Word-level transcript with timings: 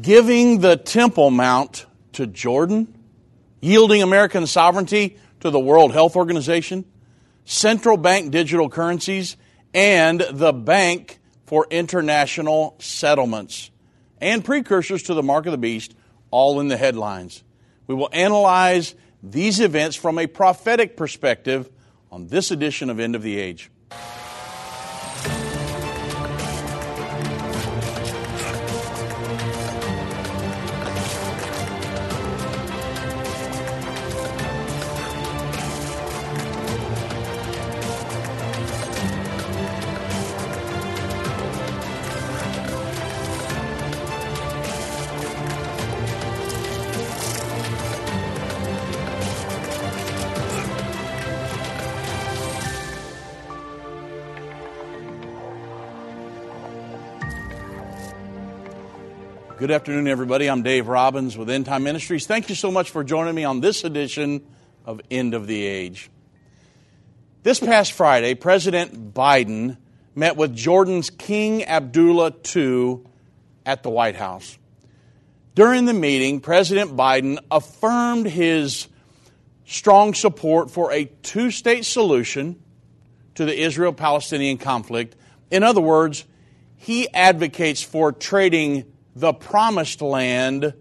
giving 0.00 0.60
the 0.60 0.76
Temple 0.76 1.30
Mount 1.30 1.86
to 2.12 2.26
Jordan, 2.26 2.96
yielding 3.60 4.02
American 4.02 4.46
sovereignty 4.46 5.18
to 5.40 5.50
the 5.50 5.60
World 5.60 5.92
Health 5.92 6.16
Organization, 6.16 6.84
central 7.44 7.96
bank 7.96 8.30
digital 8.30 8.68
currencies, 8.68 9.36
and 9.74 10.20
the 10.30 10.52
Bank 10.52 11.18
for 11.46 11.66
International 11.70 12.76
Settlements, 12.78 13.70
and 14.20 14.44
precursors 14.44 15.02
to 15.04 15.14
the 15.14 15.22
mark 15.22 15.46
of 15.46 15.52
the 15.52 15.58
beast, 15.58 15.94
all 16.30 16.60
in 16.60 16.68
the 16.68 16.76
headlines. 16.76 17.42
We 17.86 17.94
will 17.94 18.10
analyze 18.12 18.94
these 19.22 19.60
events 19.60 19.96
from 19.96 20.18
a 20.18 20.26
prophetic 20.26 20.96
perspective 20.96 21.68
on 22.12 22.28
this 22.28 22.50
edition 22.50 22.90
of 22.90 23.00
End 23.00 23.16
of 23.16 23.22
the 23.22 23.38
Age. 23.38 23.70
Good 59.60 59.72
afternoon, 59.72 60.08
everybody. 60.08 60.48
I'm 60.48 60.62
Dave 60.62 60.88
Robbins 60.88 61.36
with 61.36 61.50
End 61.50 61.66
Time 61.66 61.82
Ministries. 61.82 62.26
Thank 62.26 62.48
you 62.48 62.54
so 62.54 62.70
much 62.70 62.88
for 62.88 63.04
joining 63.04 63.34
me 63.34 63.44
on 63.44 63.60
this 63.60 63.84
edition 63.84 64.40
of 64.86 65.02
End 65.10 65.34
of 65.34 65.46
the 65.46 65.66
Age. 65.66 66.08
This 67.42 67.60
past 67.60 67.92
Friday, 67.92 68.34
President 68.34 69.12
Biden 69.12 69.76
met 70.14 70.38
with 70.38 70.56
Jordan's 70.56 71.10
King 71.10 71.62
Abdullah 71.66 72.32
II 72.56 73.00
at 73.66 73.82
the 73.82 73.90
White 73.90 74.16
House. 74.16 74.56
During 75.54 75.84
the 75.84 75.92
meeting, 75.92 76.40
President 76.40 76.96
Biden 76.96 77.38
affirmed 77.50 78.28
his 78.28 78.88
strong 79.66 80.14
support 80.14 80.70
for 80.70 80.90
a 80.90 81.04
two 81.04 81.50
state 81.50 81.84
solution 81.84 82.62
to 83.34 83.44
the 83.44 83.60
Israel 83.60 83.92
Palestinian 83.92 84.56
conflict. 84.56 85.16
In 85.50 85.64
other 85.64 85.82
words, 85.82 86.24
he 86.78 87.12
advocates 87.12 87.82
for 87.82 88.10
trading 88.10 88.90
the 89.14 89.32
promised 89.32 90.02
land 90.02 90.74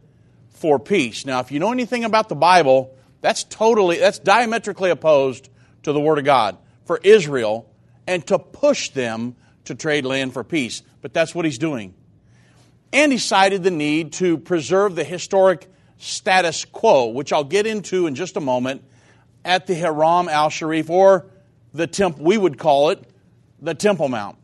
for 0.49 0.80
peace. 0.80 1.25
Now, 1.25 1.39
if 1.39 1.52
you 1.52 1.59
know 1.59 1.72
anything 1.72 2.03
about 2.03 2.30
the 2.30 2.36
Bible, 2.36 2.95
that's 3.21 3.44
totally, 3.44 3.97
that's 3.97 4.19
diametrically 4.19 4.89
opposed 4.89 5.49
to 5.83 5.94
the 5.94 5.99
Word 5.99 6.17
of 6.19 6.25
God 6.25 6.58
for 6.86 6.99
Israel 7.03 7.69
and 8.08 8.25
to 8.27 8.39
push 8.39 8.89
them 8.89 9.36
to 9.66 9.75
trade 9.75 10.05
land 10.05 10.33
for 10.33 10.44
peace. 10.44 10.81
But 11.02 11.13
that's 11.13 11.33
what 11.33 11.45
he's 11.45 11.58
doing. 11.58 11.94
And 12.91 13.11
he 13.11 13.17
cited 13.17 13.63
the 13.63 13.71
need 13.71 14.13
to 14.13 14.38
preserve 14.38 14.95
the 14.95 15.03
historic 15.03 15.67
status 15.97 16.66
quo, 16.66 17.08
which 17.08 17.31
I'll 17.31 17.43
get 17.43 17.67
into 17.67 18.08
in 18.08 18.16
just 18.16 18.36
a 18.36 18.41
moment, 18.41 18.83
at 19.45 19.67
the 19.67 19.75
Haram 19.75 20.27
al 20.27 20.49
Sharif, 20.49 20.89
or 20.89 21.27
the 21.73 21.88
temple, 21.88 22.25
we 22.25 22.38
would 22.38 22.58
call 22.58 22.89
it 22.89 23.03
the 23.61 23.73
Temple 23.73 24.09
Mount. 24.09 24.38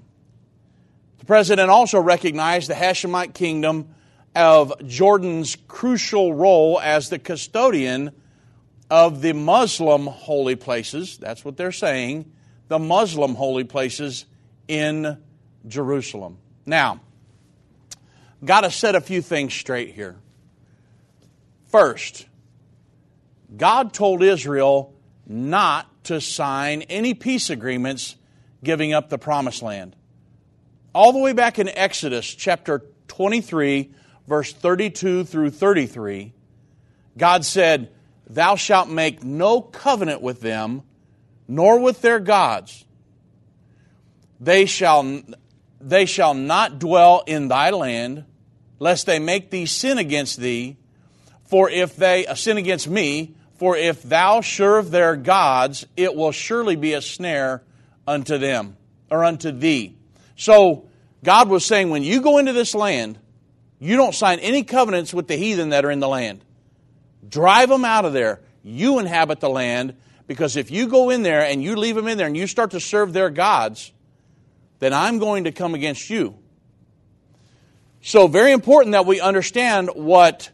The 1.20 1.26
president 1.26 1.70
also 1.70 2.00
recognized 2.00 2.70
the 2.70 2.74
Hashemite 2.74 3.34
kingdom 3.34 3.90
of 4.36 4.74
Jordan's 4.86 5.56
crucial 5.68 6.34
role 6.34 6.80
as 6.80 7.10
the 7.10 7.20
custodian 7.20 8.12
of 8.90 9.22
the 9.22 9.34
Muslim 9.34 10.08
holy 10.08 10.56
places. 10.56 11.18
That's 11.18 11.44
what 11.46 11.58
they're 11.58 11.72
saying, 11.72 12.32
the 12.68 12.80
Muslim 12.80 13.36
holy 13.36 13.64
places 13.64 14.26
in 14.68 15.18
Jerusalem. 15.68 16.38
Now, 16.66 17.00
got 18.44 18.62
to 18.62 18.72
set 18.72 18.96
a 18.96 19.02
few 19.02 19.22
things 19.22 19.54
straight 19.54 19.94
here. 19.94 20.18
First, 21.68 22.28
God 23.56 23.94
told 23.94 24.22
Israel 24.22 24.94
not 25.26 25.88
to 26.06 26.22
sign 26.22 26.84
any 26.84 27.14
peace 27.14 27.50
agreements 27.50 28.16
giving 28.64 28.94
up 28.94 29.10
the 29.10 29.18
promised 29.18 29.62
land 29.62 29.96
all 30.96 31.12
the 31.12 31.20
way 31.20 31.34
back 31.34 31.60
in 31.60 31.68
Exodus 31.68 32.26
chapter 32.26 32.82
23, 33.10 33.92
verse 34.30 34.54
32 34.54 35.26
through 35.26 35.50
33, 35.50 36.32
God 37.18 37.44
said, 37.44 37.92
Thou 38.30 38.56
shalt 38.56 38.90
make 38.90 39.22
no 39.22 39.60
covenant 39.60 40.22
with 40.22 40.40
them, 40.40 40.84
nor 41.50 41.82
with 41.82 42.02
their 42.02 42.22
gods. 42.22 42.86
They 44.40 44.66
shall, 44.66 45.22
they 45.82 46.06
shall 46.06 46.34
not 46.34 46.80
dwell 46.80 47.26
in 47.28 47.50
thy 47.50 47.72
land, 47.72 48.24
lest 48.80 49.06
they 49.06 49.20
make 49.20 49.50
thee 49.50 49.66
sin 49.66 49.98
against 49.98 50.40
thee. 50.40 50.78
For 51.44 51.70
if 51.70 51.98
they 51.98 52.26
uh, 52.26 52.36
sin 52.36 52.58
against 52.58 52.88
me, 52.88 53.36
for 53.58 53.76
if 53.76 54.02
thou 54.02 54.40
serve 54.40 54.92
their 54.92 55.18
gods, 55.18 55.86
it 55.98 56.16
will 56.16 56.32
surely 56.32 56.78
be 56.78 56.94
a 56.94 57.02
snare 57.02 57.64
unto 58.08 58.38
them, 58.38 58.78
or 59.12 59.26
unto 59.26 59.52
thee. 59.52 59.98
So, 60.36 60.88
God 61.24 61.50
was 61.50 61.66
saying, 61.66 61.90
when 61.90 62.04
you 62.04 62.22
go 62.22 62.38
into 62.38 62.54
this 62.54 62.76
land, 62.76 63.18
you 63.80 63.98
don't 63.98 64.14
sign 64.14 64.40
any 64.40 64.64
covenants 64.64 65.14
with 65.14 65.28
the 65.28 65.36
heathen 65.36 65.70
that 65.70 65.86
are 65.86 65.92
in 65.92 66.00
the 66.00 66.08
land. 66.08 66.44
Drive 67.28 67.70
them 67.70 67.86
out 67.86 68.06
of 68.06 68.14
there. 68.14 68.42
You 68.64 69.00
inhabit 69.00 69.40
the 69.40 69.50
land, 69.50 69.96
because 70.28 70.56
if 70.56 70.72
you 70.72 70.88
go 70.88 71.10
in 71.10 71.24
there 71.24 71.42
and 71.42 71.64
you 71.64 71.76
leave 71.76 71.96
them 71.96 72.08
in 72.08 72.18
there 72.18 72.28
and 72.28 72.36
you 72.36 72.48
start 72.48 72.72
to 72.72 72.80
serve 72.80 73.14
their 73.14 73.30
gods, 73.30 73.92
then 74.80 74.94
I'm 74.94 75.20
going 75.20 75.46
to 75.46 75.52
come 75.52 75.74
against 75.74 76.10
you. 76.10 76.36
So, 78.02 78.28
very 78.28 78.52
important 78.52 78.92
that 78.94 79.06
we 79.06 79.20
understand 79.20 79.90
what. 79.94 80.52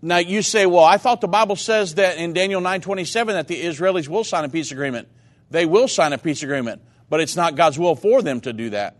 Now, 0.00 0.18
you 0.18 0.42
say, 0.42 0.66
well, 0.66 0.84
I 0.84 0.98
thought 0.98 1.22
the 1.22 1.28
Bible 1.28 1.56
says 1.56 1.94
that 1.94 2.18
in 2.18 2.34
Daniel 2.34 2.60
9.27 2.60 3.26
that 3.28 3.48
the 3.48 3.62
Israelis 3.62 4.06
will 4.06 4.24
sign 4.24 4.44
a 4.44 4.50
peace 4.50 4.70
agreement. 4.70 5.08
They 5.50 5.64
will 5.64 5.88
sign 5.88 6.12
a 6.12 6.18
peace 6.18 6.42
agreement, 6.42 6.82
but 7.08 7.20
it's 7.20 7.36
not 7.36 7.54
God's 7.56 7.78
will 7.78 7.94
for 7.94 8.22
them 8.22 8.40
to 8.42 8.52
do 8.52 8.70
that. 8.70 8.96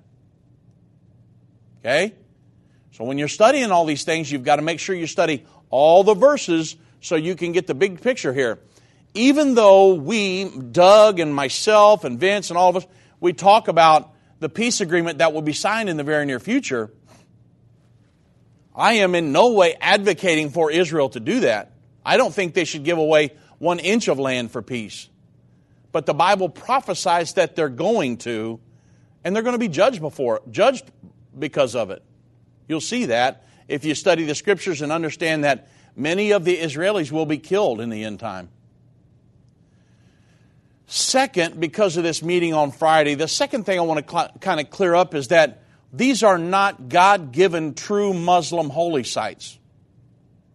Okay? 1.81 2.15
So 2.93 3.05
when 3.05 3.19
you're 3.19 3.29
studying 3.29 3.71
all 3.71 3.85
these 3.85 4.05
things, 4.05 4.31
you've 4.31 4.45
got 4.45 4.57
to 4.57 4.63
make 4.63 4.81
sure 4.81 4.95
you 4.95 5.07
study 5.07 5.45
all 5.71 6.05
the 6.05 6.15
verses 6.15 6.77
so 7.01 7.17
you 7.17 7.35
can 7.35 7.53
get 7.53 7.67
the 7.67 7.75
big 7.75 8.01
picture 8.01 8.33
here. 8.33 8.61
Even 9.15 9.55
though 9.55 9.95
we, 9.95 10.49
Doug 10.49 11.21
and 11.21 11.35
myself 11.35 12.05
and 12.05 12.19
Vince 12.19 12.51
and 12.51 12.57
all 12.57 12.71
of 12.71 12.77
us, 12.77 12.87
we 13.21 13.33
talk 13.33 13.69
about 13.69 14.13
the 14.41 14.49
peace 14.49 14.81
agreement 14.81 15.19
that 15.19 15.33
will 15.33 15.43
be 15.43 15.53
signed 15.53 15.89
in 15.89 15.97
the 15.97 16.05
very 16.05 16.27
near 16.27 16.41
future, 16.41 16.91
I 18.75 18.95
am 18.95 19.15
in 19.15 19.33
no 19.33 19.53
way 19.53 19.77
advocating 19.81 20.51
for 20.51 20.71
Israel 20.71 21.09
to 21.11 21.21
do 21.21 21.41
that. 21.41 21.73
I 22.05 22.17
don't 22.17 22.35
think 22.35 22.55
they 22.55 22.65
should 22.65 22.85
give 22.85 22.99
away 22.99 23.31
one 23.59 23.79
inch 23.79 24.09
of 24.09 24.19
land 24.19 24.51
for 24.51 24.63
peace. 24.63 25.09
But 25.95 26.07
the 26.07 26.13
Bible 26.13 26.49
prophesies 26.49 27.35
that 27.35 27.55
they're 27.55 27.69
going 27.69 28.17
to, 28.17 28.59
and 29.23 29.35
they're 29.35 29.45
going 29.45 29.55
to 29.55 29.61
be 29.61 29.69
judged 29.69 30.01
before, 30.01 30.43
judged 30.51 30.91
because 31.39 31.77
of 31.77 31.93
it. 31.93 32.03
You'll 32.67 32.81
see 32.81 33.05
that 33.05 33.45
if 33.69 33.85
you 33.85 33.95
study 33.95 34.25
the 34.25 34.35
scriptures 34.35 34.83
and 34.83 34.91
understand 34.91 35.45
that 35.45 35.69
many 35.95 36.33
of 36.33 36.45
the 36.45 36.57
Israelis 36.57 37.13
will 37.13 37.27
be 37.27 37.39
killed 37.39 37.81
in 37.81 37.91
the 37.91 38.03
end 38.03 38.19
time. 38.19 38.49
Second, 40.89 41.61
because 41.61 41.97
of 41.97 42.03
this 42.03 42.25
meeting 42.25 42.55
on 42.55 42.73
Friday, 42.73 43.15
the 43.15 43.29
second 43.29 43.63
thing 43.63 43.79
I 43.79 43.83
want 43.83 44.05
to 44.05 44.11
cl- 44.13 44.33
kind 44.41 44.59
of 44.59 44.71
clear 44.71 44.97
up 44.97 45.15
is 45.15 45.29
that 45.29 45.63
these 45.93 46.25
are 46.25 46.39
not 46.39 46.89
God 46.89 47.31
given 47.31 47.73
true 47.73 48.13
Muslim 48.13 48.69
holy 48.69 49.05
sites. 49.05 49.61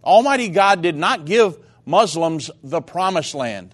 Almighty 0.03 0.49
God 0.49 0.81
did 0.81 0.97
not 0.97 1.23
give 1.23 1.57
Muslims 1.85 2.51
the 2.61 2.81
promised 2.81 3.35
land. 3.35 3.73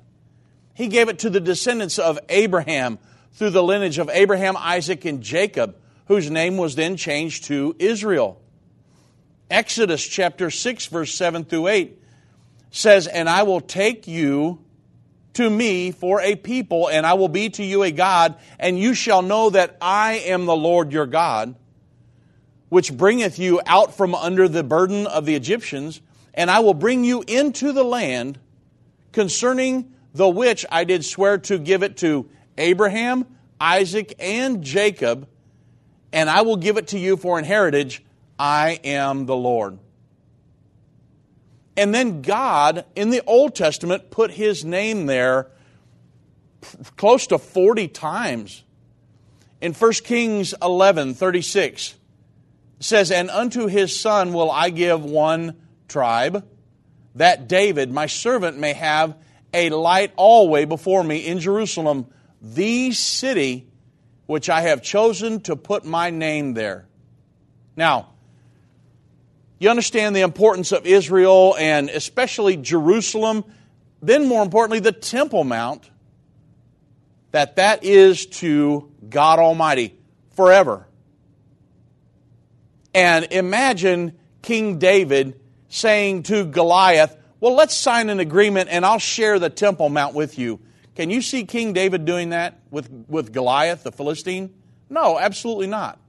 He 0.75 0.87
gave 0.87 1.09
it 1.09 1.19
to 1.19 1.31
the 1.31 1.39
descendants 1.39 1.97
of 1.97 2.19
Abraham 2.29 2.99
through 3.33 3.49
the 3.49 3.63
lineage 3.63 3.97
of 3.97 4.09
Abraham, 4.09 4.55
Isaac, 4.55 5.05
and 5.05 5.21
Jacob 5.23 5.75
whose 6.07 6.29
name 6.29 6.57
was 6.57 6.75
then 6.75 6.97
changed 6.97 7.45
to 7.45 7.75
Israel. 7.79 8.41
Exodus 9.49 10.05
chapter 10.05 10.49
6, 10.49 10.87
verse 10.87 11.13
7 11.13 11.45
through 11.45 11.67
8 11.67 12.01
says, 12.71 13.07
And 13.07 13.29
I 13.29 13.43
will 13.43 13.61
take 13.61 14.07
you 14.07 14.59
to 15.33 15.49
me 15.49 15.91
for 15.91 16.21
a 16.21 16.35
people, 16.35 16.89
and 16.89 17.05
I 17.05 17.15
will 17.15 17.27
be 17.27 17.49
to 17.51 17.63
you 17.63 17.83
a 17.83 17.91
God, 17.91 18.35
and 18.59 18.79
you 18.79 18.93
shall 18.93 19.21
know 19.21 19.49
that 19.49 19.77
I 19.81 20.13
am 20.25 20.45
the 20.45 20.55
Lord 20.55 20.91
your 20.91 21.05
God, 21.05 21.55
which 22.69 22.95
bringeth 22.95 23.37
you 23.37 23.61
out 23.65 23.95
from 23.95 24.15
under 24.15 24.47
the 24.47 24.63
burden 24.63 25.07
of 25.07 25.25
the 25.25 25.35
Egyptians, 25.35 26.01
and 26.33 26.49
I 26.49 26.59
will 26.59 26.73
bring 26.73 27.03
you 27.03 27.23
into 27.27 27.71
the 27.71 27.83
land 27.83 28.39
concerning 29.11 29.93
the 30.15 30.27
which 30.27 30.65
I 30.71 30.83
did 30.83 31.05
swear 31.05 31.37
to 31.39 31.59
give 31.59 31.83
it 31.83 31.97
to 31.97 32.29
Abraham, 32.57 33.25
Isaac, 33.59 34.15
and 34.19 34.63
Jacob 34.63 35.27
and 36.15 36.29
I 36.29 36.43
will 36.43 36.55
give 36.55 36.77
it 36.77 36.87
to 36.87 36.97
you 36.97 37.17
for 37.17 37.37
an 37.37 37.43
heritage. 37.43 38.01
I 38.39 38.79
am 38.85 39.25
the 39.25 39.35
Lord. 39.35 39.77
And 41.75 41.93
then 41.93 42.21
God, 42.21 42.85
in 42.95 43.09
the 43.09 43.21
Old 43.27 43.53
Testament, 43.53 44.11
put 44.11 44.31
his 44.31 44.63
name 44.63 45.07
there 45.07 45.51
close 46.95 47.27
to 47.27 47.37
40 47.37 47.89
times. 47.89 48.63
In 49.59 49.73
1 49.73 49.91
Kings 50.05 50.53
11 50.61 51.15
36, 51.15 51.95
says, 52.79 53.11
And 53.11 53.29
unto 53.29 53.67
his 53.67 53.99
son 53.99 54.31
will 54.31 54.49
I 54.49 54.69
give 54.69 55.03
one 55.03 55.57
tribe, 55.89 56.47
that 57.15 57.49
David, 57.49 57.91
my 57.91 58.05
servant, 58.05 58.57
may 58.57 58.71
have 58.71 59.17
a 59.55 59.69
light 59.69 60.11
always 60.17 60.67
before 60.67 61.03
me 61.03 61.25
in 61.25 61.39
Jerusalem, 61.39 62.07
the 62.41 62.91
city 62.91 63.67
which 64.27 64.49
I 64.49 64.61
have 64.61 64.83
chosen 64.83 65.41
to 65.41 65.55
put 65.55 65.85
my 65.85 66.09
name 66.09 66.53
there. 66.53 66.87
Now, 67.75 68.09
you 69.57 69.69
understand 69.69 70.15
the 70.15 70.21
importance 70.21 70.71
of 70.71 70.85
Israel 70.85 71.55
and 71.57 71.89
especially 71.89 72.57
Jerusalem, 72.57 73.45
then 74.01 74.27
more 74.27 74.43
importantly, 74.43 74.79
the 74.79 74.91
Temple 74.91 75.43
Mount, 75.43 75.89
that 77.31 77.55
that 77.55 77.83
is 77.83 78.25
to 78.27 78.91
God 79.09 79.39
Almighty 79.39 79.97
forever. 80.35 80.87
And 82.93 83.27
imagine 83.31 84.17
King 84.41 84.79
David 84.79 85.39
saying 85.69 86.23
to 86.23 86.45
Goliath, 86.45 87.15
Well, 87.45 87.53
let's 87.53 87.75
sign 87.75 88.09
an 88.09 88.19
agreement 88.19 88.69
and 88.71 88.83
I'll 88.83 88.97
share 88.97 89.37
the 89.37 89.51
Temple 89.51 89.89
Mount 89.89 90.15
with 90.15 90.39
you. 90.39 90.59
Can 90.95 91.11
you 91.11 91.21
see 91.21 91.45
King 91.45 91.73
David 91.73 92.03
doing 92.03 92.31
that 92.31 92.57
with, 92.71 92.89
with 93.07 93.31
Goliath, 93.31 93.83
the 93.83 93.91
Philistine? 93.91 94.51
No, 94.89 95.19
absolutely 95.19 95.67
not. 95.67 95.99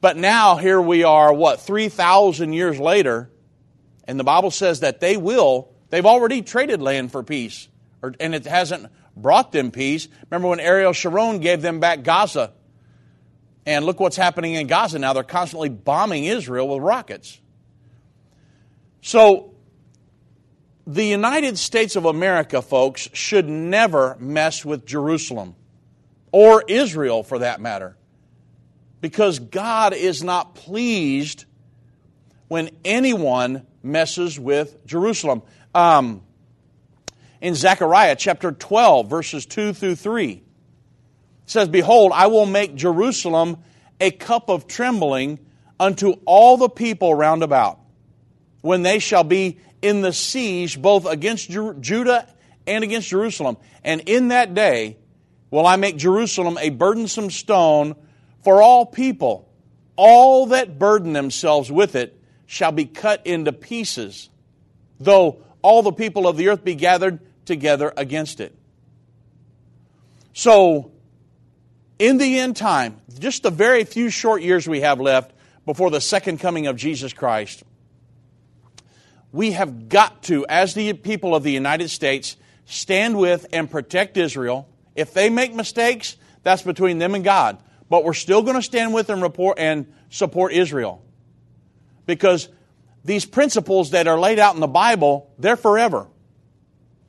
But 0.00 0.16
now, 0.16 0.56
here 0.56 0.82
we 0.82 1.04
are, 1.04 1.32
what, 1.32 1.60
3,000 1.60 2.52
years 2.52 2.80
later, 2.80 3.30
and 4.08 4.18
the 4.18 4.24
Bible 4.24 4.50
says 4.50 4.80
that 4.80 4.98
they 4.98 5.16
will, 5.16 5.72
they've 5.90 6.04
already 6.04 6.42
traded 6.42 6.82
land 6.82 7.12
for 7.12 7.22
peace, 7.22 7.68
or, 8.02 8.16
and 8.18 8.34
it 8.34 8.44
hasn't 8.44 8.90
brought 9.16 9.52
them 9.52 9.70
peace. 9.70 10.08
Remember 10.32 10.48
when 10.48 10.58
Ariel 10.58 10.92
Sharon 10.92 11.38
gave 11.38 11.62
them 11.62 11.78
back 11.78 12.02
Gaza? 12.02 12.54
And 13.66 13.86
look 13.86 14.00
what's 14.00 14.16
happening 14.16 14.54
in 14.54 14.66
Gaza 14.66 14.98
now. 14.98 15.12
They're 15.12 15.22
constantly 15.22 15.68
bombing 15.68 16.24
Israel 16.24 16.66
with 16.66 16.82
rockets. 16.82 17.38
So, 19.02 19.52
the 20.86 21.04
United 21.04 21.58
States 21.58 21.94
of 21.96 22.06
America, 22.06 22.62
folks, 22.62 23.08
should 23.12 23.48
never 23.48 24.16
mess 24.18 24.64
with 24.64 24.86
Jerusalem 24.86 25.54
or 26.32 26.64
Israel 26.66 27.22
for 27.22 27.40
that 27.40 27.60
matter 27.60 27.96
because 29.02 29.40
God 29.40 29.92
is 29.92 30.22
not 30.22 30.54
pleased 30.54 31.44
when 32.48 32.70
anyone 32.84 33.66
messes 33.82 34.38
with 34.38 34.86
Jerusalem. 34.86 35.42
Um, 35.74 36.22
in 37.40 37.54
Zechariah 37.54 38.14
chapter 38.16 38.52
12, 38.52 39.10
verses 39.10 39.44
2 39.46 39.72
through 39.72 39.96
3, 39.96 40.30
it 40.30 40.42
says, 41.46 41.68
Behold, 41.68 42.12
I 42.14 42.28
will 42.28 42.46
make 42.46 42.76
Jerusalem 42.76 43.58
a 44.00 44.12
cup 44.12 44.48
of 44.48 44.68
trembling 44.68 45.40
unto 45.80 46.14
all 46.24 46.56
the 46.56 46.68
people 46.68 47.14
round 47.14 47.42
about, 47.42 47.80
when 48.62 48.82
they 48.82 48.98
shall 48.98 49.24
be 49.24 49.58
in 49.82 50.00
the 50.00 50.12
siege 50.12 50.80
both 50.80 51.04
against 51.04 51.50
Judah 51.50 52.26
and 52.66 52.84
against 52.84 53.08
Jerusalem. 53.08 53.58
And 53.84 54.00
in 54.02 54.28
that 54.28 54.54
day 54.54 54.96
will 55.50 55.66
I 55.66 55.76
make 55.76 55.96
Jerusalem 55.96 56.56
a 56.58 56.70
burdensome 56.70 57.30
stone 57.30 57.94
for 58.42 58.62
all 58.62 58.86
people, 58.86 59.48
all 59.96 60.46
that 60.46 60.78
burden 60.78 61.12
themselves 61.12 61.70
with 61.70 61.94
it 61.94 62.18
shall 62.46 62.72
be 62.72 62.86
cut 62.86 63.26
into 63.26 63.52
pieces, 63.52 64.30
though 64.98 65.42
all 65.62 65.82
the 65.82 65.92
people 65.92 66.26
of 66.26 66.36
the 66.36 66.48
earth 66.48 66.64
be 66.64 66.74
gathered 66.74 67.20
together 67.44 67.92
against 67.96 68.40
it. 68.40 68.56
So, 70.32 70.92
in 71.98 72.18
the 72.18 72.38
end 72.38 72.56
time, 72.56 73.00
just 73.18 73.42
the 73.42 73.50
very 73.50 73.84
few 73.84 74.10
short 74.10 74.42
years 74.42 74.66
we 74.66 74.80
have 74.80 75.00
left 75.00 75.32
before 75.66 75.90
the 75.90 76.00
second 76.00 76.40
coming 76.40 76.66
of 76.66 76.76
Jesus 76.76 77.12
Christ, 77.12 77.62
we 79.32 79.52
have 79.52 79.88
got 79.88 80.22
to, 80.24 80.46
as 80.46 80.74
the 80.74 80.92
people 80.92 81.34
of 81.34 81.42
the 81.42 81.52
United 81.52 81.88
States, 81.88 82.36
stand 82.66 83.18
with 83.18 83.46
and 83.52 83.70
protect 83.70 84.16
Israel. 84.16 84.68
If 84.94 85.14
they 85.14 85.30
make 85.30 85.54
mistakes, 85.54 86.16
that's 86.42 86.62
between 86.62 86.98
them 86.98 87.14
and 87.14 87.24
God 87.24 87.58
but 87.92 88.04
we're 88.04 88.14
still 88.14 88.40
going 88.40 88.56
to 88.56 88.62
stand 88.62 88.94
with 88.94 89.10
and 89.10 89.20
report 89.20 89.58
and 89.58 89.84
support 90.08 90.54
Israel. 90.54 91.02
Because 92.06 92.48
these 93.04 93.26
principles 93.26 93.90
that 93.90 94.08
are 94.08 94.18
laid 94.18 94.38
out 94.38 94.54
in 94.54 94.62
the 94.62 94.66
Bible, 94.66 95.30
they're 95.38 95.58
forever. 95.58 96.06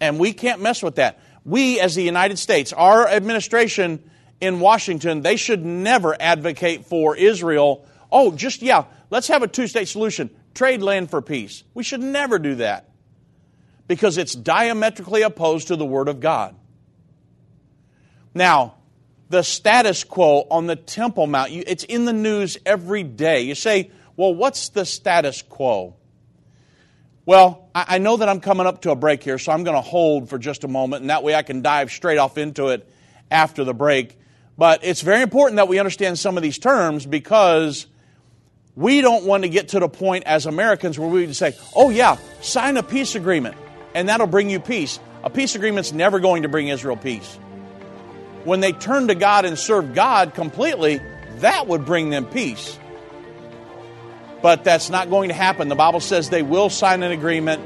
And 0.01 0.19
we 0.19 0.33
can't 0.33 0.61
mess 0.61 0.83
with 0.83 0.95
that. 0.95 1.21
We, 1.45 1.79
as 1.79 1.95
the 1.95 2.03
United 2.03 2.37
States, 2.37 2.73
our 2.73 3.07
administration 3.07 4.03
in 4.41 4.59
Washington, 4.59 5.21
they 5.21 5.37
should 5.37 5.63
never 5.63 6.21
advocate 6.21 6.85
for 6.85 7.15
Israel. 7.15 7.85
Oh, 8.11 8.33
just, 8.33 8.61
yeah, 8.61 8.83
let's 9.09 9.29
have 9.29 9.41
a 9.41 9.47
two 9.47 9.67
state 9.67 9.87
solution. 9.87 10.29
Trade 10.53 10.81
land 10.81 11.09
for 11.09 11.21
peace. 11.21 11.63
We 11.73 11.83
should 11.83 12.01
never 12.01 12.39
do 12.39 12.55
that 12.55 12.89
because 13.87 14.17
it's 14.17 14.33
diametrically 14.33 15.23
opposed 15.23 15.69
to 15.69 15.75
the 15.75 15.85
Word 15.85 16.07
of 16.07 16.19
God. 16.19 16.55
Now, 18.33 18.75
the 19.29 19.43
status 19.43 20.03
quo 20.03 20.45
on 20.49 20.67
the 20.67 20.75
Temple 20.75 21.27
Mount. 21.27 21.51
It's 21.51 21.83
in 21.83 22.05
the 22.05 22.13
news 22.13 22.57
every 22.65 23.03
day. 23.03 23.41
You 23.41 23.55
say, 23.55 23.91
well, 24.15 24.33
what's 24.33 24.69
the 24.69 24.85
status 24.85 25.41
quo? 25.41 25.95
Well, 27.25 27.69
I 27.73 27.99
know 27.99 28.17
that 28.17 28.27
I'm 28.27 28.41
coming 28.41 28.67
up 28.67 28.81
to 28.81 28.91
a 28.91 28.95
break 28.95 29.23
here, 29.23 29.39
so 29.39 29.51
I'm 29.51 29.63
going 29.63 29.77
to 29.77 29.81
hold 29.81 30.29
for 30.29 30.37
just 30.37 30.65
a 30.65 30.67
moment, 30.67 31.01
and 31.01 31.09
that 31.09 31.23
way 31.23 31.33
I 31.33 31.41
can 31.41 31.61
dive 31.61 31.89
straight 31.89 32.17
off 32.17 32.37
into 32.37 32.67
it 32.67 32.87
after 33.31 33.63
the 33.63 33.73
break. 33.73 34.19
But 34.57 34.83
it's 34.83 35.01
very 35.01 35.21
important 35.21 35.55
that 35.55 35.67
we 35.67 35.79
understand 35.79 36.19
some 36.19 36.37
of 36.37 36.43
these 36.43 36.59
terms 36.59 37.05
because 37.05 37.87
we 38.75 39.01
don't 39.01 39.25
want 39.25 39.43
to 39.43 39.49
get 39.49 39.69
to 39.69 39.79
the 39.79 39.89
point 39.89 40.23
as 40.25 40.45
Americans 40.45 40.97
where 40.97 41.09
we 41.09 41.31
say, 41.33 41.53
oh, 41.75 41.89
yeah, 41.89 42.17
sign 42.41 42.77
a 42.77 42.83
peace 42.83 43.15
agreement, 43.15 43.55
and 43.93 44.09
that'll 44.09 44.27
bring 44.27 44.49
you 44.49 44.59
peace. 44.59 44.99
A 45.23 45.29
peace 45.29 45.55
agreement's 45.55 45.93
never 45.93 46.19
going 46.19 46.43
to 46.43 46.49
bring 46.49 46.67
Israel 46.67 46.97
peace 46.97 47.37
when 48.43 48.59
they 48.59 48.71
turn 48.71 49.07
to 49.07 49.15
God 49.15 49.45
and 49.45 49.57
serve 49.57 49.93
God 49.93 50.33
completely, 50.33 51.01
that 51.37 51.67
would 51.67 51.85
bring 51.85 52.09
them 52.09 52.25
peace. 52.25 52.77
But 54.41 54.63
that's 54.63 54.89
not 54.89 55.09
going 55.09 55.29
to 55.29 55.35
happen. 55.35 55.69
The 55.69 55.75
Bible 55.75 56.01
says 56.01 56.29
they 56.29 56.43
will 56.43 56.69
sign 56.69 57.03
an 57.03 57.11
agreement 57.11 57.61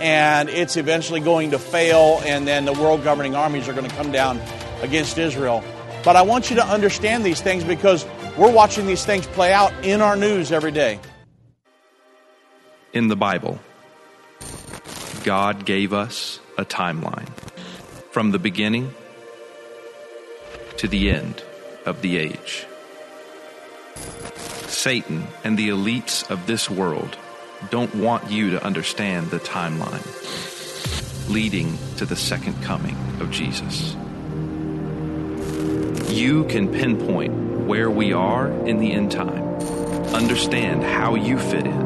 and 0.00 0.48
it's 0.48 0.76
eventually 0.76 1.20
going 1.20 1.52
to 1.52 1.58
fail, 1.58 2.20
and 2.24 2.48
then 2.48 2.64
the 2.64 2.72
world 2.72 3.04
governing 3.04 3.36
armies 3.36 3.68
are 3.68 3.72
going 3.72 3.88
to 3.88 3.94
come 3.94 4.10
down 4.10 4.40
against 4.82 5.16
Israel. 5.18 5.62
But 6.02 6.16
I 6.16 6.22
want 6.22 6.50
you 6.50 6.56
to 6.56 6.66
understand 6.66 7.24
these 7.24 7.40
things 7.40 7.62
because 7.62 8.04
we're 8.36 8.52
watching 8.52 8.86
these 8.86 9.04
things 9.04 9.26
play 9.26 9.52
out 9.52 9.72
in 9.84 10.00
our 10.00 10.16
news 10.16 10.52
every 10.52 10.72
day. 10.72 10.98
In 12.92 13.08
the 13.08 13.16
Bible, 13.16 13.58
God 15.24 15.64
gave 15.64 15.92
us 15.92 16.40
a 16.58 16.64
timeline. 16.64 17.28
From 18.10 18.30
the 18.30 18.38
beginning, 18.38 18.94
to 20.76 20.88
the 20.88 21.10
end 21.10 21.42
of 21.86 22.02
the 22.02 22.18
age. 22.18 22.66
Satan 24.66 25.26
and 25.42 25.58
the 25.58 25.68
elites 25.70 26.28
of 26.30 26.46
this 26.46 26.68
world 26.68 27.16
don't 27.70 27.94
want 27.94 28.30
you 28.30 28.50
to 28.50 28.64
understand 28.64 29.30
the 29.30 29.38
timeline 29.38 30.04
leading 31.28 31.78
to 31.96 32.04
the 32.04 32.16
second 32.16 32.62
coming 32.62 32.96
of 33.20 33.30
Jesus. 33.30 33.94
You 36.10 36.44
can 36.44 36.70
pinpoint 36.70 37.32
where 37.66 37.90
we 37.90 38.12
are 38.12 38.48
in 38.66 38.78
the 38.78 38.92
end 38.92 39.10
time, 39.10 39.42
understand 40.14 40.82
how 40.82 41.14
you 41.14 41.38
fit 41.38 41.66
in, 41.66 41.82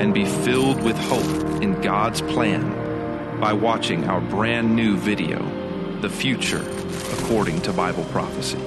and 0.00 0.14
be 0.14 0.24
filled 0.24 0.82
with 0.82 0.96
hope 0.96 1.62
in 1.62 1.80
God's 1.80 2.20
plan 2.20 3.40
by 3.40 3.52
watching 3.52 4.08
our 4.08 4.20
brand 4.20 4.74
new 4.74 4.96
video, 4.96 5.38
The 6.00 6.10
Future 6.10 6.64
according 7.18 7.60
to 7.62 7.72
Bible 7.72 8.04
prophecy. 8.04 8.58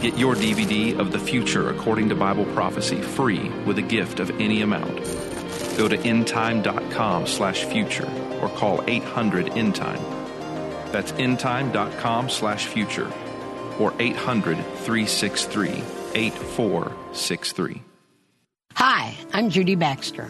Get 0.00 0.16
your 0.16 0.34
DVD 0.34 0.98
of 0.98 1.12
The 1.12 1.18
Future 1.18 1.68
According 1.68 2.08
to 2.08 2.14
Bible 2.14 2.46
Prophecy 2.46 3.02
free 3.02 3.50
with 3.66 3.76
a 3.78 3.82
gift 3.82 4.18
of 4.18 4.30
any 4.40 4.62
amount. 4.62 4.96
Go 5.76 5.88
to 5.88 5.96
endtime.com 5.98 7.26
slash 7.26 7.64
future 7.64 8.10
or 8.40 8.48
call 8.48 8.82
800 8.86 9.46
endtime. 9.48 10.00
That's 10.90 11.12
endtime.com 11.12 12.30
slash 12.30 12.66
future 12.66 13.12
or 13.80 13.94
800 13.98 14.56
363 14.56 15.82
8463. 16.14 17.82
Hi, 18.74 19.16
I'm 19.32 19.50
Judy 19.50 19.74
Baxter. 19.74 20.28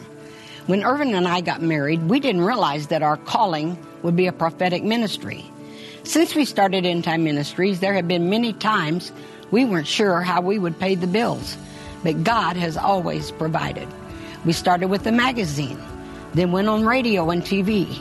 When 0.66 0.84
Irvin 0.84 1.14
and 1.14 1.26
I 1.26 1.40
got 1.40 1.60
married, 1.60 2.04
we 2.04 2.20
didn't 2.20 2.44
realize 2.44 2.86
that 2.86 3.02
our 3.02 3.16
calling 3.16 3.76
would 4.02 4.14
be 4.14 4.28
a 4.28 4.32
prophetic 4.32 4.84
ministry. 4.84 5.44
Since 6.04 6.34
we 6.34 6.44
started 6.44 6.86
End 6.86 7.04
Time 7.04 7.24
Ministries, 7.24 7.80
there 7.80 7.92
have 7.94 8.08
been 8.08 8.30
many 8.30 8.52
times 8.52 9.12
we 9.50 9.64
weren't 9.64 9.86
sure 9.86 10.20
how 10.20 10.40
we 10.40 10.58
would 10.58 10.78
pay 10.78 10.94
the 10.94 11.06
bills, 11.06 11.56
but 12.04 12.22
God 12.22 12.56
has 12.56 12.76
always 12.76 13.32
provided. 13.32 13.88
We 14.44 14.52
started 14.52 14.88
with 14.88 15.04
the 15.04 15.12
magazine, 15.12 15.78
then 16.34 16.52
went 16.52 16.68
on 16.68 16.86
radio 16.86 17.30
and 17.30 17.42
TV. 17.42 18.00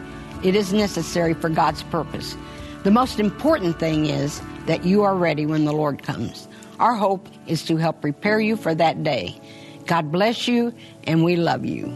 It 0.43 0.55
is 0.55 0.73
necessary 0.73 1.35
for 1.35 1.49
God's 1.49 1.83
purpose. 1.83 2.35
The 2.83 2.89
most 2.89 3.19
important 3.19 3.77
thing 3.79 4.07
is 4.07 4.41
that 4.65 4.83
you 4.83 5.03
are 5.03 5.15
ready 5.15 5.45
when 5.45 5.65
the 5.65 5.71
Lord 5.71 6.01
comes. 6.01 6.47
Our 6.79 6.95
hope 6.95 7.27
is 7.45 7.63
to 7.65 7.77
help 7.77 8.01
prepare 8.01 8.39
you 8.39 8.55
for 8.55 8.73
that 8.73 9.03
day. 9.03 9.39
God 9.85 10.11
bless 10.11 10.47
you, 10.47 10.73
and 11.03 11.23
we 11.23 11.35
love 11.35 11.63
you. 11.63 11.95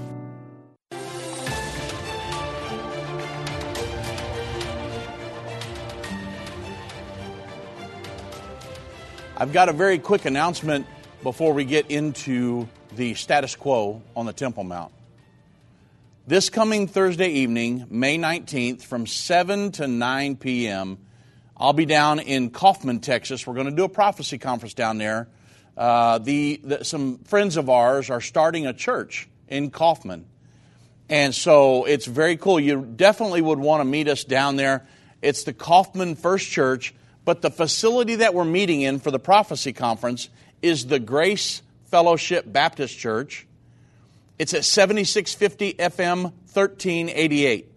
I've 9.37 9.51
got 9.51 9.69
a 9.69 9.73
very 9.73 9.97
quick 9.97 10.25
announcement 10.25 10.85
before 11.23 11.51
we 11.51 11.65
get 11.65 11.89
into 11.89 12.67
the 12.95 13.15
status 13.15 13.55
quo 13.55 14.03
on 14.15 14.27
the 14.27 14.33
Temple 14.33 14.63
Mount. 14.63 14.91
This 16.27 16.49
coming 16.49 16.87
Thursday 16.87 17.29
evening, 17.29 17.85
May 17.91 18.17
19th, 18.17 18.81
from 18.81 19.05
7 19.05 19.73
to 19.73 19.87
9 19.87 20.37
p.m., 20.37 20.97
I'll 21.55 21.71
be 21.71 21.85
down 21.85 22.17
in 22.17 22.49
Kaufman, 22.49 22.99
Texas. 22.99 23.45
We're 23.45 23.53
going 23.53 23.67
to 23.67 23.75
do 23.75 23.83
a 23.83 23.89
prophecy 23.89 24.39
conference 24.39 24.73
down 24.73 24.97
there. 24.97 25.27
Uh, 25.77 26.17
the, 26.17 26.59
the, 26.63 26.83
some 26.83 27.19
friends 27.25 27.57
of 27.57 27.69
ours 27.69 28.09
are 28.09 28.21
starting 28.21 28.65
a 28.65 28.73
church 28.73 29.29
in 29.47 29.69
Kaufman. 29.69 30.25
And 31.09 31.35
so 31.35 31.85
it's 31.85 32.07
very 32.07 32.37
cool. 32.37 32.59
You 32.59 32.81
definitely 32.81 33.43
would 33.43 33.59
want 33.59 33.81
to 33.81 33.85
meet 33.85 34.07
us 34.07 34.23
down 34.23 34.55
there. 34.55 34.87
It's 35.21 35.43
the 35.43 35.53
Kaufman 35.53 36.15
First 36.15 36.49
Church, 36.49 36.95
but 37.23 37.43
the 37.43 37.51
facility 37.51 38.15
that 38.15 38.33
we're 38.33 38.45
meeting 38.45 38.81
in 38.81 38.99
for 38.99 39.11
the 39.11 39.19
prophecy 39.19 39.73
conference 39.73 40.29
is 40.63 40.87
the 40.87 40.97
Grace 40.97 41.61
Fellowship 41.91 42.51
Baptist 42.51 42.97
Church. 42.97 43.45
It's 44.37 44.53
at 44.53 44.65
7650 44.65 45.75
FM 45.75 46.23
1388. 46.23 47.71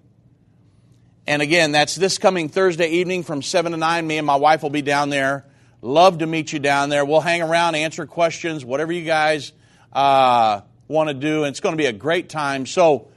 And 1.28 1.40
again, 1.40 1.70
that's 1.70 1.94
this 1.94 2.18
coming 2.18 2.48
Thursday 2.48 2.88
evening 2.88 3.22
from 3.22 3.42
7 3.42 3.70
to 3.70 3.78
9. 3.78 4.06
Me 4.06 4.18
and 4.18 4.26
my 4.26 4.34
wife 4.34 4.64
will 4.64 4.70
be 4.70 4.82
down 4.82 5.08
there. 5.08 5.44
Love 5.82 6.18
to 6.18 6.26
meet 6.26 6.52
you 6.52 6.58
down 6.58 6.88
there. 6.88 7.04
We'll 7.04 7.20
hang 7.20 7.42
around, 7.42 7.76
answer 7.76 8.06
questions, 8.06 8.64
whatever 8.64 8.90
you 8.90 9.04
guys 9.04 9.52
uh, 9.92 10.62
want 10.88 11.10
to 11.10 11.14
do. 11.14 11.44
And 11.44 11.52
it's 11.52 11.60
going 11.60 11.74
to 11.74 11.76
be 11.76 11.86
a 11.86 11.92
great 11.92 12.28
time. 12.28 12.66
So, 12.66 13.08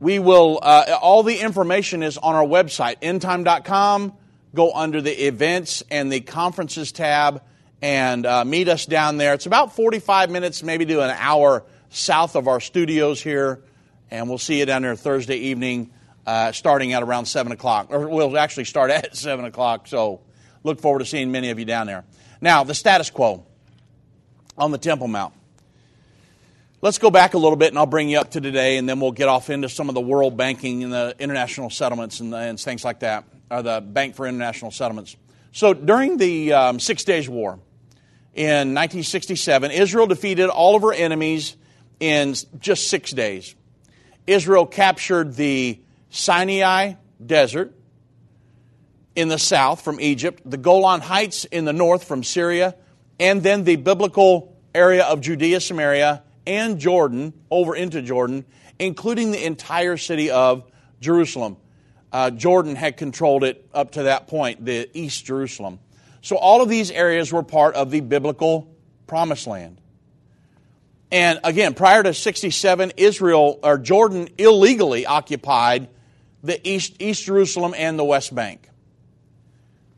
we 0.00 0.18
will, 0.18 0.58
uh, 0.60 0.98
all 1.00 1.22
the 1.22 1.38
information 1.38 2.02
is 2.02 2.18
on 2.18 2.34
our 2.34 2.44
website, 2.44 2.96
endtime.com. 3.00 4.12
Go 4.56 4.72
under 4.72 5.00
the 5.00 5.26
events 5.26 5.84
and 5.88 6.10
the 6.10 6.20
conferences 6.20 6.90
tab 6.90 7.42
and 7.80 8.26
uh, 8.26 8.44
meet 8.44 8.68
us 8.68 8.86
down 8.86 9.18
there. 9.18 9.34
It's 9.34 9.46
about 9.46 9.76
45 9.76 10.30
minutes, 10.30 10.64
maybe 10.64 10.84
to 10.86 11.00
an 11.00 11.10
hour 11.16 11.64
south 11.94 12.34
of 12.36 12.48
our 12.48 12.60
studios 12.60 13.22
here, 13.22 13.62
and 14.10 14.28
we'll 14.28 14.38
see 14.38 14.58
you 14.58 14.66
down 14.66 14.82
there 14.82 14.96
Thursday 14.96 15.36
evening, 15.36 15.90
uh, 16.26 16.52
starting 16.52 16.92
at 16.92 17.02
around 17.02 17.26
7 17.26 17.52
o'clock. 17.52 17.88
Or 17.90 18.08
we'll 18.08 18.36
actually 18.36 18.64
start 18.64 18.90
at 18.90 19.16
7 19.16 19.44
o'clock, 19.44 19.86
so 19.86 20.20
look 20.62 20.80
forward 20.80 21.00
to 21.00 21.04
seeing 21.04 21.30
many 21.30 21.50
of 21.50 21.58
you 21.58 21.64
down 21.64 21.86
there. 21.86 22.04
Now, 22.40 22.64
the 22.64 22.74
status 22.74 23.10
quo 23.10 23.46
on 24.58 24.70
the 24.70 24.78
Temple 24.78 25.08
Mount. 25.08 25.34
Let's 26.82 26.98
go 26.98 27.10
back 27.10 27.32
a 27.32 27.38
little 27.38 27.56
bit, 27.56 27.68
and 27.68 27.78
I'll 27.78 27.86
bring 27.86 28.10
you 28.10 28.18
up 28.18 28.32
to 28.32 28.40
today, 28.40 28.76
and 28.76 28.86
then 28.86 29.00
we'll 29.00 29.12
get 29.12 29.28
off 29.28 29.48
into 29.48 29.70
some 29.70 29.88
of 29.88 29.94
the 29.94 30.02
world 30.02 30.36
banking 30.36 30.84
and 30.84 30.92
the 30.92 31.14
international 31.18 31.70
settlements 31.70 32.20
and, 32.20 32.34
and 32.34 32.60
things 32.60 32.84
like 32.84 33.00
that, 33.00 33.24
or 33.50 33.62
the 33.62 33.80
Bank 33.80 34.16
for 34.16 34.26
International 34.26 34.70
Settlements. 34.70 35.16
So 35.52 35.72
during 35.72 36.18
the 36.18 36.52
um, 36.52 36.80
Six 36.80 37.04
Days 37.04 37.28
War 37.28 37.58
in 38.34 38.74
1967, 38.74 39.70
Israel 39.70 40.06
defeated 40.06 40.50
all 40.50 40.76
of 40.76 40.82
her 40.82 40.92
enemies 40.92 41.56
in 42.00 42.34
just 42.58 42.88
six 42.88 43.10
days. 43.10 43.54
Israel 44.26 44.66
captured 44.66 45.34
the 45.34 45.80
Sinai 46.10 46.94
Desert 47.24 47.74
in 49.16 49.28
the 49.28 49.38
south 49.38 49.82
from 49.82 50.00
Egypt, 50.00 50.42
the 50.44 50.56
Golan 50.56 51.00
Heights 51.00 51.44
in 51.44 51.64
the 51.64 51.72
north 51.72 52.04
from 52.04 52.24
Syria, 52.24 52.74
and 53.20 53.42
then 53.42 53.64
the 53.64 53.76
biblical 53.76 54.56
area 54.74 55.04
of 55.04 55.20
Judea, 55.20 55.60
Samaria, 55.60 56.22
and 56.46 56.78
Jordan 56.78 57.32
over 57.50 57.74
into 57.76 58.02
Jordan, 58.02 58.44
including 58.78 59.30
the 59.30 59.44
entire 59.44 59.96
city 59.96 60.30
of 60.30 60.70
Jerusalem. 61.00 61.56
Uh, 62.12 62.30
Jordan 62.30 62.76
had 62.76 62.96
controlled 62.96 63.44
it 63.44 63.68
up 63.72 63.92
to 63.92 64.04
that 64.04 64.26
point, 64.26 64.64
the 64.64 64.88
East 64.94 65.24
Jerusalem. 65.24 65.78
So 66.22 66.36
all 66.36 66.62
of 66.62 66.68
these 66.68 66.90
areas 66.90 67.32
were 67.32 67.42
part 67.42 67.74
of 67.74 67.90
the 67.90 68.00
biblical 68.00 68.74
promised 69.06 69.46
land. 69.46 69.80
And 71.14 71.38
again, 71.44 71.74
prior 71.74 72.02
to 72.02 72.12
67, 72.12 72.94
Israel 72.96 73.60
or 73.62 73.78
Jordan 73.78 74.30
illegally 74.36 75.06
occupied 75.06 75.88
the 76.42 76.60
East, 76.68 76.96
East 76.98 77.24
Jerusalem 77.24 77.72
and 77.78 77.96
the 77.96 78.02
West 78.02 78.34
Bank. 78.34 78.68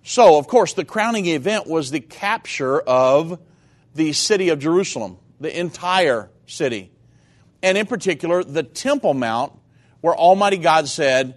So, 0.03 0.37
of 0.37 0.47
course, 0.47 0.75
the 0.75 0.85
crowning 0.85 1.25
event 1.25 1.67
was 1.67 1.91
the 1.91 2.01
capture 2.01 2.81
of 2.81 3.41
the 3.95 4.13
city 4.13 4.51
of 4.51 4.59
Jerusalem, 4.59 5.17
the 5.41 5.59
entire 5.59 6.29
city. 6.45 6.93
And 7.63 7.79
in 7.79 7.87
particular, 7.87 8.45
the 8.45 8.63
Temple 8.63 9.15
Mount, 9.15 9.55
where 10.03 10.15
Almighty 10.15 10.59
God 10.59 10.87
said, 10.87 11.35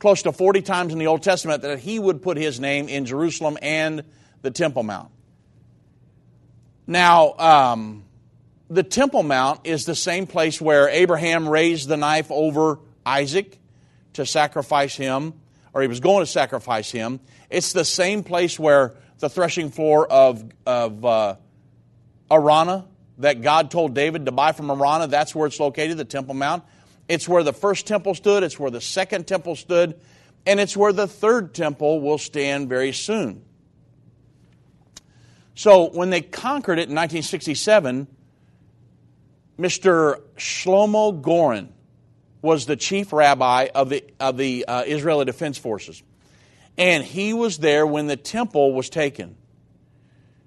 close 0.00 0.22
to 0.22 0.32
40 0.32 0.62
times 0.62 0.92
in 0.92 0.98
the 0.98 1.06
Old 1.06 1.22
Testament, 1.22 1.62
that 1.62 1.78
He 1.78 2.00
would 2.00 2.22
put 2.22 2.36
His 2.36 2.58
name 2.58 2.88
in 2.88 3.04
Jerusalem 3.04 3.56
and 3.62 4.02
the 4.42 4.50
Temple 4.50 4.82
Mount. 4.82 5.12
Now, 6.88 7.34
um, 7.38 8.02
the 8.72 8.82
Temple 8.82 9.22
Mount 9.22 9.60
is 9.64 9.84
the 9.84 9.94
same 9.94 10.26
place 10.26 10.58
where 10.58 10.88
Abraham 10.88 11.46
raised 11.46 11.88
the 11.88 11.98
knife 11.98 12.30
over 12.30 12.78
Isaac 13.04 13.58
to 14.14 14.24
sacrifice 14.24 14.96
him, 14.96 15.34
or 15.74 15.82
he 15.82 15.88
was 15.88 16.00
going 16.00 16.24
to 16.24 16.30
sacrifice 16.30 16.90
him. 16.90 17.20
It's 17.50 17.74
the 17.74 17.84
same 17.84 18.24
place 18.24 18.58
where 18.58 18.94
the 19.18 19.28
threshing 19.28 19.70
floor 19.70 20.10
of, 20.10 20.42
of 20.64 21.04
uh, 21.04 21.36
Araunah 22.30 22.86
that 23.18 23.42
God 23.42 23.70
told 23.70 23.92
David 23.92 24.24
to 24.24 24.32
buy 24.32 24.52
from 24.52 24.70
Araunah, 24.70 25.08
that's 25.08 25.34
where 25.34 25.46
it's 25.46 25.60
located, 25.60 25.98
the 25.98 26.06
Temple 26.06 26.32
Mount. 26.32 26.64
It's 27.08 27.28
where 27.28 27.42
the 27.42 27.52
first 27.52 27.86
temple 27.86 28.14
stood, 28.14 28.42
it's 28.42 28.58
where 28.58 28.70
the 28.70 28.80
second 28.80 29.26
temple 29.26 29.54
stood, 29.54 30.00
and 30.46 30.58
it's 30.58 30.74
where 30.74 30.94
the 30.94 31.06
third 31.06 31.52
temple 31.52 32.00
will 32.00 32.16
stand 32.16 32.70
very 32.70 32.92
soon. 32.92 33.44
So 35.54 35.90
when 35.90 36.08
they 36.08 36.22
conquered 36.22 36.78
it 36.78 36.88
in 36.88 36.94
1967, 36.94 38.06
Mr. 39.58 40.20
Shlomo 40.36 41.20
Goren 41.20 41.72
was 42.40 42.66
the 42.66 42.76
chief 42.76 43.12
rabbi 43.12 43.68
of 43.74 43.88
the, 43.88 44.04
of 44.18 44.36
the 44.36 44.64
uh, 44.66 44.82
Israeli 44.82 45.24
Defense 45.24 45.58
Forces. 45.58 46.02
And 46.76 47.04
he 47.04 47.32
was 47.32 47.58
there 47.58 47.86
when 47.86 48.06
the 48.06 48.16
temple 48.16 48.72
was 48.72 48.90
taken. 48.90 49.36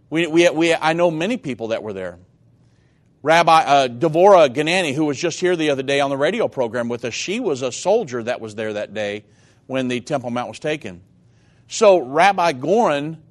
We, 0.09 0.27
we, 0.27 0.49
we, 0.49 0.73
I 0.73 0.93
know 0.93 1.09
many 1.11 1.37
people 1.37 1.69
that 1.69 1.83
were 1.83 1.93
there. 1.93 2.19
Rabbi 3.21 3.63
uh, 3.63 3.87
Devorah 3.87 4.53
Ganani, 4.53 4.93
who 4.93 5.05
was 5.05 5.17
just 5.17 5.39
here 5.39 5.55
the 5.55 5.71
other 5.71 5.81
day 5.81 5.99
on 5.99 6.09
the 6.09 6.17
radio 6.17 6.47
program 6.47 6.89
with 6.89 7.05
us, 7.05 7.13
she 7.13 7.39
was 7.39 7.61
a 7.61 7.71
soldier 7.71 8.21
that 8.21 8.39
was 8.39 8.53
there 8.55 8.73
that 8.73 8.93
day 8.93 9.23
when 9.65 9.87
the 9.87 9.99
Temple 10.01 10.29
Mount 10.29 10.47
was 10.47 10.59
taken. 10.59 11.01
So 11.67 11.97
Rabbi 11.97 12.51
Goren 12.53 13.23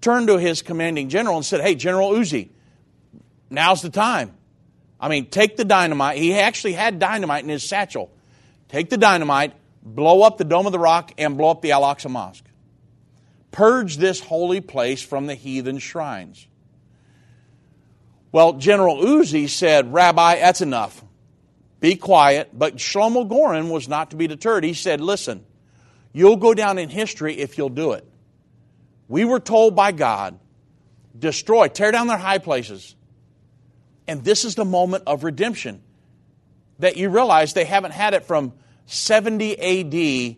turned 0.00 0.26
to 0.28 0.38
his 0.38 0.60
commanding 0.62 1.08
general 1.08 1.36
and 1.36 1.44
said, 1.44 1.60
Hey, 1.60 1.74
General 1.74 2.10
Uzi, 2.10 2.50
now's 3.48 3.80
the 3.80 3.90
time. 3.90 4.34
I 5.00 5.08
mean, 5.08 5.26
take 5.26 5.56
the 5.56 5.64
dynamite. 5.64 6.18
He 6.18 6.34
actually 6.34 6.74
had 6.74 6.98
dynamite 6.98 7.42
in 7.42 7.48
his 7.48 7.62
satchel. 7.62 8.10
Take 8.68 8.90
the 8.90 8.98
dynamite, 8.98 9.54
blow 9.82 10.22
up 10.22 10.36
the 10.36 10.44
Dome 10.44 10.66
of 10.66 10.72
the 10.72 10.78
Rock, 10.78 11.12
and 11.16 11.38
blow 11.38 11.50
up 11.50 11.62
the 11.62 11.72
Al 11.72 11.82
Aqsa 11.82 12.10
Mosque. 12.10 12.44
Purge 13.50 13.96
this 13.96 14.20
holy 14.20 14.60
place 14.60 15.02
from 15.02 15.26
the 15.26 15.34
heathen 15.34 15.78
shrines. 15.78 16.46
Well, 18.30 18.52
General 18.52 18.96
Uzi 18.96 19.48
said, 19.48 19.92
Rabbi, 19.92 20.36
that's 20.36 20.60
enough. 20.60 21.02
Be 21.80 21.96
quiet. 21.96 22.50
But 22.56 22.76
Shlomo 22.76 23.28
Goren 23.28 23.70
was 23.70 23.88
not 23.88 24.10
to 24.10 24.16
be 24.16 24.28
deterred. 24.28 24.62
He 24.62 24.74
said, 24.74 25.00
Listen, 25.00 25.44
you'll 26.12 26.36
go 26.36 26.54
down 26.54 26.78
in 26.78 26.90
history 26.90 27.38
if 27.38 27.58
you'll 27.58 27.70
do 27.70 27.92
it. 27.92 28.06
We 29.08 29.24
were 29.24 29.40
told 29.40 29.74
by 29.74 29.90
God, 29.90 30.38
destroy, 31.18 31.66
tear 31.66 31.90
down 31.90 32.06
their 32.06 32.18
high 32.18 32.38
places. 32.38 32.94
And 34.10 34.24
this 34.24 34.44
is 34.44 34.56
the 34.56 34.64
moment 34.64 35.04
of 35.06 35.22
redemption. 35.22 35.82
that 36.80 36.96
you 36.96 37.10
realize 37.10 37.52
they 37.52 37.64
haven't 37.64 37.92
had 37.92 38.14
it 38.14 38.24
from 38.24 38.52
70 38.86 39.52
AD 39.52 40.36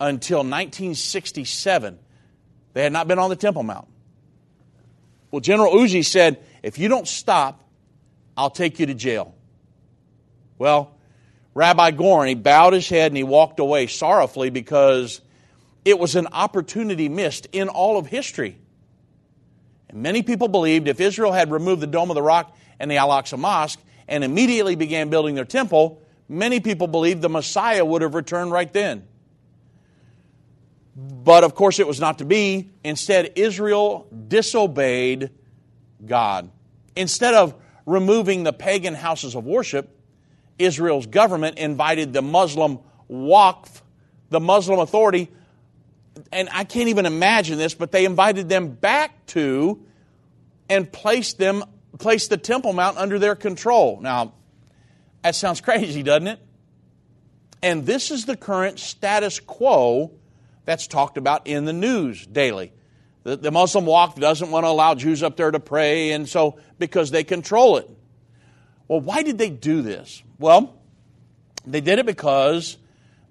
until 0.00 0.38
1967. 0.38 1.98
They 2.74 2.82
had 2.82 2.92
not 2.92 3.08
been 3.08 3.18
on 3.18 3.30
the 3.30 3.36
Temple 3.36 3.62
Mount. 3.62 3.88
Well, 5.30 5.40
General 5.40 5.72
Uzi 5.72 6.04
said, 6.04 6.44
if 6.62 6.78
you 6.78 6.88
don't 6.88 7.08
stop, 7.08 7.62
I'll 8.36 8.50
take 8.50 8.78
you 8.78 8.86
to 8.86 8.94
jail. 8.94 9.34
Well, 10.58 10.94
Rabbi 11.54 11.92
Goren, 11.92 12.28
he 12.28 12.34
bowed 12.34 12.74
his 12.74 12.88
head 12.88 13.12
and 13.12 13.16
he 13.16 13.22
walked 13.22 13.60
away 13.60 13.86
sorrowfully 13.86 14.50
because 14.50 15.20
it 15.84 15.98
was 15.98 16.16
an 16.16 16.26
opportunity 16.32 17.08
missed 17.08 17.46
in 17.52 17.68
all 17.68 17.96
of 17.98 18.06
history. 18.06 18.58
And 19.88 20.02
many 20.02 20.22
people 20.22 20.48
believed 20.48 20.88
if 20.88 21.00
Israel 21.00 21.32
had 21.32 21.50
removed 21.50 21.80
the 21.80 21.86
Dome 21.86 22.10
of 22.10 22.14
the 22.14 22.22
Rock 22.22 22.54
and 22.78 22.90
the 22.90 22.96
Al 22.96 23.08
Aqsa 23.10 23.38
Mosque 23.38 23.80
and 24.08 24.24
immediately 24.24 24.76
began 24.76 25.10
building 25.10 25.34
their 25.34 25.44
temple, 25.44 26.02
many 26.28 26.60
people 26.60 26.86
believed 26.86 27.22
the 27.22 27.28
Messiah 27.28 27.84
would 27.84 28.02
have 28.02 28.14
returned 28.14 28.52
right 28.52 28.72
then. 28.72 29.06
But 30.96 31.44
of 31.44 31.54
course, 31.54 31.78
it 31.78 31.86
was 31.86 32.00
not 32.00 32.18
to 32.18 32.24
be. 32.24 32.70
Instead, 32.82 33.32
Israel 33.36 34.06
disobeyed 34.28 35.30
God. 36.04 36.50
Instead 36.94 37.34
of 37.34 37.54
removing 37.84 38.44
the 38.44 38.52
pagan 38.52 38.94
houses 38.94 39.34
of 39.34 39.44
worship, 39.44 39.90
Israel's 40.58 41.06
government 41.06 41.58
invited 41.58 42.12
the 42.12 42.22
Muslim 42.22 42.78
Waqf, 43.10 43.82
the 44.30 44.40
Muslim 44.40 44.80
authority, 44.80 45.30
and 46.32 46.48
I 46.50 46.64
can't 46.64 46.88
even 46.88 47.06
imagine 47.06 47.58
this, 47.58 47.74
but 47.74 47.92
they 47.92 48.04
invited 48.04 48.48
them 48.48 48.68
back 48.68 49.26
to 49.26 49.84
and 50.68 50.90
placed 50.90 51.38
them 51.38 51.62
placed 51.98 52.30
the 52.30 52.36
Temple 52.36 52.72
Mount 52.72 52.98
under 52.98 53.18
their 53.18 53.34
control. 53.34 54.00
Now, 54.00 54.34
that 55.22 55.34
sounds 55.34 55.60
crazy, 55.62 56.02
doesn't 56.02 56.28
it? 56.28 56.40
And 57.62 57.86
this 57.86 58.10
is 58.10 58.26
the 58.26 58.36
current 58.36 58.78
status 58.78 59.40
quo 59.40 60.12
that's 60.64 60.86
talked 60.86 61.16
about 61.16 61.46
in 61.46 61.64
the 61.64 61.72
news 61.72 62.26
daily. 62.26 62.72
The, 63.22 63.36
the 63.36 63.50
Muslim 63.50 63.86
Waqf 63.86 64.20
doesn't 64.20 64.50
want 64.50 64.64
to 64.64 64.68
allow 64.68 64.94
Jews 64.94 65.22
up 65.22 65.36
there 65.36 65.50
to 65.50 65.58
pray, 65.58 66.12
and 66.12 66.28
so 66.28 66.58
because 66.78 67.10
they 67.10 67.24
control 67.24 67.76
it. 67.78 67.90
Well, 68.88 69.00
why 69.00 69.22
did 69.22 69.38
they 69.38 69.50
do 69.50 69.82
this? 69.82 70.22
Well, 70.38 70.80
they 71.66 71.80
did 71.80 71.98
it 71.98 72.06
because 72.06 72.76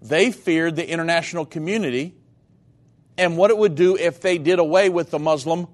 they 0.02 0.32
feared 0.32 0.76
the 0.76 0.88
international 0.88 1.46
community 1.46 2.16
and 3.18 3.38
what 3.38 3.52
it 3.52 3.58
would 3.58 3.76
do 3.76 3.96
if 3.96 4.22
they 4.22 4.38
did 4.38 4.60
away 4.60 4.90
with 4.90 5.12
the 5.12 5.20
Muslim, 5.20 5.68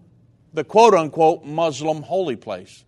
the 0.53 0.63
quote 0.63 0.93
unquote 0.93 1.43
Muslim 1.45 2.01
holy 2.01 2.35
place. 2.35 2.83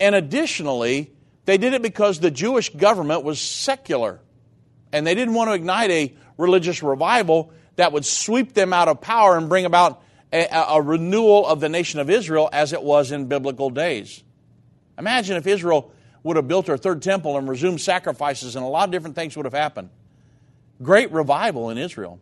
And 0.00 0.14
additionally, 0.14 1.12
they 1.44 1.58
did 1.58 1.72
it 1.72 1.82
because 1.82 2.20
the 2.20 2.30
Jewish 2.30 2.70
government 2.70 3.24
was 3.24 3.40
secular 3.40 4.20
and 4.92 5.06
they 5.06 5.14
didn't 5.14 5.34
want 5.34 5.50
to 5.50 5.54
ignite 5.54 5.90
a 5.90 6.14
religious 6.36 6.82
revival 6.82 7.52
that 7.76 7.92
would 7.92 8.04
sweep 8.04 8.54
them 8.54 8.72
out 8.72 8.88
of 8.88 9.00
power 9.00 9.36
and 9.36 9.48
bring 9.48 9.64
about 9.64 10.02
a, 10.32 10.46
a 10.50 10.82
renewal 10.82 11.46
of 11.46 11.60
the 11.60 11.68
nation 11.68 12.00
of 12.00 12.10
Israel 12.10 12.48
as 12.52 12.72
it 12.72 12.82
was 12.82 13.12
in 13.12 13.26
biblical 13.26 13.70
days. 13.70 14.22
Imagine 14.98 15.36
if 15.36 15.46
Israel 15.46 15.92
would 16.22 16.36
have 16.36 16.48
built 16.48 16.66
her 16.66 16.76
third 16.76 17.02
temple 17.02 17.38
and 17.38 17.48
resumed 17.48 17.80
sacrifices, 17.80 18.56
and 18.56 18.64
a 18.64 18.68
lot 18.68 18.88
of 18.88 18.92
different 18.92 19.14
things 19.14 19.36
would 19.36 19.46
have 19.46 19.54
happened. 19.54 19.90
Great 20.82 21.10
revival 21.12 21.70
in 21.70 21.78
Israel. 21.78 22.20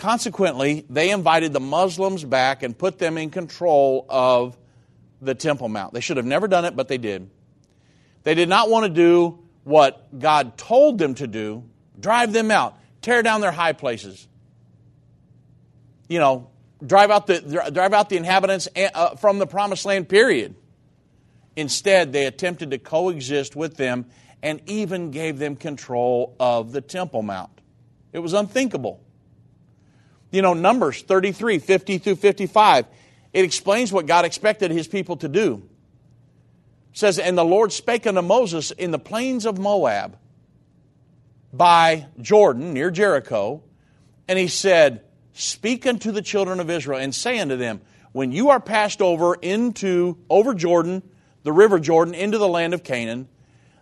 Consequently, 0.00 0.86
they 0.88 1.10
invited 1.10 1.52
the 1.52 1.60
Muslims 1.60 2.24
back 2.24 2.62
and 2.62 2.76
put 2.76 2.98
them 2.98 3.18
in 3.18 3.28
control 3.28 4.06
of 4.08 4.56
the 5.20 5.34
Temple 5.34 5.68
Mount. 5.68 5.92
They 5.92 6.00
should 6.00 6.16
have 6.16 6.24
never 6.24 6.48
done 6.48 6.64
it, 6.64 6.74
but 6.74 6.88
they 6.88 6.96
did. 6.96 7.28
They 8.22 8.34
did 8.34 8.48
not 8.48 8.70
want 8.70 8.86
to 8.86 8.88
do 8.88 9.40
what 9.62 10.18
God 10.18 10.56
told 10.56 10.96
them 10.96 11.14
to 11.16 11.26
do 11.26 11.64
drive 12.00 12.32
them 12.32 12.50
out, 12.50 12.78
tear 13.02 13.22
down 13.22 13.42
their 13.42 13.52
high 13.52 13.74
places. 13.74 14.26
You 16.08 16.18
know, 16.18 16.48
drive 16.84 17.10
out 17.10 17.26
the, 17.26 17.70
drive 17.70 17.92
out 17.92 18.08
the 18.08 18.16
inhabitants 18.16 18.68
eh, 18.74 18.88
uh, 18.94 19.16
from 19.16 19.38
the 19.38 19.46
promised 19.46 19.84
land, 19.84 20.08
period. 20.08 20.54
Instead, 21.56 22.14
they 22.14 22.24
attempted 22.24 22.70
to 22.70 22.78
coexist 22.78 23.54
with 23.54 23.76
them 23.76 24.06
and 24.42 24.62
even 24.64 25.10
gave 25.10 25.38
them 25.38 25.56
control 25.56 26.34
of 26.40 26.72
the 26.72 26.80
Temple 26.80 27.20
Mount. 27.20 27.50
It 28.14 28.20
was 28.20 28.32
unthinkable. 28.32 29.04
You 30.30 30.42
know, 30.42 30.54
Numbers 30.54 31.02
33, 31.02 31.58
50 31.58 31.98
through 31.98 32.16
55, 32.16 32.86
it 33.32 33.44
explains 33.44 33.92
what 33.92 34.06
God 34.06 34.24
expected 34.24 34.70
his 34.70 34.86
people 34.86 35.16
to 35.18 35.28
do. 35.28 35.62
It 36.92 36.98
says, 36.98 37.18
And 37.18 37.36
the 37.36 37.44
Lord 37.44 37.72
spake 37.72 38.06
unto 38.06 38.22
Moses 38.22 38.70
in 38.70 38.90
the 38.90 38.98
plains 38.98 39.46
of 39.46 39.58
Moab 39.58 40.16
by 41.52 42.06
Jordan, 42.20 42.72
near 42.72 42.90
Jericho, 42.90 43.62
and 44.28 44.38
he 44.38 44.48
said, 44.48 45.02
Speak 45.32 45.86
unto 45.86 46.12
the 46.12 46.22
children 46.22 46.60
of 46.60 46.70
Israel, 46.70 46.98
and 46.98 47.14
say 47.14 47.38
unto 47.38 47.56
them, 47.56 47.80
When 48.12 48.32
you 48.32 48.50
are 48.50 48.60
passed 48.60 49.00
over 49.00 49.34
into 49.34 50.16
over 50.28 50.54
Jordan, 50.54 51.02
the 51.42 51.52
river 51.52 51.80
Jordan, 51.80 52.14
into 52.14 52.38
the 52.38 52.48
land 52.48 52.74
of 52.74 52.84
Canaan, 52.84 53.28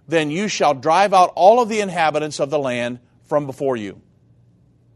then 0.07 0.31
you 0.31 0.49
shall 0.49 0.75
drive 0.75 1.13
out 1.13 1.33
all 1.35 1.61
of 1.61 1.69
the 1.69 1.81
inhabitants 1.81 2.41
of 2.41 2.49
the 2.49 2.59
land 2.59 3.01
from 3.25 3.47
before 3.47 3.77
you. 3.77 4.01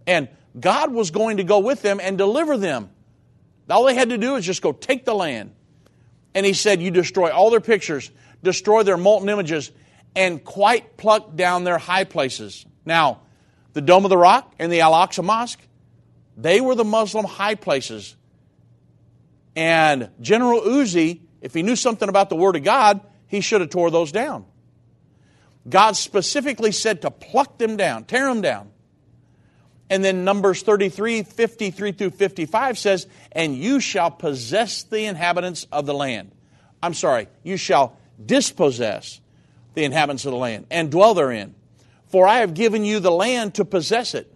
And 0.07 0.29
God 0.59 0.93
was 0.93 1.11
going 1.11 1.39
to 1.39 1.45
go 1.45 1.61
with 1.61 1.83
them 1.83 2.01
and 2.03 2.19
deliver 2.19 2.57
them. 2.57 2.91
All 3.71 3.85
they 3.85 3.95
had 3.95 4.11
to 4.11 4.19
do 4.19 4.37
is 4.37 4.45
just 4.45 4.61
go 4.61 4.73
take 4.73 5.05
the 5.05 5.15
land. 5.15 5.55
And 6.35 6.45
he 6.45 6.53
said, 6.53 6.83
You 6.83 6.91
destroy 6.91 7.31
all 7.31 7.51
their 7.51 7.61
pictures, 7.61 8.11
destroy 8.43 8.83
their 8.83 8.97
molten 8.97 9.29
images, 9.29 9.71
and 10.15 10.43
quite 10.43 10.97
pluck 10.97 11.35
down 11.37 11.65
their 11.65 11.79
high 11.79 12.05
places. 12.05 12.67
Now, 12.85 13.21
the 13.73 13.81
Dome 13.81 14.05
of 14.05 14.11
the 14.11 14.19
Rock 14.19 14.55
and 14.59 14.71
the 14.71 14.81
Al 14.81 14.93
Aqsa 14.93 15.25
Mosque, 15.25 15.61
they 16.37 16.61
were 16.61 16.75
the 16.75 16.85
Muslim 16.85 17.25
high 17.25 17.55
places. 17.55 18.17
And 19.57 20.11
General 20.21 20.61
Uzi, 20.61 21.21
if 21.41 21.55
he 21.55 21.63
knew 21.63 21.77
something 21.77 22.09
about 22.09 22.29
the 22.29 22.37
Word 22.37 22.57
of 22.57 22.65
God, 22.65 23.01
he 23.27 23.41
should 23.41 23.61
have 23.61 23.71
tore 23.71 23.91
those 23.91 24.13
down. 24.13 24.45
God 25.69 25.97
specifically 25.97 26.73
said 26.73 27.03
to 27.03 27.11
pluck 27.11 27.59
them 27.59 27.77
down, 27.77 28.05
tear 28.05 28.27
them 28.27 28.41
down. 28.41 28.71
And 29.93 30.03
then 30.03 30.25
Numbers 30.25 30.63
33, 30.63 31.23
53 31.23 31.93
through 31.93 32.11
55 32.13 32.79
says, 32.79 33.07
And 33.31 33.55
you 33.55 33.79
shall 33.79 34.11
possess 34.11 34.85
the 34.85 35.05
inhabitants 35.05 35.67
of 35.71 35.85
the 35.85 35.93
land. 35.93 36.33
I'm 36.83 36.95
sorry, 36.95 37.29
you 37.43 37.59
shall 37.59 37.99
dispossess 38.25 39.21
the 39.75 39.85
inhabitants 39.85 40.25
of 40.25 40.33
the 40.33 40.39
land 40.39 40.65
and 40.71 40.91
dwell 40.91 41.13
therein. 41.13 41.55
For 42.07 42.27
I 42.27 42.39
have 42.39 42.55
given 42.55 42.87
you 42.87 43.01
the 43.01 43.11
land 43.11 43.57
to 43.57 43.67
possess 43.67 44.15
it. 44.15 44.33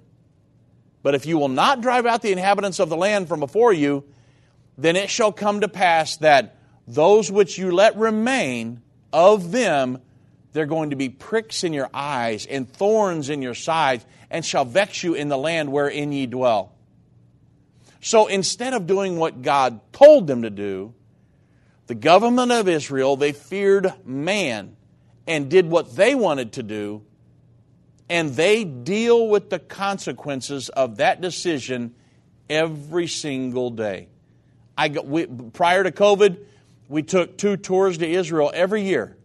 But 1.02 1.14
if 1.14 1.24
you 1.24 1.38
will 1.38 1.48
not 1.48 1.80
drive 1.80 2.04
out 2.04 2.20
the 2.20 2.32
inhabitants 2.32 2.78
of 2.78 2.90
the 2.90 2.96
land 2.98 3.26
from 3.26 3.40
before 3.40 3.72
you, 3.72 4.04
then 4.76 4.94
it 4.94 5.08
shall 5.08 5.32
come 5.32 5.62
to 5.62 5.68
pass 5.68 6.18
that 6.18 6.58
those 6.86 7.32
which 7.32 7.56
you 7.56 7.72
let 7.72 7.96
remain 7.96 8.82
of 9.10 9.52
them, 9.52 10.02
they're 10.56 10.64
going 10.64 10.88
to 10.88 10.96
be 10.96 11.10
pricks 11.10 11.64
in 11.64 11.74
your 11.74 11.90
eyes 11.92 12.46
and 12.46 12.66
thorns 12.66 13.28
in 13.28 13.42
your 13.42 13.54
sides 13.54 14.06
and 14.30 14.42
shall 14.42 14.64
vex 14.64 15.04
you 15.04 15.12
in 15.12 15.28
the 15.28 15.36
land 15.36 15.70
wherein 15.70 16.12
ye 16.12 16.24
dwell. 16.24 16.72
So 18.00 18.26
instead 18.26 18.72
of 18.72 18.86
doing 18.86 19.18
what 19.18 19.42
God 19.42 19.80
told 19.92 20.26
them 20.26 20.42
to 20.42 20.50
do, 20.50 20.94
the 21.88 21.94
government 21.94 22.52
of 22.52 22.68
Israel, 22.68 23.16
they 23.16 23.32
feared 23.32 23.92
man 24.06 24.76
and 25.26 25.50
did 25.50 25.68
what 25.68 25.94
they 25.94 26.14
wanted 26.14 26.52
to 26.52 26.62
do, 26.62 27.02
and 28.08 28.34
they 28.34 28.64
deal 28.64 29.28
with 29.28 29.50
the 29.50 29.58
consequences 29.58 30.70
of 30.70 30.96
that 30.96 31.20
decision 31.20 31.94
every 32.48 33.08
single 33.08 33.68
day. 33.68 34.08
I 34.78 34.88
we, 34.88 35.26
prior 35.26 35.84
to 35.84 35.90
COVID, 35.90 36.38
we 36.88 37.02
took 37.02 37.36
two 37.36 37.58
tours 37.58 37.98
to 37.98 38.08
Israel 38.08 38.50
every 38.54 38.84
year. 38.84 39.18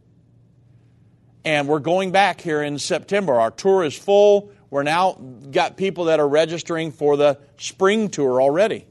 And 1.44 1.68
we're 1.68 1.80
going 1.80 2.12
back 2.12 2.40
here 2.40 2.62
in 2.62 2.78
September. 2.78 3.34
Our 3.34 3.52
tour 3.52 3.84
is 3.84 3.98
full. 3.98 4.52
We're 4.70 4.84
now 4.84 5.14
got 5.14 5.76
people 5.76 6.06
that 6.06 6.20
are 6.20 6.28
registering 6.28 6.92
for 6.92 7.18
the 7.18 7.40
spring 7.58 8.10
tour 8.10 8.42
already. 8.42 8.86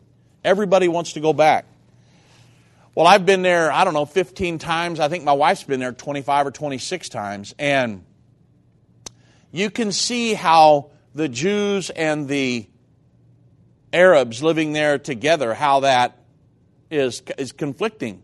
Everybody 0.44 0.88
wants 0.88 1.12
to 1.12 1.20
go 1.20 1.32
back. 1.32 1.66
Well, 2.94 3.06
I've 3.06 3.24
been 3.24 3.42
there, 3.42 3.70
I 3.70 3.84
don't 3.84 3.94
know, 3.94 4.04
15 4.04 4.58
times. 4.58 4.98
I 4.98 5.08
think 5.08 5.22
my 5.22 5.32
wife's 5.32 5.62
been 5.62 5.80
there 5.80 5.92
25 5.92 6.48
or 6.48 6.50
26 6.50 7.08
times. 7.08 7.54
And 7.58 8.04
you 9.52 9.70
can 9.70 9.92
see 9.92 10.34
how 10.34 10.90
the 11.14 11.28
Jews 11.28 11.90
and 11.90 12.26
the 12.26 12.66
Arabs 13.92 14.42
living 14.42 14.72
there 14.72 14.98
together, 14.98 15.54
how 15.54 15.80
that 15.80 16.18
is, 16.90 17.22
is 17.38 17.52
conflicting. 17.52 18.22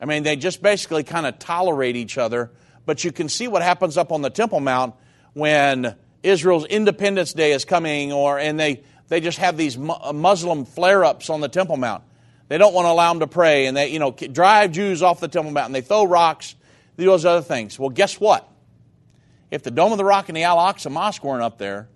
I 0.00 0.04
mean, 0.04 0.24
they 0.24 0.34
just 0.34 0.62
basically 0.62 1.04
kind 1.04 1.26
of 1.26 1.38
tolerate 1.38 1.94
each 1.94 2.18
other. 2.18 2.50
But 2.84 3.04
you 3.04 3.12
can 3.12 3.28
see 3.28 3.48
what 3.48 3.62
happens 3.62 3.96
up 3.96 4.12
on 4.12 4.22
the 4.22 4.30
Temple 4.30 4.60
Mount 4.60 4.94
when 5.34 5.94
Israel's 6.22 6.66
Independence 6.66 7.32
Day 7.32 7.52
is 7.52 7.64
coming, 7.64 8.12
or 8.12 8.38
and 8.38 8.58
they 8.58 8.82
they 9.08 9.20
just 9.20 9.38
have 9.38 9.56
these 9.56 9.76
uh, 9.76 10.12
Muslim 10.12 10.64
flare-ups 10.64 11.30
on 11.30 11.40
the 11.40 11.48
Temple 11.48 11.76
Mount. 11.76 12.02
They 12.48 12.58
don't 12.58 12.74
want 12.74 12.86
to 12.86 12.90
allow 12.90 13.12
them 13.12 13.20
to 13.20 13.26
pray, 13.26 13.66
and 13.66 13.76
they 13.76 13.88
you 13.88 13.98
know 13.98 14.10
drive 14.10 14.72
Jews 14.72 15.02
off 15.02 15.20
the 15.20 15.28
Temple 15.28 15.52
Mount, 15.52 15.66
and 15.66 15.74
they 15.74 15.80
throw 15.80 16.04
rocks, 16.04 16.54
they 16.96 17.04
do 17.04 17.10
those 17.10 17.24
other 17.24 17.42
things. 17.42 17.78
Well, 17.78 17.90
guess 17.90 18.20
what? 18.20 18.48
if 19.52 19.62
the 19.62 19.70
Dome 19.70 19.92
of 19.92 19.98
the 19.98 20.04
Rock 20.04 20.30
and 20.30 20.36
the 20.36 20.44
Al 20.44 20.56
Aqsa 20.56 20.90
Mosque 20.90 21.22
weren't 21.22 21.42
up 21.42 21.58
there, 21.58 21.86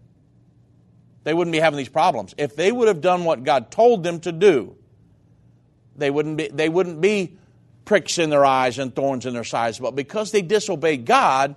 they 1.25 1.33
wouldn't 1.33 1.53
be 1.53 1.59
having 1.59 1.79
these 1.79 1.89
problems. 1.89 2.35
If 2.37 2.55
they 2.55 2.71
would 2.71 2.87
have 2.87 3.01
done 3.01 3.25
what 3.25 3.45
God 3.45 3.71
told 3.71 4.05
them 4.05 4.21
to 4.21 4.31
do, 4.31 4.77
they 5.97 6.11
wouldn't 6.11 6.37
be, 6.37 6.49
they 6.49 6.69
wouldn't 6.69 7.01
be 7.01 7.39
pricks 7.87 8.19
in 8.19 8.29
their 8.29 8.45
eyes 8.45 8.79
and 8.79 8.95
thorns 8.95 9.25
in 9.25 9.33
their 9.33 9.45
sides. 9.45 9.79
But 9.79 9.93
because 9.97 10.33
they 10.33 10.43
disobeyed 10.43 11.07
God, 11.07 11.57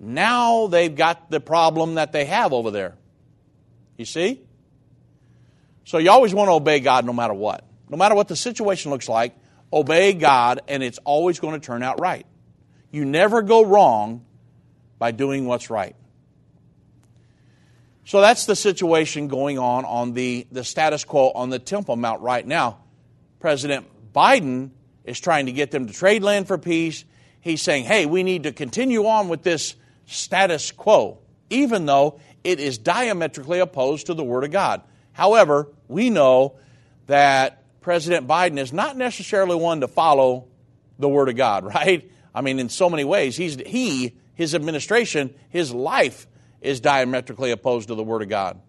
now 0.00 0.66
they've 0.66 0.94
got 0.94 1.30
the 1.30 1.38
problem 1.38 1.94
that 1.94 2.10
they 2.10 2.24
have 2.24 2.52
over 2.52 2.72
there. 2.72 2.96
You 3.96 4.06
see? 4.06 4.40
So 5.84 5.98
you 5.98 6.10
always 6.10 6.34
want 6.34 6.48
to 6.48 6.52
obey 6.52 6.80
God 6.80 7.04
no 7.04 7.12
matter 7.12 7.34
what. 7.34 7.64
No 7.88 7.96
matter 7.96 8.16
what 8.16 8.26
the 8.26 8.34
situation 8.34 8.90
looks 8.90 9.08
like, 9.08 9.36
obey 9.72 10.14
God 10.14 10.62
and 10.66 10.82
it's 10.82 10.98
always 11.04 11.38
going 11.38 11.58
to 11.58 11.64
turn 11.64 11.84
out 11.84 12.00
right. 12.00 12.26
You 12.90 13.04
never 13.04 13.42
go 13.42 13.64
wrong 13.64 14.24
by 14.98 15.12
doing 15.12 15.46
what's 15.46 15.70
right. 15.70 15.94
So 18.06 18.20
that's 18.20 18.46
the 18.46 18.56
situation 18.56 19.28
going 19.28 19.58
on 19.58 19.84
on 19.84 20.14
the, 20.14 20.46
the 20.50 20.64
status 20.64 21.04
quo 21.04 21.30
on 21.34 21.50
the 21.50 21.58
Temple 21.58 21.96
Mount 21.96 22.22
right 22.22 22.46
now. 22.46 22.78
President 23.40 23.86
Biden 24.14 24.70
is 25.06 25.20
trying 25.20 25.46
to 25.46 25.52
get 25.52 25.70
them 25.70 25.86
to 25.86 25.92
trade 25.92 26.22
land 26.22 26.46
for 26.46 26.58
peace. 26.58 27.04
He's 27.40 27.62
saying, 27.62 27.84
hey, 27.84 28.06
we 28.06 28.22
need 28.22 28.42
to 28.42 28.52
continue 28.52 29.06
on 29.06 29.28
with 29.28 29.42
this 29.42 29.76
status 30.06 30.72
quo, 30.72 31.18
even 31.48 31.86
though 31.86 32.20
it 32.44 32.60
is 32.60 32.76
diametrically 32.76 33.60
opposed 33.60 34.06
to 34.06 34.14
the 34.14 34.24
Word 34.24 34.44
of 34.44 34.50
God. 34.50 34.82
However, 35.12 35.68
we 35.88 36.10
know 36.10 36.56
that 37.06 37.62
President 37.80 38.26
Biden 38.26 38.58
is 38.58 38.72
not 38.72 38.96
necessarily 38.96 39.56
one 39.56 39.80
to 39.80 39.88
follow 39.88 40.48
the 40.98 41.08
Word 41.08 41.28
of 41.28 41.36
God, 41.36 41.64
right? 41.74 42.10
I 42.34 42.40
mean, 42.40 42.58
in 42.58 42.68
so 42.68 42.90
many 42.90 43.04
ways, 43.04 43.36
he's, 43.36 43.56
he, 43.64 44.16
his 44.34 44.54
administration, 44.54 45.34
his 45.48 45.72
life 45.72 46.26
is 46.60 46.80
diametrically 46.80 47.52
opposed 47.52 47.88
to 47.88 47.94
the 47.94 48.02
Word 48.02 48.22
of 48.22 48.28
God. 48.28 48.60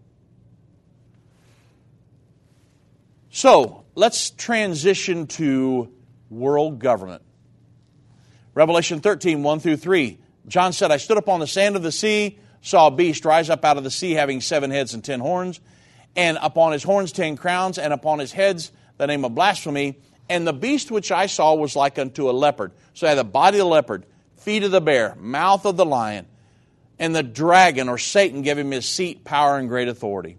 So 3.30 3.84
let's 3.96 4.32
transition 4.32 5.28
to 5.28 5.92
world 6.30 6.80
government. 6.80 7.24
Revelation 8.54 9.02
13, 9.02 9.44
1 9.44 9.60
through 9.60 9.78
3. 9.78 10.18
John 10.48 10.74
said, 10.74 10.92
I 10.92 10.98
stood 10.98 11.18
upon 11.18 11.40
the 11.40 11.48
sand 11.48 11.76
of 11.76 11.84
the 11.84 11.92
sea, 11.92 12.40
saw 12.62 12.88
a 12.88 12.92
beast 12.92 13.26
rise 13.26 13.50
up 13.50 13.66
out 13.66 13.78
of 13.78 13.84
the 13.84 13.92
sea, 13.92 14.14
having 14.14 14.42
seven 14.42 14.72
heads 14.72 14.94
and 14.94 15.04
ten 15.04 15.20
horns, 15.20 15.60
and 16.16 16.38
upon 16.42 16.72
his 16.72 16.84
horns 16.84 17.12
ten 17.12 17.38
crowns, 17.38 17.78
and 17.78 17.94
upon 17.94 18.20
his 18.20 18.32
heads 18.32 18.72
the 18.98 19.08
name 19.08 19.26
of 19.26 19.36
blasphemy. 19.36 19.98
And 20.30 20.46
the 20.46 20.54
beast 20.54 20.92
which 20.92 21.12
I 21.12 21.28
saw 21.28 21.54
was 21.54 21.76
like 21.76 22.00
unto 22.00 22.30
a 22.30 22.32
leopard. 22.32 22.74
So 22.94 23.06
it 23.06 23.10
had 23.10 23.18
the 23.18 23.24
body 23.24 23.60
of 23.60 23.66
the 23.66 23.70
leopard, 23.70 24.06
feet 24.38 24.64
of 24.64 24.72
the 24.72 24.82
bear, 24.82 25.16
mouth 25.20 25.66
of 25.66 25.78
the 25.78 25.86
lion. 25.86 26.26
And 27.00 27.16
the 27.16 27.24
dragon, 27.24 27.90
or 27.90 27.98
Satan, 27.98 28.42
gave 28.42 28.58
him 28.58 28.72
his 28.72 28.88
seat, 28.88 29.24
power, 29.24 29.58
and 29.58 29.70
great 29.70 29.88
authority. 29.88 30.38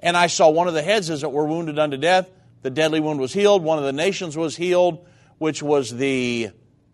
And 0.00 0.16
I 0.16 0.26
saw 0.26 0.50
one 0.50 0.68
of 0.68 0.74
the 0.74 0.82
heads 0.82 1.08
as 1.08 1.22
it 1.22 1.30
were 1.30 1.46
wounded 1.46 1.78
unto 1.78 1.96
death. 1.96 2.28
The 2.64 2.70
deadly 2.70 2.98
wound 2.98 3.20
was 3.20 3.34
healed. 3.34 3.62
One 3.62 3.76
of 3.76 3.84
the 3.84 3.92
nations 3.92 4.38
was 4.38 4.56
healed, 4.56 5.06
which 5.36 5.62
was 5.62 5.94
the 5.94 6.48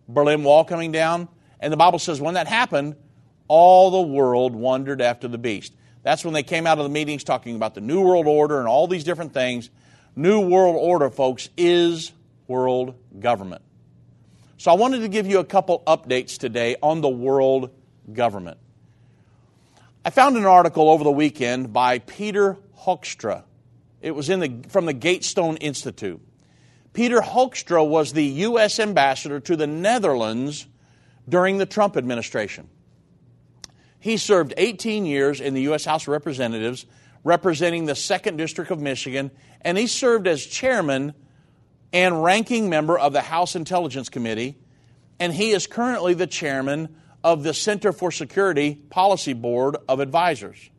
Berlin 0.05 0.43
Wall 0.43 0.65
coming 0.65 0.91
down. 0.91 1.29
And 1.61 1.71
the 1.71 1.77
Bible 1.77 1.97
says 1.97 2.19
when 2.19 2.33
that 2.33 2.45
happened, 2.45 2.97
all 3.47 3.89
the 3.89 4.01
world 4.01 4.53
wondered 4.53 5.01
after 5.01 5.29
the 5.29 5.37
beast. 5.37 5.73
That's 6.03 6.25
when 6.25 6.33
they 6.33 6.43
came 6.43 6.67
out 6.67 6.77
of 6.77 6.83
the 6.83 6.89
meetings 6.89 7.23
talking 7.23 7.55
about 7.55 7.73
the 7.73 7.79
New 7.79 8.01
World 8.01 8.27
Order 8.27 8.59
and 8.59 8.67
all 8.67 8.85
these 8.85 9.05
different 9.05 9.33
things. 9.33 9.69
New 10.13 10.41
World 10.41 10.75
Order, 10.77 11.09
folks, 11.09 11.47
is 11.55 12.11
world 12.49 12.95
government. 13.17 13.61
So 14.57 14.71
I 14.71 14.73
wanted 14.73 14.99
to 14.99 15.07
give 15.07 15.25
you 15.25 15.39
a 15.39 15.45
couple 15.45 15.83
updates 15.87 16.37
today 16.37 16.75
on 16.83 16.99
the 16.99 17.07
world 17.07 17.69
government. 18.11 18.57
I 20.03 20.09
found 20.09 20.35
an 20.35 20.43
article 20.43 20.89
over 20.89 21.05
the 21.05 21.11
weekend 21.11 21.71
by 21.71 21.99
Peter 21.99 22.57
Hoekstra. 22.79 23.45
It 24.01 24.11
was 24.11 24.29
in 24.29 24.39
the, 24.39 24.69
from 24.69 24.85
the 24.85 24.93
Gatestone 24.93 25.57
Institute. 25.57 26.21
Peter 26.93 27.21
Hoekstra 27.21 27.87
was 27.87 28.13
the 28.13 28.25
U.S. 28.25 28.79
ambassador 28.79 29.39
to 29.41 29.55
the 29.55 29.67
Netherlands 29.67 30.67
during 31.29 31.57
the 31.57 31.65
Trump 31.65 31.95
administration. 31.95 32.67
He 33.99 34.17
served 34.17 34.53
18 34.57 35.05
years 35.05 35.39
in 35.39 35.53
the 35.53 35.61
U.S. 35.63 35.85
House 35.85 36.03
of 36.03 36.09
Representatives, 36.09 36.85
representing 37.23 37.85
the 37.85 37.93
2nd 37.93 38.35
District 38.35 38.71
of 38.71 38.81
Michigan, 38.81 39.31
and 39.61 39.77
he 39.77 39.87
served 39.87 40.27
as 40.27 40.43
chairman 40.45 41.13
and 41.93 42.23
ranking 42.23 42.69
member 42.69 42.97
of 42.97 43.13
the 43.13 43.21
House 43.21 43.55
Intelligence 43.55 44.09
Committee, 44.09 44.57
and 45.19 45.31
he 45.31 45.51
is 45.51 45.67
currently 45.67 46.15
the 46.15 46.27
chairman 46.27 46.95
of 47.23 47.43
the 47.43 47.53
Center 47.53 47.93
for 47.93 48.11
Security 48.11 48.75
Policy 48.89 49.33
Board 49.33 49.77
of 49.87 49.99
Advisors. 49.99 50.71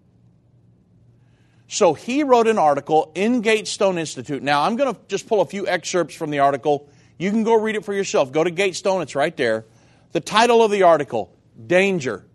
So 1.72 1.94
he 1.94 2.22
wrote 2.22 2.48
an 2.48 2.58
article 2.58 3.10
in 3.14 3.40
Gatestone 3.40 3.96
Institute. 3.96 4.42
Now, 4.42 4.60
I'm 4.60 4.76
going 4.76 4.94
to 4.94 5.00
just 5.08 5.26
pull 5.26 5.40
a 5.40 5.46
few 5.46 5.66
excerpts 5.66 6.14
from 6.14 6.28
the 6.28 6.40
article. 6.40 6.86
You 7.18 7.30
can 7.30 7.44
go 7.44 7.54
read 7.54 7.76
it 7.76 7.84
for 7.86 7.94
yourself. 7.94 8.30
Go 8.30 8.44
to 8.44 8.50
Gatestone, 8.50 9.00
it's 9.00 9.14
right 9.14 9.34
there. 9.38 9.64
The 10.12 10.20
title 10.20 10.62
of 10.62 10.70
the 10.70 10.82
article 10.82 11.34
Danger 11.66 12.26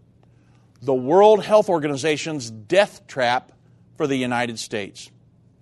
The 0.82 0.96
World 0.96 1.44
Health 1.44 1.70
Organization's 1.70 2.50
Death 2.50 3.06
Trap 3.06 3.52
for 3.96 4.08
the 4.08 4.16
United 4.16 4.58
States. 4.58 5.12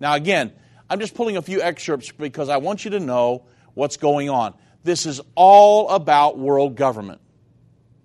Now, 0.00 0.14
again, 0.14 0.52
I'm 0.88 0.98
just 0.98 1.14
pulling 1.14 1.36
a 1.36 1.42
few 1.42 1.60
excerpts 1.60 2.10
because 2.10 2.48
I 2.48 2.56
want 2.56 2.86
you 2.86 2.92
to 2.92 3.00
know 3.00 3.44
what's 3.74 3.98
going 3.98 4.30
on. 4.30 4.54
This 4.84 5.04
is 5.04 5.20
all 5.34 5.90
about 5.90 6.38
world 6.38 6.76
government. 6.76 7.20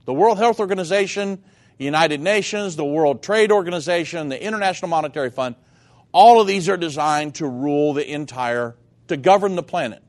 The 0.04 0.14
World 0.14 0.38
Health 0.38 0.60
Organization, 0.60 1.42
the 1.82 1.86
United 1.86 2.22
Nations, 2.22 2.76
the 2.76 2.86
World 2.86 3.24
Trade 3.24 3.52
Organization, 3.52 4.30
the 4.30 4.40
International 4.40 4.88
Monetary 4.88 5.32
Fund, 5.32 5.56
all 6.12 6.40
of 6.40 6.46
these 6.46 6.70
are 6.70 6.78
designed 6.78 7.34
to 7.36 7.48
rule 7.48 7.94
the 7.94 8.08
entire, 8.08 8.76
to 9.08 9.18
govern 9.18 9.56
the 9.56 9.64
planet. 9.64 10.04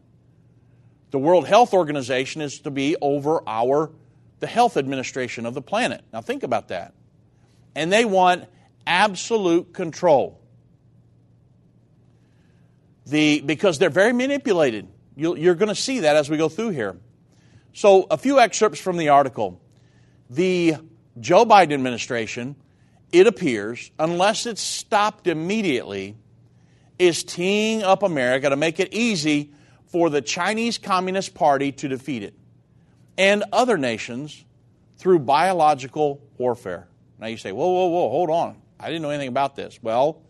The 1.13 1.19
World 1.19 1.47
Health 1.47 1.73
Organization 1.73 2.43
is 2.43 2.61
to 2.61 2.71
be 2.71 2.97
over 3.01 3.43
our, 3.47 3.91
the 4.41 4.47
health 4.47 4.77
administration 4.77 5.47
of 5.47 5.55
the 5.55 5.63
planet. 5.63 6.03
Now 6.13 6.21
think 6.21 6.43
about 6.43 6.69
that. 6.69 6.93
And 7.75 7.91
they 7.91 8.05
want 8.05 8.45
absolute 8.87 9.73
control. 9.73 10.43
The, 13.07 13.41
because 13.41 13.79
they're 13.79 13.89
very 13.89 14.13
manipulated. 14.13 14.89
you 15.17 15.51
are 15.51 15.55
going 15.55 15.71
to 15.71 15.75
see 15.75 16.01
that 16.01 16.17
as 16.17 16.29
we 16.29 16.37
go 16.37 16.51
through 16.51 16.73
here. 16.73 16.99
So, 17.73 18.07
a 18.11 18.19
few 18.19 18.41
excerpts 18.41 18.79
from 18.79 18.99
the 18.99 19.09
article 19.09 19.59
the 20.29 20.77
Joe 21.21 21.45
Biden 21.45 21.73
administration, 21.73 22.57
it 23.13 23.27
appears, 23.27 23.91
unless 23.99 24.47
it's 24.47 24.63
stopped 24.63 25.27
immediately, 25.27 26.17
is 26.99 27.23
teeing 27.25 27.83
up 27.83 28.03
America 28.03 28.49
to 28.49 28.57
make 28.57 28.81
it 28.81 28.93
easy 28.95 29.53
for 29.87 30.09
the 30.09 30.23
Chinese 30.23 30.79
Communist 30.79 31.35
Party 31.35 31.73
to 31.73 31.89
defeat 31.89 32.23
it 32.23 32.35
and 33.19 33.45
other 33.53 33.77
nations 33.77 34.45
through 34.97 35.19
biological 35.19 36.23
warfare. 36.39 36.89
Now 37.19 37.27
you 37.27 37.37
say, 37.37 37.53
whoa, 37.53 37.71
whoa, 37.71 37.87
whoa, 37.87 38.09
hold 38.09 38.31
on. 38.31 38.57
I 38.81 38.87
didn't 38.87 39.03
know 39.03 39.11
anything 39.11 39.29
about 39.29 39.55
this. 39.55 39.79
Well, 39.83 40.23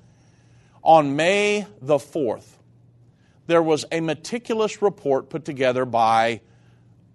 on 0.82 1.14
May 1.16 1.66
the 1.80 1.98
4th, 1.98 2.46
there 3.46 3.62
was 3.62 3.84
a 3.92 4.00
meticulous 4.00 4.82
report 4.82 5.30
put 5.30 5.44
together 5.44 5.84
by 5.84 6.40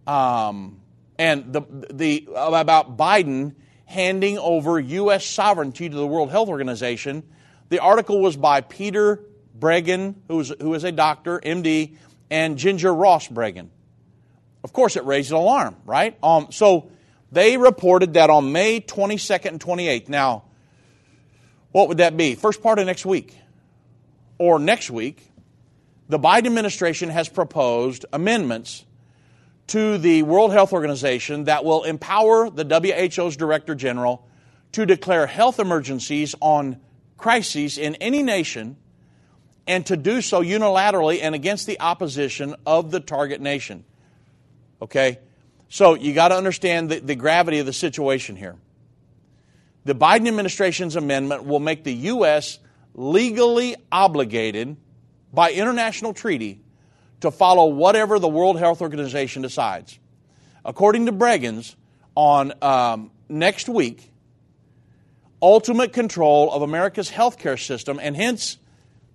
um, 0.05 0.79
and 1.17 1.53
the, 1.53 1.61
the, 1.91 2.27
about 2.35 2.97
Biden 2.97 3.55
handing 3.85 4.37
over 4.37 4.79
U.S. 4.79 5.25
sovereignty 5.25 5.89
to 5.89 5.95
the 5.95 6.05
World 6.05 6.29
Health 6.29 6.49
Organization. 6.49 7.23
The 7.69 7.79
article 7.79 8.21
was 8.21 8.35
by 8.35 8.61
Peter 8.61 9.23
Breggin, 9.57 10.15
who 10.27 10.39
is, 10.41 10.53
who 10.59 10.73
is 10.73 10.83
a 10.83 10.91
doctor, 10.91 11.39
MD, 11.39 11.95
and 12.29 12.57
Ginger 12.57 12.93
Ross 12.93 13.27
Breggin. 13.27 13.69
Of 14.63 14.73
course, 14.73 14.95
it 14.95 15.05
raised 15.05 15.31
an 15.31 15.37
alarm, 15.37 15.77
right? 15.85 16.17
Um, 16.21 16.47
so 16.51 16.91
they 17.31 17.57
reported 17.57 18.15
that 18.15 18.29
on 18.29 18.51
May 18.51 18.81
22nd 18.81 19.45
and 19.45 19.59
28th. 19.59 20.09
Now, 20.09 20.43
what 21.71 21.87
would 21.87 21.99
that 21.99 22.17
be? 22.17 22.35
First 22.35 22.61
part 22.61 22.79
of 22.79 22.85
next 22.85 23.05
week. 23.05 23.35
Or 24.37 24.59
next 24.59 24.91
week, 24.91 25.25
the 26.09 26.19
Biden 26.19 26.45
administration 26.45 27.09
has 27.09 27.27
proposed 27.27 28.05
amendments 28.13 28.85
to 29.67 29.97
the 29.97 30.23
World 30.23 30.51
Health 30.51 30.73
Organization 30.73 31.45
that 31.45 31.65
will 31.65 31.83
empower 31.83 32.49
the 32.49 32.63
WHO's 32.63 33.35
Director 33.35 33.75
General 33.75 34.25
to 34.71 34.85
declare 34.85 35.27
health 35.27 35.59
emergencies 35.59 36.35
on 36.39 36.79
crises 37.17 37.77
in 37.77 37.95
any 37.95 38.23
nation 38.23 38.77
and 39.67 39.85
to 39.85 39.97
do 39.97 40.21
so 40.21 40.41
unilaterally 40.41 41.19
and 41.21 41.35
against 41.35 41.67
the 41.67 41.79
opposition 41.79 42.55
of 42.65 42.91
the 42.91 42.99
target 42.99 43.41
nation. 43.41 43.83
Okay? 44.81 45.19
So 45.67 45.95
you 45.95 46.13
got 46.13 46.29
to 46.29 46.35
understand 46.35 46.89
the, 46.89 46.99
the 46.99 47.15
gravity 47.15 47.59
of 47.59 47.65
the 47.65 47.73
situation 47.73 48.37
here. 48.37 48.55
The 49.83 49.95
Biden 49.95 50.27
administration's 50.27 50.95
amendment 50.95 51.43
will 51.45 51.59
make 51.59 51.83
the 51.83 51.93
U.S. 51.93 52.59
legally 52.93 53.75
obligated 53.91 54.77
by 55.33 55.51
international 55.51 56.13
treaty 56.13 56.61
to 57.21 57.31
follow 57.31 57.65
whatever 57.65 58.19
the 58.19 58.27
World 58.27 58.59
Health 58.59 58.81
Organization 58.81 59.41
decides. 59.41 59.99
According 60.63 61.05
to 61.07 61.11
Breggins, 61.11 61.75
on 62.15 62.51
um, 62.63 63.11
next 63.29 63.69
week, 63.69 64.11
ultimate 65.41 65.93
control 65.93 66.51
of 66.51 66.63
America's 66.63 67.11
healthcare 67.11 67.63
system, 67.63 67.99
and 68.01 68.15
hence 68.15 68.57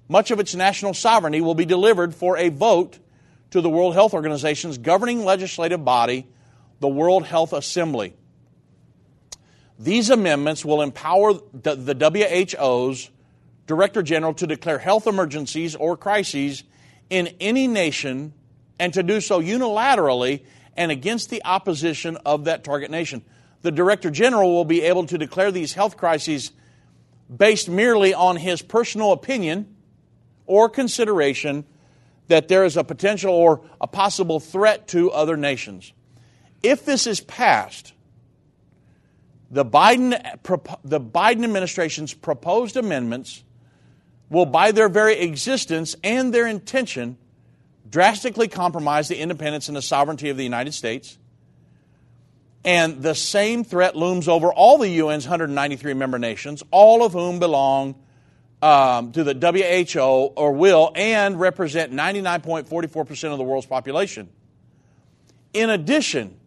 much 0.08 0.30
of 0.30 0.38
its 0.38 0.54
national 0.54 0.94
sovereignty 0.94 1.40
will 1.40 1.54
be 1.54 1.64
delivered 1.64 2.14
for 2.14 2.36
a 2.36 2.48
vote 2.48 2.98
to 3.50 3.60
the 3.60 3.68
World 3.68 3.94
Health 3.94 4.14
Organization's 4.14 4.78
governing 4.78 5.24
legislative 5.24 5.84
body, 5.84 6.26
the 6.80 6.88
World 6.88 7.24
Health 7.24 7.52
Assembly. 7.52 8.14
These 9.78 10.10
amendments 10.10 10.64
will 10.64 10.80
empower 10.80 11.34
the 11.34 12.56
WHO's 12.56 13.10
Director 13.66 14.02
General 14.02 14.34
to 14.34 14.46
declare 14.46 14.78
health 14.78 15.06
emergencies 15.06 15.74
or 15.74 15.96
crises 15.96 16.62
in 17.12 17.29
any 17.40 17.68
nation 17.68 18.33
and 18.79 18.94
to 18.94 19.03
do 19.03 19.20
so 19.20 19.38
unilaterally 19.38 20.42
and 20.79 20.90
against 20.90 21.29
the 21.29 21.44
opposition 21.44 22.16
of 22.25 22.46
that 22.46 22.64
target 22.64 22.90
nation. 22.90 23.22
The 23.61 23.70
Director 23.70 24.11
General 24.11 24.51
will 24.51 24.64
be 24.64 24.81
able 24.81 25.05
to 25.05 25.18
declare 25.18 25.53
these 25.53 25.75
health 25.75 25.98
crises 25.98 26.53
based 27.35 27.68
merely 27.68 28.14
on 28.14 28.37
his 28.37 28.62
personal 28.62 29.12
opinion 29.12 29.77
or 30.46 30.70
consideration 30.70 31.66
that 32.29 32.48
there 32.48 32.64
is 32.64 32.79
a 32.79 32.83
potential 32.83 33.35
or 33.35 33.61
a 33.79 33.87
possible 33.87 34.40
threat 34.40 34.88
to 34.88 35.11
other 35.11 35.37
nations. 35.37 35.92
If 36.62 36.87
this 36.87 37.07
is 37.07 37.20
passed, 37.20 37.92
the 39.51 39.66
Biden, 39.66 40.18
the 40.83 40.98
Biden 41.01 41.44
administration's 41.44 42.14
proposed 42.14 42.79
amendments 42.79 43.44
will, 44.33 44.47
by 44.47 44.73
their 44.73 44.88
very 44.88 45.18
existence 45.18 45.95
and 46.03 46.33
their 46.33 46.47
intention, 46.47 47.18
drastically 47.88 48.49
compromise 48.49 49.09
the 49.09 49.18
independence 49.18 49.68
and 49.68 49.77
the 49.77 49.83
sovereignty 49.83 50.31
of 50.31 50.38
the 50.38 50.42
United 50.42 50.73
States. 50.73 51.18
And 52.64 53.03
the 53.03 53.14
same 53.14 53.62
threat 53.62 53.95
looms 53.95 54.29
over 54.29 54.53
all 54.53 54.79
the 54.79 55.01
UN's 55.01 55.27
193 55.27 55.95
member 55.95 56.18
nations, 56.18 56.62
all 56.71 57.05
of 57.05 57.12
whom 57.12 57.40
belong 57.40 57.95
um, 58.62 59.12
to 59.12 59.23
the 59.23 59.35
WHO 59.35 60.01
or 60.01 60.53
will 60.53 60.92
and 60.95 61.38
represent 61.38 61.92
99.44% 61.92 63.33
of 63.33 63.38
the 63.38 63.45
world's 63.45 63.66
population. 63.66 64.31
In 65.53 65.68
addition, 65.68 66.38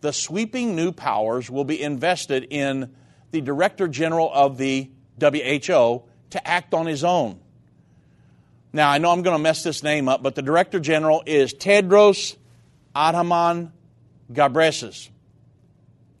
the 0.00 0.12
sweeping 0.12 0.74
new 0.74 0.90
powers 0.90 1.48
will 1.48 1.64
be 1.64 1.80
invested 1.80 2.48
in 2.50 2.92
the 3.30 3.40
Director 3.40 3.86
General 3.86 4.32
of 4.32 4.58
the 4.58 4.90
WHO 5.20 6.02
to 6.34 6.46
act 6.46 6.74
on 6.74 6.86
his 6.86 7.02
own. 7.02 7.40
Now, 8.72 8.90
I 8.90 8.98
know 8.98 9.10
I'm 9.10 9.22
going 9.22 9.36
to 9.36 9.42
mess 9.42 9.62
this 9.62 9.82
name 9.82 10.08
up, 10.08 10.22
but 10.22 10.34
the 10.34 10.42
Director 10.42 10.80
General 10.80 11.22
is 11.26 11.54
Tedros 11.54 12.36
Adhanom 12.94 13.70
Ghebreyesus, 14.32 15.10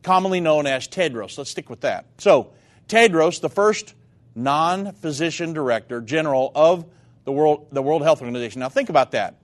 commonly 0.04 0.40
known 0.40 0.66
as 0.66 0.86
Tedros. 0.86 1.36
Let's 1.36 1.50
stick 1.50 1.68
with 1.68 1.80
that. 1.80 2.06
So, 2.18 2.52
Tedros, 2.88 3.40
the 3.40 3.48
first 3.48 3.94
non 4.36 4.92
physician 4.92 5.52
director 5.52 6.00
general 6.00 6.52
of 6.54 6.84
the 7.24 7.32
World, 7.32 7.66
the 7.72 7.82
World 7.82 8.02
Health 8.02 8.20
Organization. 8.20 8.60
Now, 8.60 8.68
think 8.68 8.88
about 8.88 9.12
that. 9.12 9.36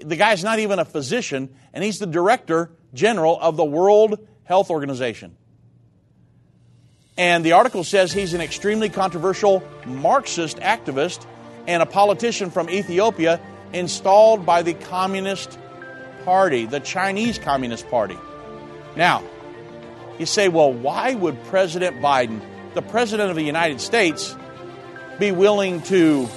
The 0.00 0.16
guy's 0.16 0.44
not 0.44 0.60
even 0.60 0.78
a 0.78 0.84
physician, 0.84 1.52
and 1.72 1.82
he's 1.82 1.98
the 1.98 2.06
director 2.06 2.70
general 2.94 3.40
of 3.40 3.56
the 3.56 3.64
World 3.64 4.24
Health 4.44 4.70
Organization. 4.70 5.36
And 7.18 7.44
the 7.44 7.52
article 7.52 7.82
says 7.82 8.12
he's 8.12 8.34
an 8.34 8.40
extremely 8.40 8.90
controversial 8.90 9.62
Marxist 9.86 10.58
activist 10.58 11.24
and 11.66 11.82
a 11.82 11.86
politician 11.86 12.50
from 12.50 12.68
Ethiopia 12.68 13.40
installed 13.72 14.44
by 14.44 14.62
the 14.62 14.74
Communist 14.74 15.58
Party, 16.24 16.66
the 16.66 16.80
Chinese 16.80 17.38
Communist 17.38 17.88
Party. 17.88 18.18
Now, 18.96 19.22
you 20.18 20.26
say, 20.26 20.48
well, 20.48 20.72
why 20.72 21.14
would 21.14 21.42
President 21.44 22.00
Biden, 22.02 22.40
the 22.74 22.82
President 22.82 23.30
of 23.30 23.36
the 23.36 23.42
United 23.42 23.80
States, 23.80 24.36
be 25.18 25.32
willing 25.32 25.80
to 25.82 26.28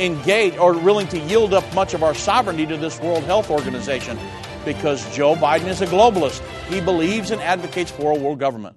engage 0.00 0.56
or 0.56 0.72
willing 0.72 1.06
to 1.08 1.18
yield 1.18 1.54
up 1.54 1.72
much 1.74 1.94
of 1.94 2.02
our 2.02 2.14
sovereignty 2.14 2.66
to 2.66 2.76
this 2.76 3.00
World 3.00 3.24
Health 3.24 3.50
Organization? 3.50 4.18
Because 4.64 5.08
Joe 5.14 5.34
Biden 5.36 5.68
is 5.68 5.80
a 5.80 5.86
globalist. 5.86 6.40
He 6.66 6.80
believes 6.80 7.30
and 7.30 7.40
advocates 7.40 7.92
for 7.92 8.10
a 8.10 8.18
world 8.18 8.40
government. 8.40 8.76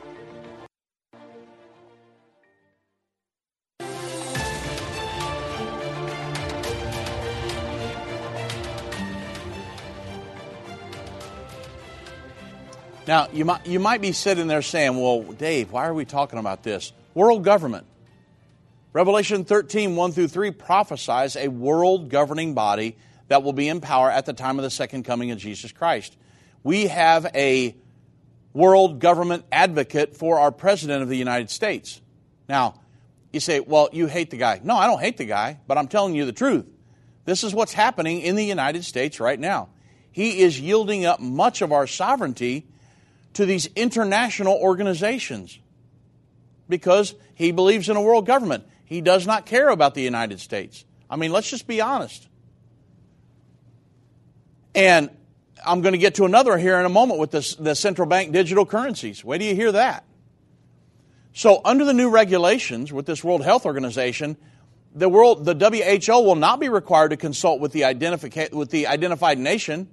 Now, 13.11 13.27
you 13.33 13.43
might, 13.43 13.67
you 13.67 13.81
might 13.81 13.99
be 13.99 14.13
sitting 14.13 14.47
there 14.47 14.61
saying, 14.61 14.95
well, 14.95 15.21
Dave, 15.21 15.73
why 15.73 15.85
are 15.85 15.93
we 15.93 16.05
talking 16.05 16.39
about 16.39 16.63
this? 16.63 16.93
World 17.13 17.43
government. 17.43 17.85
Revelation 18.93 19.43
13, 19.43 19.97
1 19.97 20.11
through 20.13 20.29
3 20.29 20.51
prophesies 20.51 21.35
a 21.35 21.49
world 21.49 22.07
governing 22.07 22.53
body 22.53 22.95
that 23.27 23.43
will 23.43 23.51
be 23.51 23.67
in 23.67 23.81
power 23.81 24.09
at 24.09 24.25
the 24.25 24.31
time 24.31 24.57
of 24.59 24.63
the 24.63 24.69
second 24.69 25.03
coming 25.03 25.29
of 25.31 25.39
Jesus 25.39 25.73
Christ. 25.73 26.15
We 26.63 26.87
have 26.87 27.25
a 27.35 27.75
world 28.53 28.99
government 28.99 29.43
advocate 29.51 30.15
for 30.15 30.39
our 30.39 30.53
President 30.53 31.03
of 31.03 31.09
the 31.09 31.17
United 31.17 31.49
States. 31.49 31.99
Now, 32.47 32.79
you 33.33 33.41
say, 33.41 33.59
well, 33.59 33.89
you 33.91 34.07
hate 34.07 34.29
the 34.29 34.37
guy. 34.37 34.61
No, 34.63 34.77
I 34.77 34.87
don't 34.87 35.01
hate 35.01 35.17
the 35.17 35.25
guy, 35.25 35.59
but 35.67 35.77
I'm 35.77 35.89
telling 35.89 36.15
you 36.15 36.23
the 36.23 36.31
truth. 36.31 36.65
This 37.25 37.43
is 37.43 37.53
what's 37.53 37.73
happening 37.73 38.21
in 38.21 38.37
the 38.37 38.45
United 38.45 38.85
States 38.85 39.19
right 39.19 39.37
now. 39.37 39.67
He 40.13 40.39
is 40.39 40.57
yielding 40.57 41.03
up 41.03 41.19
much 41.19 41.61
of 41.61 41.73
our 41.73 41.87
sovereignty 41.87 42.67
to 43.33 43.45
these 43.45 43.67
international 43.75 44.55
organizations 44.55 45.59
because 46.67 47.15
he 47.33 47.51
believes 47.51 47.89
in 47.89 47.95
a 47.97 48.01
world 48.01 48.25
government. 48.25 48.65
He 48.85 49.01
does 49.01 49.25
not 49.25 49.45
care 49.45 49.69
about 49.69 49.93
the 49.95 50.01
United 50.01 50.39
States. 50.39 50.85
I 51.09 51.15
mean, 51.15 51.31
let's 51.31 51.49
just 51.49 51.67
be 51.67 51.81
honest. 51.81 52.27
And 54.73 55.09
I'm 55.65 55.81
going 55.81 55.93
to 55.93 55.97
get 55.99 56.15
to 56.15 56.25
another 56.25 56.57
here 56.57 56.79
in 56.79 56.85
a 56.85 56.89
moment 56.89 57.19
with 57.19 57.31
this, 57.31 57.55
the 57.55 57.75
central 57.75 58.07
bank 58.07 58.31
digital 58.31 58.65
currencies. 58.65 59.23
Where 59.23 59.37
do 59.37 59.45
you 59.45 59.55
hear 59.55 59.71
that? 59.73 60.05
So, 61.33 61.61
under 61.63 61.85
the 61.85 61.93
new 61.93 62.09
regulations 62.09 62.91
with 62.91 63.05
this 63.05 63.23
World 63.23 63.43
Health 63.43 63.65
Organization, 63.65 64.35
the 64.93 65.07
world, 65.07 65.45
the 65.45 65.53
WHO 65.55 66.21
will 66.21 66.35
not 66.35 66.59
be 66.59 66.67
required 66.67 67.09
to 67.09 67.17
consult 67.17 67.61
with 67.61 67.71
the, 67.71 67.81
identifica- 67.81 68.51
with 68.51 68.69
the 68.69 68.87
identified 68.87 69.39
nation 69.39 69.89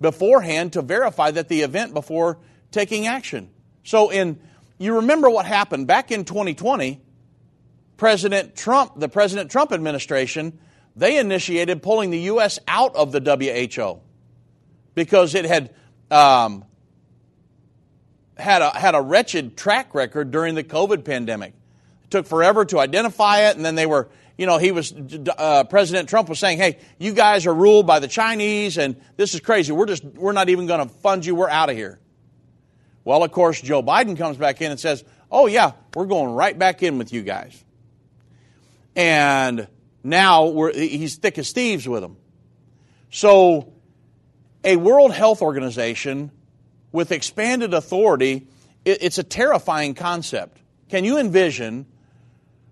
beforehand 0.00 0.74
to 0.74 0.82
verify 0.82 1.30
that 1.30 1.48
the 1.48 1.62
event 1.62 1.94
before 1.94 2.38
taking 2.70 3.06
action. 3.06 3.50
So, 3.84 4.10
in 4.10 4.40
you 4.80 4.96
remember 4.96 5.28
what 5.28 5.44
happened 5.44 5.86
back 5.86 6.10
in 6.10 6.24
2020. 6.24 7.02
President 7.98 8.56
Trump, 8.56 8.98
the 8.98 9.10
President 9.10 9.50
Trump 9.50 9.72
administration, 9.72 10.58
they 10.96 11.18
initiated 11.18 11.82
pulling 11.82 12.08
the 12.08 12.20
U.S. 12.20 12.58
out 12.66 12.96
of 12.96 13.12
the 13.12 13.20
WHO 13.20 14.00
because 14.94 15.34
it 15.34 15.44
had 15.44 15.74
um, 16.10 16.64
had 18.38 18.62
a 18.62 18.70
had 18.70 18.94
a 18.94 19.02
wretched 19.02 19.54
track 19.54 19.94
record 19.94 20.30
during 20.30 20.54
the 20.54 20.64
COVID 20.64 21.04
pandemic. 21.04 21.52
It 22.04 22.10
took 22.10 22.26
forever 22.26 22.64
to 22.64 22.78
identify 22.78 23.50
it, 23.50 23.56
and 23.56 23.64
then 23.66 23.74
they 23.74 23.84
were, 23.84 24.08
you 24.38 24.46
know, 24.46 24.56
he 24.56 24.72
was 24.72 24.94
uh, 25.36 25.64
President 25.64 26.08
Trump 26.08 26.30
was 26.30 26.38
saying, 26.38 26.56
"Hey, 26.56 26.78
you 26.98 27.12
guys 27.12 27.46
are 27.46 27.54
ruled 27.54 27.86
by 27.86 27.98
the 27.98 28.08
Chinese, 28.08 28.78
and 28.78 28.96
this 29.18 29.34
is 29.34 29.40
crazy. 29.40 29.72
We're 29.72 29.84
just 29.84 30.04
we're 30.04 30.32
not 30.32 30.48
even 30.48 30.66
going 30.66 30.88
to 30.88 30.94
fund 30.94 31.26
you. 31.26 31.34
We're 31.34 31.50
out 31.50 31.68
of 31.68 31.76
here." 31.76 31.99
Well, 33.04 33.22
of 33.24 33.32
course, 33.32 33.60
Joe 33.60 33.82
Biden 33.82 34.16
comes 34.16 34.36
back 34.36 34.60
in 34.60 34.70
and 34.70 34.78
says, 34.78 35.04
"Oh 35.30 35.46
yeah, 35.46 35.72
we're 35.94 36.06
going 36.06 36.34
right 36.34 36.58
back 36.58 36.82
in 36.82 36.98
with 36.98 37.12
you 37.12 37.22
guys," 37.22 37.64
and 38.94 39.68
now 40.02 40.70
he's 40.72 41.16
thick 41.16 41.38
as 41.38 41.52
thieves 41.52 41.88
with 41.88 42.02
them. 42.02 42.16
So, 43.10 43.72
a 44.64 44.76
World 44.76 45.12
Health 45.12 45.42
Organization 45.42 46.30
with 46.92 47.12
expanded 47.12 47.74
authority, 47.74 48.48
it's 48.84 49.18
a 49.18 49.22
terrifying 49.22 49.94
concept. 49.94 50.58
Can 50.88 51.04
you 51.04 51.18
envision 51.18 51.86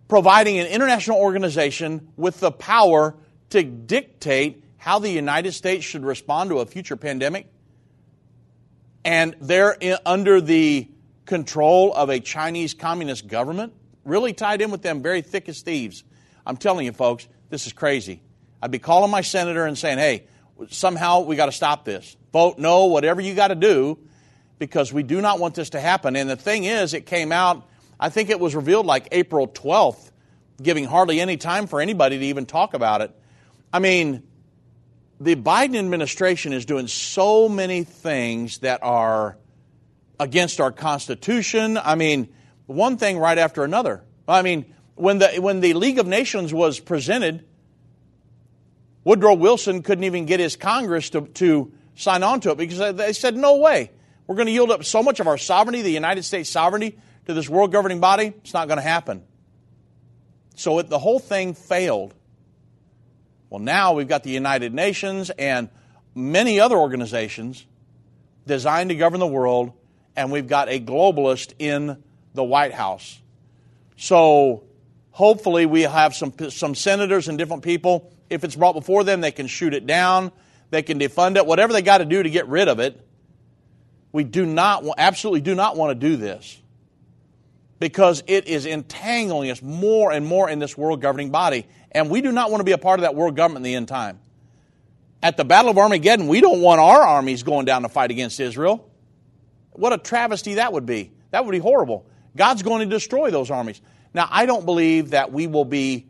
providing 0.08 0.58
an 0.58 0.66
international 0.66 1.18
organization 1.18 2.08
with 2.16 2.40
the 2.40 2.50
power 2.50 3.14
to 3.50 3.62
dictate 3.62 4.64
how 4.76 4.98
the 4.98 5.10
United 5.10 5.52
States 5.52 5.84
should 5.84 6.04
respond 6.04 6.50
to 6.50 6.58
a 6.58 6.66
future 6.66 6.96
pandemic? 6.96 7.46
And 9.04 9.36
they're 9.40 9.76
under 10.04 10.40
the 10.40 10.88
control 11.24 11.94
of 11.94 12.08
a 12.08 12.20
Chinese 12.20 12.74
communist 12.74 13.26
government, 13.26 13.72
really 14.04 14.32
tied 14.32 14.60
in 14.60 14.70
with 14.70 14.82
them 14.82 15.02
very 15.02 15.22
thick 15.22 15.48
as 15.48 15.60
thieves. 15.62 16.04
I'm 16.46 16.56
telling 16.56 16.86
you, 16.86 16.92
folks, 16.92 17.28
this 17.50 17.66
is 17.66 17.72
crazy. 17.72 18.22
I'd 18.60 18.70
be 18.70 18.78
calling 18.78 19.10
my 19.10 19.20
senator 19.20 19.66
and 19.66 19.76
saying, 19.78 19.98
hey, 19.98 20.26
somehow 20.70 21.20
we 21.20 21.36
got 21.36 21.46
to 21.46 21.52
stop 21.52 21.84
this. 21.84 22.16
Vote 22.32 22.58
no, 22.58 22.86
whatever 22.86 23.20
you 23.20 23.34
got 23.34 23.48
to 23.48 23.54
do, 23.54 23.98
because 24.58 24.92
we 24.92 25.02
do 25.02 25.20
not 25.20 25.38
want 25.38 25.54
this 25.54 25.70
to 25.70 25.80
happen. 25.80 26.16
And 26.16 26.28
the 26.28 26.36
thing 26.36 26.64
is, 26.64 26.94
it 26.94 27.06
came 27.06 27.32
out, 27.32 27.68
I 28.00 28.08
think 28.10 28.30
it 28.30 28.40
was 28.40 28.54
revealed 28.54 28.86
like 28.86 29.08
April 29.12 29.46
12th, 29.46 30.10
giving 30.60 30.84
hardly 30.84 31.20
any 31.20 31.36
time 31.36 31.66
for 31.66 31.80
anybody 31.80 32.18
to 32.18 32.24
even 32.26 32.46
talk 32.46 32.74
about 32.74 33.00
it. 33.00 33.14
I 33.72 33.78
mean, 33.78 34.27
the 35.20 35.36
Biden 35.36 35.76
administration 35.78 36.52
is 36.52 36.64
doing 36.64 36.86
so 36.86 37.48
many 37.48 37.84
things 37.84 38.58
that 38.58 38.82
are 38.82 39.36
against 40.20 40.60
our 40.60 40.72
Constitution. 40.72 41.76
I 41.76 41.94
mean, 41.94 42.28
one 42.66 42.96
thing 42.96 43.18
right 43.18 43.38
after 43.38 43.64
another. 43.64 44.04
I 44.26 44.42
mean, 44.42 44.74
when 44.94 45.18
the, 45.18 45.28
when 45.40 45.60
the 45.60 45.74
League 45.74 45.98
of 45.98 46.06
Nations 46.06 46.52
was 46.52 46.80
presented, 46.80 47.44
Woodrow 49.04 49.34
Wilson 49.34 49.82
couldn't 49.82 50.04
even 50.04 50.26
get 50.26 50.40
his 50.40 50.56
Congress 50.56 51.10
to, 51.10 51.22
to 51.22 51.72
sign 51.94 52.22
on 52.22 52.40
to 52.40 52.50
it 52.50 52.58
because 52.58 52.96
they 52.96 53.12
said, 53.12 53.36
no 53.36 53.56
way. 53.56 53.90
We're 54.26 54.36
going 54.36 54.46
to 54.46 54.52
yield 54.52 54.70
up 54.70 54.84
so 54.84 55.02
much 55.02 55.20
of 55.20 55.26
our 55.26 55.38
sovereignty, 55.38 55.82
the 55.82 55.90
United 55.90 56.24
States 56.24 56.50
sovereignty, 56.50 56.98
to 57.26 57.34
this 57.34 57.48
world 57.48 57.72
governing 57.72 58.00
body. 58.00 58.26
It's 58.26 58.52
not 58.52 58.68
going 58.68 58.76
to 58.76 58.82
happen. 58.82 59.22
So 60.54 60.78
it, 60.80 60.88
the 60.88 60.98
whole 60.98 61.18
thing 61.18 61.54
failed. 61.54 62.14
Well, 63.50 63.60
now 63.60 63.94
we've 63.94 64.08
got 64.08 64.22
the 64.22 64.30
United 64.30 64.74
Nations 64.74 65.30
and 65.30 65.70
many 66.14 66.60
other 66.60 66.76
organizations 66.76 67.64
designed 68.46 68.90
to 68.90 68.96
govern 68.96 69.20
the 69.20 69.26
world, 69.26 69.72
and 70.16 70.30
we've 70.30 70.48
got 70.48 70.68
a 70.68 70.80
globalist 70.80 71.54
in 71.58 72.02
the 72.34 72.44
White 72.44 72.72
House. 72.72 73.20
So 73.96 74.64
hopefully 75.10 75.66
we 75.66 75.82
have 75.82 76.14
some, 76.14 76.32
some 76.50 76.74
senators 76.74 77.28
and 77.28 77.38
different 77.38 77.62
people. 77.62 78.12
If 78.28 78.44
it's 78.44 78.56
brought 78.56 78.74
before 78.74 79.04
them, 79.04 79.20
they 79.20 79.32
can 79.32 79.46
shoot 79.46 79.72
it 79.72 79.86
down, 79.86 80.32
they 80.70 80.82
can 80.82 80.98
defund 80.98 81.36
it, 81.36 81.46
whatever 81.46 81.72
they 81.72 81.82
got 81.82 81.98
to 81.98 82.04
do 82.04 82.22
to 82.22 82.30
get 82.30 82.48
rid 82.48 82.68
of 82.68 82.80
it. 82.80 83.00
We 84.12 84.24
do 84.24 84.44
not, 84.44 84.84
absolutely 84.96 85.40
do 85.40 85.54
not 85.54 85.76
want 85.76 85.98
to 85.98 86.08
do 86.08 86.16
this 86.16 86.60
because 87.78 88.22
it 88.26 88.46
is 88.46 88.66
entangling 88.66 89.50
us 89.50 89.62
more 89.62 90.12
and 90.12 90.26
more 90.26 90.50
in 90.50 90.58
this 90.58 90.76
world 90.76 91.00
governing 91.00 91.30
body. 91.30 91.66
And 91.92 92.10
we 92.10 92.20
do 92.20 92.32
not 92.32 92.50
want 92.50 92.60
to 92.60 92.64
be 92.64 92.72
a 92.72 92.78
part 92.78 92.98
of 92.98 93.02
that 93.02 93.14
world 93.14 93.36
government 93.36 93.64
in 93.64 93.72
the 93.72 93.74
end 93.76 93.88
time. 93.88 94.20
At 95.22 95.36
the 95.36 95.44
Battle 95.44 95.70
of 95.70 95.78
Armageddon, 95.78 96.28
we 96.28 96.40
don't 96.40 96.60
want 96.60 96.80
our 96.80 97.02
armies 97.02 97.42
going 97.42 97.64
down 97.64 97.82
to 97.82 97.88
fight 97.88 98.10
against 98.10 98.38
Israel. 98.38 98.88
What 99.72 99.92
a 99.92 99.98
travesty 99.98 100.54
that 100.54 100.72
would 100.72 100.86
be. 100.86 101.12
That 101.30 101.44
would 101.44 101.52
be 101.52 101.58
horrible. 101.58 102.06
God's 102.36 102.62
going 102.62 102.88
to 102.88 102.94
destroy 102.94 103.30
those 103.30 103.50
armies. 103.50 103.80
Now, 104.14 104.28
I 104.30 104.46
don't 104.46 104.64
believe 104.64 105.10
that 105.10 105.32
we 105.32 105.46
will 105.46 105.64
be 105.64 106.06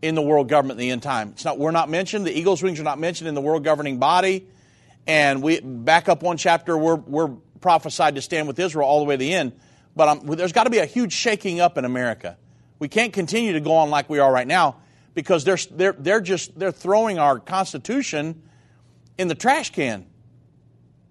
in 0.00 0.14
the 0.14 0.22
world 0.22 0.48
government 0.48 0.80
in 0.80 0.86
the 0.86 0.90
end 0.92 1.02
time. 1.02 1.30
It's 1.30 1.44
not, 1.44 1.58
we're 1.58 1.72
not 1.72 1.90
mentioned. 1.90 2.26
The 2.26 2.36
eagle's 2.36 2.62
wings 2.62 2.80
are 2.80 2.84
not 2.84 2.98
mentioned 2.98 3.28
in 3.28 3.34
the 3.34 3.40
world 3.40 3.64
governing 3.64 3.98
body. 3.98 4.46
And 5.06 5.42
we 5.42 5.60
back 5.60 6.08
up 6.08 6.22
one 6.22 6.36
chapter, 6.36 6.76
we're, 6.76 6.96
we're 6.96 7.28
prophesied 7.60 8.14
to 8.14 8.22
stand 8.22 8.46
with 8.46 8.58
Israel 8.58 8.86
all 8.86 9.00
the 9.00 9.06
way 9.06 9.14
to 9.14 9.18
the 9.18 9.32
end. 9.32 9.52
But 9.96 10.08
um, 10.08 10.26
there's 10.26 10.52
got 10.52 10.64
to 10.64 10.70
be 10.70 10.78
a 10.78 10.86
huge 10.86 11.12
shaking 11.12 11.60
up 11.60 11.76
in 11.76 11.84
America. 11.84 12.36
We 12.78 12.88
can't 12.88 13.12
continue 13.12 13.54
to 13.54 13.60
go 13.60 13.72
on 13.74 13.90
like 13.90 14.08
we 14.08 14.20
are 14.20 14.32
right 14.32 14.46
now 14.46 14.76
because 15.14 15.44
they're, 15.44 15.58
they're, 15.70 15.92
they're 15.92 16.20
just 16.20 16.58
they're 16.58 16.72
throwing 16.72 17.18
our 17.18 17.38
Constitution 17.38 18.42
in 19.16 19.28
the 19.28 19.34
trash 19.34 19.70
can, 19.70 20.06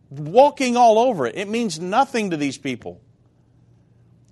walking 0.10 0.77
all 0.77 0.97
over 0.97 1.25
it. 1.25 1.36
It 1.36 1.47
means 1.47 1.79
nothing 1.79 2.29
to 2.31 2.38
these 2.38 2.57
people. 2.57 3.01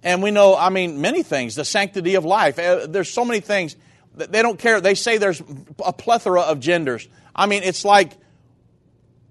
And 0.02 0.22
we 0.22 0.32
know, 0.32 0.56
I 0.56 0.70
mean, 0.70 1.02
many 1.02 1.24
things, 1.24 1.56
the 1.56 1.66
sanctity 1.66 2.16
of 2.16 2.24
life. 2.24 2.60
Uh, 2.60 2.86
there's 2.88 3.12
so 3.12 3.26
many 3.26 3.40
things. 3.40 3.76
that 4.16 4.32
They 4.32 4.42
don't 4.42 4.60
care. 4.60 4.80
They 4.80 4.96
say 4.96 5.18
there's 5.18 5.42
a 5.84 5.92
plethora 5.92 6.42
of 6.42 6.60
genders. 6.60 7.08
I 7.36 7.48
mean, 7.48 7.64
it's 7.64 7.84
like, 7.84 8.12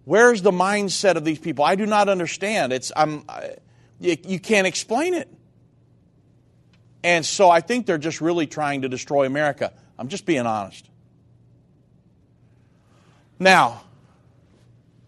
where's 0.04 0.42
the 0.42 0.50
mindset 0.50 1.14
of 1.14 1.24
these 1.24 1.38
people? 1.38 1.64
I 1.64 1.76
do 1.76 1.86
not 1.86 2.08
understand. 2.08 2.72
It's, 2.72 2.90
I'm, 2.96 3.24
you, 4.00 4.16
you 4.26 4.40
can't 4.40 4.66
explain 4.66 5.14
it. 5.14 5.28
And 7.04 7.24
so 7.24 7.50
I 7.50 7.60
think 7.60 7.86
they're 7.86 7.96
just 7.96 8.20
really 8.20 8.46
trying 8.46 8.82
to 8.82 8.88
destroy 8.88 9.26
America. 9.26 9.72
I'm 9.98 10.08
just 10.08 10.26
being 10.26 10.46
honest. 10.46 10.88
Now, 13.38 13.82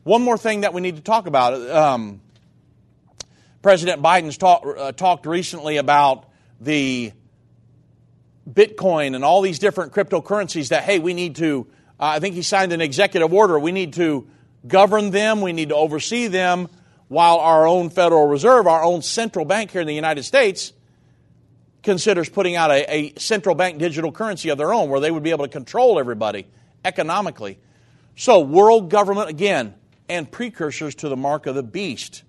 one 0.04 0.22
more 0.22 0.38
thing 0.38 0.60
that 0.60 0.72
we 0.72 0.80
need 0.80 0.96
to 0.96 1.02
talk 1.02 1.26
about. 1.26 1.54
Um, 1.70 2.20
President 3.62 4.02
Biden's 4.02 4.36
talk, 4.36 4.64
uh, 4.64 4.92
talked 4.92 5.26
recently 5.26 5.76
about 5.78 6.28
the 6.60 7.12
Bitcoin 8.48 9.16
and 9.16 9.24
all 9.24 9.42
these 9.42 9.58
different 9.58 9.92
cryptocurrencies 9.92 10.68
that, 10.68 10.84
hey, 10.84 11.00
we 11.00 11.14
need 11.14 11.36
to, 11.36 11.66
uh, 11.98 12.04
I 12.04 12.20
think 12.20 12.36
he 12.36 12.42
signed 12.42 12.72
an 12.72 12.80
executive 12.80 13.32
order. 13.32 13.58
We 13.58 13.72
need 13.72 13.94
to 13.94 14.28
govern 14.66 15.10
them, 15.10 15.40
we 15.40 15.52
need 15.52 15.70
to 15.70 15.76
oversee 15.76 16.28
them, 16.28 16.68
while 17.08 17.38
our 17.38 17.66
own 17.66 17.90
Federal 17.90 18.26
Reserve, 18.26 18.66
our 18.66 18.82
own 18.82 19.02
central 19.02 19.44
bank 19.44 19.70
here 19.72 19.80
in 19.80 19.86
the 19.86 19.94
United 19.94 20.24
States, 20.24 20.72
considers 21.86 22.28
putting 22.28 22.56
out 22.56 22.72
a, 22.72 22.92
a, 22.92 23.14
central 23.14 23.54
bank 23.54 23.78
digital 23.78 24.10
currency 24.10 24.48
of 24.48 24.58
their 24.58 24.74
own 24.74 24.90
where 24.90 24.98
they 24.98 25.10
would 25.10 25.22
be 25.22 25.30
able 25.30 25.44
to 25.44 25.50
control 25.50 26.00
everybody 26.00 26.44
economically. 26.84 27.60
So, 28.16 28.40
world 28.40 28.90
government 28.90 29.30
again, 29.30 29.74
and 30.08 30.30
precursors 30.30 30.96
to 30.96 31.08
the 31.08 31.16
mark 31.16 31.46
of 31.46 31.54
the 31.54 31.62
beast. 31.62 32.24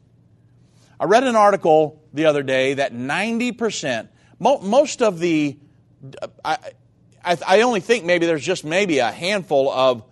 I 1.00 1.06
read 1.06 1.24
an 1.24 1.36
article 1.36 2.02
the 2.14 2.26
other 2.26 2.44
day 2.44 2.76
that 2.76 2.94
90%, 2.94 4.08
most 4.40 5.02
of 5.02 5.20
the, 5.20 5.58
I, 6.46 6.58
I, 7.26 7.38
I 7.48 7.62
only 7.62 7.80
think 7.80 8.06
maybe 8.06 8.28
there's 8.28 8.46
just 8.46 8.64
maybe 8.64 9.00
a 9.00 9.12
handful 9.12 9.72
of 9.72 10.04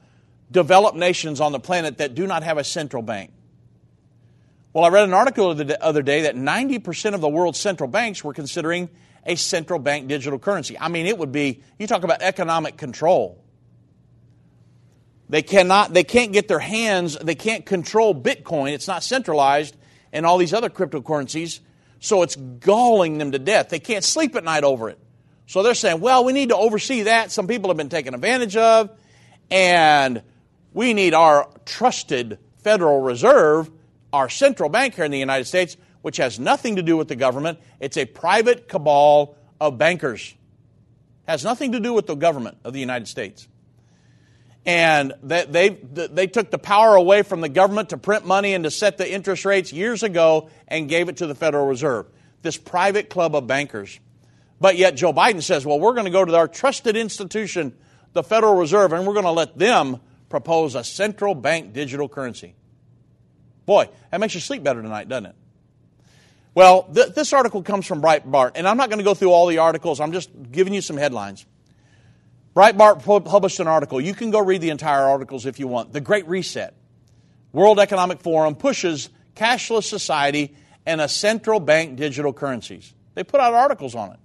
developed 0.51 0.97
nations 0.97 1.39
on 1.39 1.51
the 1.51 1.59
planet 1.59 1.99
that 1.99 2.15
do 2.15 2.25
not 2.25 2.41
have 2.41 2.57
a 2.57 2.63
central 2.63 3.03
bank. 3.03 3.31
Well, 4.73 4.85
I 4.85 4.89
read 4.89 5.03
an 5.03 5.13
article 5.13 5.53
the 5.53 5.83
other 5.83 6.01
day 6.01 6.23
that 6.23 6.35
90% 6.35 7.13
of 7.13 7.21
the 7.21 7.29
world's 7.29 7.59
central 7.59 7.89
banks 7.89 8.23
were 8.23 8.33
considering 8.33 8.89
a 9.25 9.35
central 9.35 9.79
bank 9.79 10.07
digital 10.07 10.39
currency. 10.39 10.77
I 10.77 10.87
mean, 10.87 11.05
it 11.05 11.17
would 11.17 11.31
be, 11.31 11.61
you 11.79 11.87
talk 11.87 12.03
about 12.03 12.21
economic 12.21 12.77
control. 12.77 13.43
They 15.27 15.41
cannot, 15.41 15.93
they 15.93 16.03
can't 16.03 16.31
get 16.31 16.47
their 16.47 16.59
hands, 16.59 17.17
they 17.17 17.35
can't 17.35 17.65
control 17.65 18.13
Bitcoin. 18.13 18.73
It's 18.73 18.87
not 18.87 19.03
centralized 19.03 19.75
and 20.13 20.25
all 20.25 20.37
these 20.37 20.53
other 20.53 20.69
cryptocurrencies. 20.69 21.59
So 21.99 22.21
it's 22.21 22.35
galling 22.35 23.17
them 23.17 23.31
to 23.31 23.39
death. 23.39 23.69
They 23.69 23.79
can't 23.79 24.03
sleep 24.03 24.35
at 24.35 24.43
night 24.43 24.63
over 24.63 24.89
it. 24.89 24.99
So 25.47 25.63
they're 25.63 25.73
saying, 25.73 26.01
well, 26.01 26.23
we 26.23 26.33
need 26.33 26.49
to 26.49 26.57
oversee 26.57 27.03
that. 27.03 27.31
Some 27.31 27.47
people 27.47 27.69
have 27.69 27.77
been 27.77 27.89
taken 27.89 28.13
advantage 28.13 28.55
of. 28.55 28.91
And 29.49 30.21
we 30.73 30.93
need 30.93 31.13
our 31.13 31.49
trusted 31.65 32.37
Federal 32.63 33.01
Reserve 33.01 33.71
our 34.15 34.29
central 34.29 34.69
bank 34.69 34.95
here 34.95 35.05
in 35.05 35.11
the 35.11 35.19
United 35.19 35.45
States, 35.45 35.75
which 36.05 36.17
has 36.17 36.39
nothing 36.39 36.75
to 36.75 36.83
do 36.83 36.95
with 36.95 37.07
the 37.07 37.15
government. 37.15 37.57
It's 37.79 37.97
a 37.97 38.05
private 38.05 38.67
cabal 38.67 39.35
of 39.59 39.79
bankers. 39.79 40.35
Has 41.27 41.43
nothing 41.43 41.71
to 41.71 41.79
do 41.79 41.93
with 41.93 42.05
the 42.05 42.13
government 42.13 42.59
of 42.63 42.73
the 42.73 42.79
United 42.79 43.07
States. 43.07 43.47
And 44.67 45.13
they, 45.23 45.45
they, 45.45 45.69
they 45.69 46.27
took 46.27 46.51
the 46.51 46.59
power 46.59 46.93
away 46.93 47.23
from 47.23 47.41
the 47.41 47.49
government 47.49 47.89
to 47.89 47.97
print 47.97 48.23
money 48.23 48.53
and 48.53 48.65
to 48.65 48.69
set 48.69 48.99
the 48.99 49.11
interest 49.11 49.45
rates 49.45 49.73
years 49.73 50.03
ago 50.03 50.51
and 50.67 50.87
gave 50.87 51.09
it 51.09 51.17
to 51.17 51.25
the 51.25 51.33
Federal 51.33 51.65
Reserve, 51.65 52.05
this 52.43 52.55
private 52.55 53.09
club 53.09 53.35
of 53.35 53.47
bankers. 53.47 53.99
But 54.61 54.77
yet 54.77 54.95
Joe 54.95 55.11
Biden 55.11 55.41
says, 55.41 55.65
well, 55.65 55.79
we're 55.79 55.93
going 55.93 56.05
to 56.05 56.11
go 56.11 56.23
to 56.23 56.35
our 56.35 56.47
trusted 56.47 56.95
institution, 56.95 57.75
the 58.13 58.21
Federal 58.21 58.53
Reserve, 58.53 58.93
and 58.93 59.07
we're 59.07 59.13
going 59.13 59.25
to 59.25 59.31
let 59.31 59.57
them 59.57 60.01
propose 60.29 60.75
a 60.75 60.83
central 60.83 61.33
bank 61.33 61.73
digital 61.73 62.07
currency. 62.07 62.53
Boy, 63.65 63.89
that 64.11 64.19
makes 64.19 64.35
you 64.35 64.39
sleep 64.39 64.61
better 64.61 64.83
tonight, 64.83 65.09
doesn't 65.09 65.31
it? 65.31 65.35
Well, 66.55 66.83
th- 66.83 67.09
this 67.09 67.33
article 67.33 67.61
comes 67.61 67.85
from 67.85 68.01
Breitbart, 68.01 68.53
and 68.55 68.67
I'm 68.67 68.77
not 68.77 68.89
going 68.89 68.99
to 68.99 69.03
go 69.03 69.13
through 69.13 69.31
all 69.31 69.45
the 69.45 69.57
articles. 69.57 69.99
I'm 69.99 70.13
just 70.13 70.29
giving 70.51 70.73
you 70.73 70.81
some 70.81 70.95
headlines. 70.95 71.45
Breitbart 72.55 73.25
published 73.25 73.59
an 73.59 73.67
article. 73.67 73.99
You 73.99 74.13
can 74.13 74.31
go 74.31 74.39
read 74.39 74.61
the 74.61 74.69
entire 74.69 75.03
articles 75.03 75.45
if 75.45 75.59
you 75.59 75.67
want. 75.67 75.91
The 75.91 75.99
Great 75.99 76.25
Reset. 76.27 76.73
World 77.51 77.79
Economic 77.79 78.21
Forum 78.21 78.55
pushes 78.55 79.09
cashless 79.35 79.83
society 79.83 80.55
and 80.85 81.01
a 81.01 81.09
central 81.09 81.59
bank 81.59 81.97
digital 81.97 82.31
currencies. 82.31 82.93
They 83.13 83.25
put 83.25 83.41
out 83.41 83.53
articles 83.53 83.93
on 83.93 84.11
it. 84.11 84.19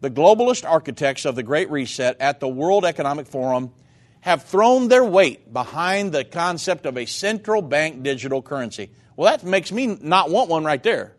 The 0.00 0.10
globalist 0.10 0.68
architects 0.68 1.26
of 1.26 1.36
the 1.36 1.42
Great 1.42 1.70
Reset 1.70 2.18
at 2.20 2.40
the 2.40 2.48
World 2.48 2.86
Economic 2.86 3.26
Forum 3.26 3.72
have 4.20 4.44
thrown 4.44 4.88
their 4.88 5.04
weight 5.04 5.52
behind 5.52 6.12
the 6.12 6.24
concept 6.24 6.86
of 6.86 6.96
a 6.96 7.04
central 7.04 7.60
bank 7.60 8.02
digital 8.02 8.40
currency. 8.40 8.90
Well, 9.22 9.30
that 9.30 9.46
makes 9.46 9.70
me 9.70 9.86
not 9.86 10.30
want 10.30 10.50
one 10.50 10.64
right 10.64 10.82
there. 10.82 11.14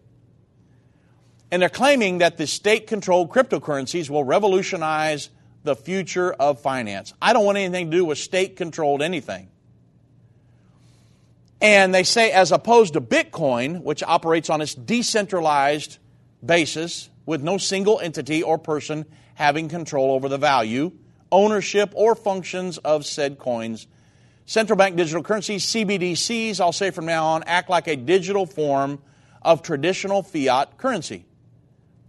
And 1.49 1.61
they're 1.61 1.69
claiming 1.69 2.17
that 2.17 2.35
the 2.35 2.45
state 2.45 2.85
controlled 2.85 3.29
cryptocurrencies 3.29 4.09
will 4.09 4.25
revolutionize 4.25 5.29
the 5.63 5.73
future 5.73 6.33
of 6.33 6.59
finance. 6.59 7.13
I 7.21 7.31
don't 7.31 7.45
want 7.45 7.59
anything 7.59 7.89
to 7.91 7.95
do 7.95 8.03
with 8.03 8.17
state 8.17 8.57
controlled 8.57 9.01
anything. 9.01 9.47
And 11.61 11.95
they 11.95 12.03
say, 12.03 12.33
as 12.33 12.51
opposed 12.51 12.91
to 12.95 12.99
Bitcoin, 12.99 13.83
which 13.83 14.03
operates 14.03 14.49
on 14.49 14.59
its 14.59 14.75
decentralized 14.75 15.97
basis 16.45 17.09
with 17.25 17.41
no 17.41 17.57
single 17.57 18.01
entity 18.01 18.43
or 18.43 18.57
person 18.57 19.05
having 19.35 19.69
control 19.69 20.11
over 20.11 20.27
the 20.27 20.37
value, 20.37 20.91
ownership, 21.31 21.93
or 21.95 22.15
functions 22.15 22.77
of 22.79 23.05
said 23.05 23.39
coins, 23.39 23.87
central 24.45 24.77
bank 24.77 24.95
digital 24.95 25.23
currencies, 25.23 25.65
CBDCs, 25.65 26.59
I'll 26.59 26.71
say 26.71 26.91
from 26.91 27.05
now 27.05 27.25
on, 27.25 27.43
act 27.43 27.69
like 27.69 27.87
a 27.87 27.95
digital 27.95 28.45
form 28.45 29.01
of 29.41 29.61
traditional 29.61 30.23
fiat 30.23 30.77
currency 30.77 31.25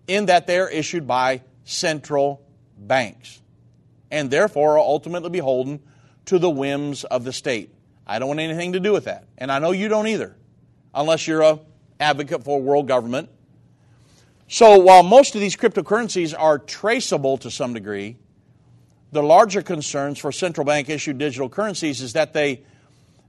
in 0.06 0.26
that 0.26 0.46
they 0.46 0.58
are 0.58 0.68
issued 0.68 1.06
by 1.06 1.42
central 1.64 2.42
banks 2.76 3.40
and 4.10 4.30
therefore 4.30 4.74
are 4.74 4.78
ultimately 4.78 5.30
beholden 5.30 5.80
to 6.26 6.38
the 6.38 6.50
whims 6.50 7.04
of 7.04 7.24
the 7.24 7.32
state. 7.32 7.70
I 8.06 8.18
don't 8.18 8.28
want 8.28 8.40
anything 8.40 8.74
to 8.74 8.80
do 8.80 8.92
with 8.92 9.04
that. 9.04 9.26
And 9.38 9.50
I 9.50 9.58
know 9.58 9.72
you 9.72 9.88
don't 9.88 10.06
either, 10.06 10.36
unless 10.94 11.26
you're 11.26 11.42
a 11.42 11.58
advocate 11.98 12.44
for 12.44 12.60
world 12.60 12.86
government. 12.86 13.30
So 14.48 14.78
while 14.78 15.02
most 15.02 15.34
of 15.34 15.40
these 15.40 15.56
cryptocurrencies 15.56 16.34
are 16.38 16.58
traceable 16.58 17.38
to 17.38 17.50
some 17.50 17.72
degree, 17.72 18.16
the 19.14 19.22
larger 19.22 19.62
concerns 19.62 20.18
for 20.18 20.32
central 20.32 20.64
bank 20.64 20.90
issued 20.90 21.18
digital 21.18 21.48
currencies 21.48 22.02
is 22.02 22.12
that 22.14 22.32
they 22.32 22.62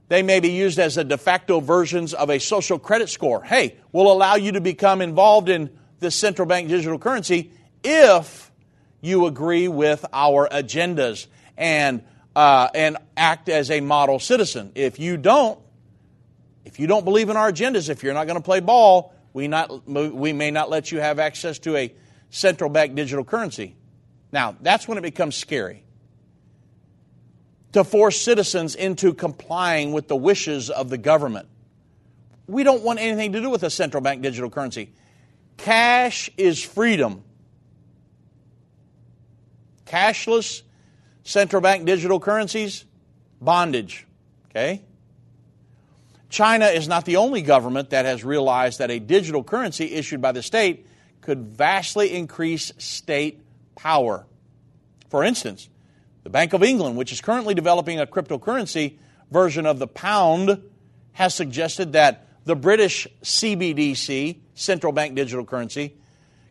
they 0.08 0.22
may 0.22 0.40
be 0.40 0.50
used 0.50 0.78
as 0.78 0.96
a 0.96 1.04
de 1.04 1.16
facto 1.16 1.60
versions 1.60 2.14
of 2.14 2.30
a 2.30 2.38
social 2.38 2.78
credit 2.78 3.08
score. 3.08 3.42
Hey, 3.42 3.76
we'll 3.90 4.10
allow 4.10 4.36
you 4.36 4.52
to 4.52 4.60
become 4.60 5.00
involved 5.00 5.48
in 5.48 5.70
this 5.98 6.14
central 6.14 6.46
bank 6.46 6.68
digital 6.68 6.98
currency 6.98 7.50
if 7.82 8.52
you 9.00 9.26
agree 9.26 9.66
with 9.68 10.04
our 10.12 10.48
agendas 10.48 11.26
and, 11.56 12.04
uh, 12.36 12.68
and 12.74 12.98
act 13.16 13.48
as 13.48 13.70
a 13.70 13.80
model 13.80 14.20
citizen. 14.20 14.70
If 14.74 15.00
you 15.00 15.16
don't, 15.16 15.58
if 16.64 16.78
you 16.78 16.86
don't 16.86 17.04
believe 17.04 17.28
in 17.28 17.36
our 17.36 17.50
agendas, 17.50 17.88
if 17.88 18.04
you're 18.04 18.14
not 18.14 18.26
going 18.26 18.38
to 18.38 18.44
play 18.44 18.60
ball, 18.60 19.12
we, 19.32 19.48
not, 19.48 19.88
we 19.88 20.32
may 20.32 20.50
not 20.50 20.70
let 20.70 20.92
you 20.92 21.00
have 21.00 21.18
access 21.18 21.58
to 21.60 21.76
a 21.76 21.92
central 22.30 22.70
bank 22.70 22.94
digital 22.94 23.24
currency. 23.24 23.74
Now, 24.32 24.56
that's 24.60 24.88
when 24.88 24.98
it 24.98 25.02
becomes 25.02 25.36
scary. 25.36 25.82
To 27.72 27.84
force 27.84 28.20
citizens 28.20 28.74
into 28.74 29.14
complying 29.14 29.92
with 29.92 30.08
the 30.08 30.16
wishes 30.16 30.70
of 30.70 30.88
the 30.88 30.98
government. 30.98 31.48
We 32.46 32.62
don't 32.62 32.82
want 32.82 33.00
anything 33.00 33.32
to 33.32 33.40
do 33.40 33.50
with 33.50 33.62
a 33.62 33.70
central 33.70 34.02
bank 34.02 34.22
digital 34.22 34.50
currency. 34.50 34.92
Cash 35.56 36.30
is 36.36 36.62
freedom. 36.62 37.22
Cashless 39.84 40.62
central 41.22 41.60
bank 41.60 41.84
digital 41.84 42.20
currencies, 42.20 42.84
bondage. 43.40 44.06
Okay? 44.50 44.82
China 46.28 46.66
is 46.66 46.88
not 46.88 47.04
the 47.04 47.16
only 47.16 47.42
government 47.42 47.90
that 47.90 48.04
has 48.04 48.24
realized 48.24 48.78
that 48.78 48.90
a 48.90 48.98
digital 48.98 49.44
currency 49.44 49.92
issued 49.94 50.20
by 50.20 50.32
the 50.32 50.42
state 50.42 50.86
could 51.20 51.40
vastly 51.40 52.12
increase 52.14 52.72
state 52.78 53.42
power. 53.76 54.26
For 55.08 55.22
instance, 55.22 55.68
the 56.24 56.30
Bank 56.30 56.52
of 56.52 56.64
England, 56.64 56.96
which 56.96 57.12
is 57.12 57.20
currently 57.20 57.54
developing 57.54 58.00
a 58.00 58.06
cryptocurrency 58.06 58.98
version 59.30 59.66
of 59.66 59.78
the 59.78 59.86
pound, 59.86 60.60
has 61.12 61.34
suggested 61.34 61.92
that 61.92 62.26
the 62.44 62.56
British 62.56 63.06
CBDC, 63.22 64.38
central 64.54 64.92
bank 64.92 65.14
digital 65.14 65.44
currency, 65.44 65.94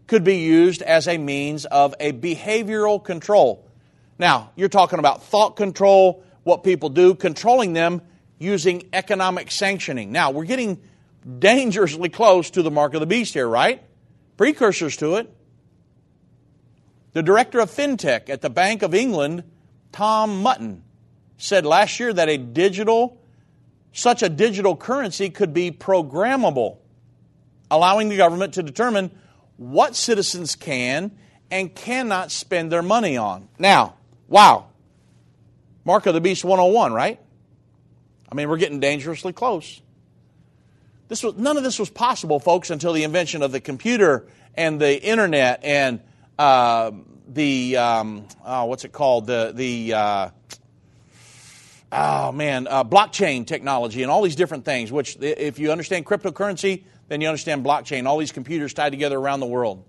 could 0.07 0.23
be 0.23 0.37
used 0.37 0.81
as 0.81 1.07
a 1.07 1.17
means 1.17 1.65
of 1.65 1.95
a 1.99 2.13
behavioral 2.13 3.03
control. 3.03 3.69
Now, 4.17 4.51
you're 4.55 4.69
talking 4.69 4.99
about 4.99 5.23
thought 5.23 5.55
control, 5.55 6.23
what 6.43 6.63
people 6.63 6.89
do, 6.89 7.15
controlling 7.15 7.73
them 7.73 8.01
using 8.37 8.87
economic 8.93 9.51
sanctioning. 9.51 10.11
Now, 10.11 10.31
we're 10.31 10.45
getting 10.45 10.81
dangerously 11.39 12.09
close 12.09 12.51
to 12.51 12.61
the 12.61 12.71
mark 12.71 12.93
of 12.93 12.99
the 12.99 13.07
beast 13.07 13.33
here, 13.33 13.47
right? 13.47 13.81
Precursors 14.37 14.95
to 14.97 15.15
it. 15.15 15.34
The 17.15 17.23
director 17.23 17.61
of 17.61 17.71
fintech 17.71 18.29
at 18.29 18.41
the 18.41 18.49
Bank 18.49 18.81
of 18.81 18.93
England, 18.93 19.45
Tom 19.93 20.43
Mutton, 20.43 20.83
said 21.37 21.65
last 21.65 21.97
year 21.97 22.11
that 22.11 22.27
a 22.27 22.37
digital, 22.37 23.17
such 23.93 24.21
a 24.21 24.27
digital 24.27 24.75
currency 24.75 25.29
could 25.29 25.53
be 25.53 25.71
programmable, 25.71 26.75
allowing 27.71 28.09
the 28.09 28.17
government 28.17 28.55
to 28.55 28.63
determine 28.63 29.11
what 29.55 29.95
citizens 29.95 30.57
can 30.57 31.09
and 31.49 31.73
cannot 31.73 32.31
spend 32.31 32.69
their 32.69 32.81
money 32.81 33.15
on. 33.15 33.47
Now, 33.57 33.95
wow. 34.27 34.67
Mark 35.85 36.07
of 36.07 36.15
the 36.15 36.21
Beast 36.21 36.43
101, 36.43 36.91
right? 36.91 37.17
I 38.29 38.35
mean, 38.35 38.49
we're 38.49 38.57
getting 38.57 38.81
dangerously 38.81 39.31
close. 39.31 39.81
This 41.07 41.23
was, 41.23 41.35
none 41.35 41.55
of 41.55 41.63
this 41.63 41.79
was 41.79 41.89
possible, 41.89 42.41
folks, 42.41 42.71
until 42.71 42.91
the 42.91 43.05
invention 43.05 43.41
of 43.41 43.53
the 43.53 43.61
computer 43.61 44.27
and 44.53 44.81
the 44.81 45.01
internet 45.01 45.63
and 45.63 46.01
uh, 46.37 46.91
the 47.27 47.77
um, 47.77 48.27
oh, 48.45 48.65
what's 48.65 48.85
it 48.85 48.91
called? 48.91 49.27
The 49.27 49.51
the 49.53 49.93
uh, 49.93 50.29
oh 51.91 52.31
man, 52.31 52.67
uh, 52.67 52.83
blockchain 52.83 53.47
technology 53.47 54.01
and 54.01 54.11
all 54.11 54.21
these 54.21 54.35
different 54.35 54.65
things. 54.65 54.91
Which, 54.91 55.17
if 55.21 55.59
you 55.59 55.71
understand 55.71 56.05
cryptocurrency, 56.05 56.83
then 57.07 57.21
you 57.21 57.27
understand 57.27 57.65
blockchain, 57.65 58.05
all 58.05 58.17
these 58.17 58.31
computers 58.31 58.73
tied 58.73 58.91
together 58.91 59.17
around 59.17 59.39
the 59.39 59.45
world. 59.45 59.83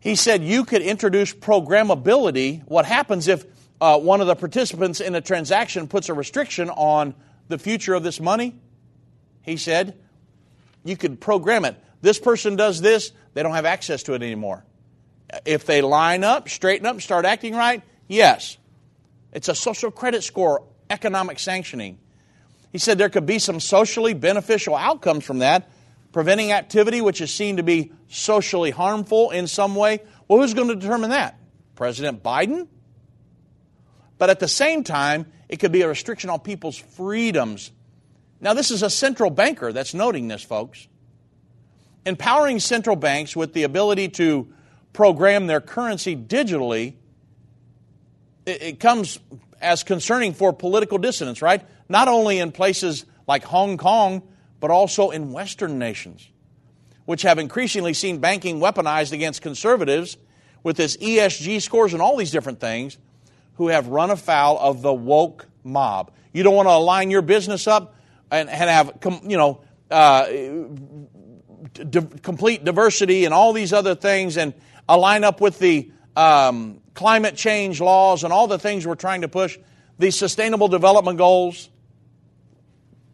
He 0.00 0.14
said 0.14 0.42
you 0.44 0.64
could 0.64 0.82
introduce 0.82 1.34
programmability. 1.34 2.64
What 2.66 2.86
happens 2.86 3.28
if 3.28 3.44
uh, 3.80 3.98
one 3.98 4.20
of 4.20 4.26
the 4.26 4.36
participants 4.36 5.00
in 5.00 5.14
a 5.14 5.20
transaction 5.20 5.88
puts 5.88 6.08
a 6.08 6.14
restriction 6.14 6.70
on 6.70 7.14
the 7.48 7.58
future 7.58 7.94
of 7.94 8.02
this 8.02 8.20
money? 8.20 8.54
He 9.42 9.56
said 9.56 9.98
you 10.84 10.96
could 10.96 11.20
program 11.20 11.64
it. 11.64 11.76
This 12.00 12.18
person 12.18 12.56
does 12.56 12.80
this, 12.80 13.12
they 13.34 13.42
don't 13.42 13.54
have 13.54 13.64
access 13.64 14.04
to 14.04 14.14
it 14.14 14.22
anymore. 14.22 14.64
If 15.44 15.66
they 15.66 15.82
line 15.82 16.24
up, 16.24 16.48
straighten 16.48 16.86
up, 16.86 17.00
start 17.00 17.24
acting 17.24 17.54
right, 17.54 17.82
yes. 18.06 18.56
It's 19.32 19.48
a 19.48 19.54
social 19.54 19.90
credit 19.90 20.22
score, 20.24 20.64
economic 20.88 21.38
sanctioning. 21.38 21.98
He 22.72 22.78
said 22.78 22.98
there 22.98 23.08
could 23.08 23.26
be 23.26 23.38
some 23.38 23.60
socially 23.60 24.14
beneficial 24.14 24.74
outcomes 24.74 25.24
from 25.24 25.40
that, 25.40 25.68
preventing 26.12 26.52
activity 26.52 27.00
which 27.00 27.20
is 27.20 27.32
seen 27.32 27.56
to 27.56 27.62
be 27.62 27.92
socially 28.08 28.70
harmful 28.70 29.30
in 29.30 29.46
some 29.46 29.74
way. 29.74 30.00
Well, 30.26 30.40
who's 30.40 30.54
going 30.54 30.68
to 30.68 30.76
determine 30.76 31.10
that? 31.10 31.38
President 31.74 32.22
Biden? 32.22 32.68
But 34.18 34.30
at 34.30 34.40
the 34.40 34.48
same 34.48 34.84
time, 34.84 35.26
it 35.48 35.58
could 35.58 35.72
be 35.72 35.82
a 35.82 35.88
restriction 35.88 36.30
on 36.30 36.40
people's 36.40 36.76
freedoms. 36.76 37.70
Now, 38.40 38.54
this 38.54 38.70
is 38.70 38.82
a 38.82 38.90
central 38.90 39.30
banker 39.30 39.72
that's 39.72 39.94
noting 39.94 40.28
this, 40.28 40.42
folks. 40.42 40.88
Empowering 42.06 42.60
central 42.60 42.96
banks 42.96 43.36
with 43.36 43.52
the 43.52 43.64
ability 43.64 44.08
to 44.08 44.48
program 44.92 45.46
their 45.46 45.60
currency 45.60 46.16
digitally, 46.16 46.94
it, 48.46 48.62
it 48.62 48.80
comes 48.80 49.18
as 49.60 49.82
concerning 49.82 50.32
for 50.32 50.52
political 50.52 50.98
dissidents, 50.98 51.42
right? 51.42 51.62
Not 51.88 52.08
only 52.08 52.38
in 52.38 52.52
places 52.52 53.04
like 53.26 53.44
Hong 53.44 53.76
Kong, 53.76 54.22
but 54.60 54.70
also 54.70 55.10
in 55.10 55.32
Western 55.32 55.78
nations, 55.78 56.28
which 57.04 57.22
have 57.22 57.38
increasingly 57.38 57.94
seen 57.94 58.18
banking 58.18 58.60
weaponized 58.60 59.12
against 59.12 59.42
conservatives, 59.42 60.16
with 60.62 60.76
this 60.76 60.96
ESG 60.96 61.62
scores 61.62 61.92
and 61.92 62.02
all 62.02 62.16
these 62.16 62.30
different 62.30 62.60
things 62.60 62.98
who 63.54 63.68
have 63.68 63.88
run 63.88 64.10
afoul 64.10 64.58
of 64.58 64.82
the 64.82 64.92
woke 64.92 65.46
mob. 65.64 66.12
You 66.32 66.42
don't 66.42 66.54
want 66.54 66.68
to 66.68 66.72
align 66.72 67.10
your 67.10 67.22
business 67.22 67.66
up 67.66 67.94
and, 68.30 68.48
and 68.48 68.70
have, 68.70 68.98
you 69.26 69.36
know, 69.36 69.60
uh, 69.90 70.26
complete 72.22 72.64
diversity 72.64 73.24
and 73.24 73.34
all 73.34 73.52
these 73.52 73.72
other 73.72 73.94
things 73.94 74.36
and 74.36 74.54
align 74.88 75.24
up 75.24 75.40
with 75.40 75.58
the 75.58 75.90
um, 76.16 76.80
climate 76.94 77.36
change 77.36 77.80
laws 77.80 78.24
and 78.24 78.32
all 78.32 78.46
the 78.46 78.58
things 78.58 78.86
we're 78.86 78.94
trying 78.94 79.20
to 79.20 79.28
push, 79.28 79.58
the 79.98 80.10
sustainable 80.10 80.68
development 80.68 81.18
goals, 81.18 81.68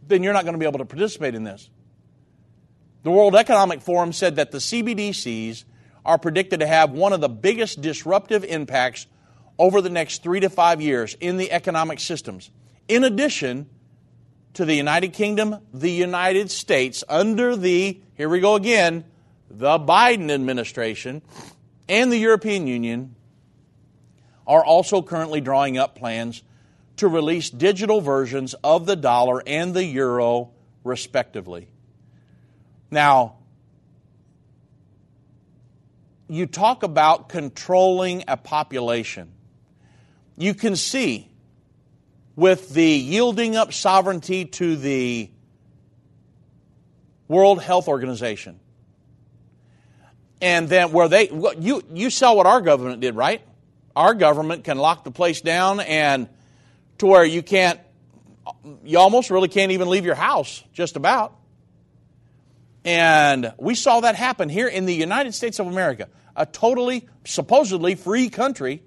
then 0.07 0.23
you're 0.23 0.33
not 0.33 0.45
going 0.45 0.55
to 0.55 0.59
be 0.59 0.67
able 0.67 0.79
to 0.79 0.85
participate 0.85 1.35
in 1.35 1.45
this. 1.45 1.69
The 3.03 3.11
World 3.11 3.37
Economic 3.37 3.83
Forum 3.83 4.13
said 4.13 4.37
that 4.37 4.51
the 4.51 4.59
CBDCs 4.59 5.65
are 6.05 6.19
predicted 6.19 6.61
to 6.61 6.67
have 6.67 6.93
one 6.93 7.13
of 7.13 7.21
the 7.21 7.29
biggest 7.29 7.81
disruptive 7.81 8.45
impacts 8.45 9.07
over 9.59 9.81
the 9.81 9.91
next 9.91 10.23
three 10.23 10.41
to 10.41 10.51
five 10.51 10.81
years 10.81 11.15
in 11.21 11.37
the 11.37 11.53
economic 11.53 12.01
systems. 12.01 12.51
In 12.89 13.05
addition 13.05 13.69
to 14.55 14.65
the 14.65 14.75
United 14.75 15.13
Kingdom, 15.13 15.59
the 15.73 15.91
United 15.91 16.51
States, 16.51 17.05
under 17.09 17.57
the, 17.57 18.01
here 18.15 18.29
we 18.29 18.41
go 18.41 18.55
again, 18.55 19.05
the 19.51 19.79
Biden 19.79 20.31
administration, 20.31 21.23
and 21.89 22.11
the 22.11 22.17
European 22.17 22.67
Union 22.67 23.15
are 24.47 24.65
also 24.65 25.03
currently 25.03 25.41
drawing 25.41 25.77
up 25.77 25.97
plans 25.97 26.43
to 26.97 27.09
release 27.09 27.51
digital 27.51 28.01
versions 28.01 28.55
of 28.63 28.87
the 28.87 28.97
dollar 28.97 29.43
and 29.47 29.75
the 29.75 29.85
euro, 29.85 30.51
respectively. 30.85 31.69
Now, 32.91 33.37
you 36.29 36.47
talk 36.47 36.83
about 36.83 37.29
controlling 37.29 38.25
a 38.29 38.37
population. 38.37 39.33
You 40.37 40.55
can 40.55 40.77
see 40.77 41.29
with 42.37 42.71
the 42.71 42.85
yielding 42.85 43.57
up 43.57 43.73
sovereignty 43.73 44.45
to 44.45 44.77
the 44.77 45.31
World 47.29 47.63
Health 47.63 47.89
Organization. 47.89 48.61
And 50.41 50.69
then 50.69 50.93
where 50.93 51.09
they 51.09 51.31
you 51.59 51.83
you 51.93 52.11
saw 52.11 52.35
what 52.35 52.47
our 52.47 52.61
government 52.61 53.01
did, 53.01 53.15
right? 53.17 53.41
Our 53.97 54.15
government 54.15 54.65
can 54.65 54.79
lock 54.79 55.05
the 55.05 55.11
place 55.11 55.41
down 55.41 55.81
and 55.81 56.29
to 56.99 57.07
where 57.07 57.25
you 57.25 57.43
can't 57.43 57.81
you 58.85 58.99
almost 58.99 59.31
really 59.31 59.49
can't 59.49 59.73
even 59.73 59.89
leave 59.89 60.05
your 60.05 60.17
house 60.17 60.63
just 60.73 60.97
about. 60.97 61.35
And 62.85 63.55
we 63.59 63.75
saw 63.75 64.01
that 64.01 64.17
happen 64.17 64.51
here 64.51 64.69
in 64.69 64.85
the 64.85 64.95
United 64.95 65.35
States 65.35 65.59
of 65.59 65.67
America, 65.67 66.09
a 66.37 66.45
totally 66.45 67.09
supposedly 67.25 67.95
free 67.95 68.29
country. 68.29 68.83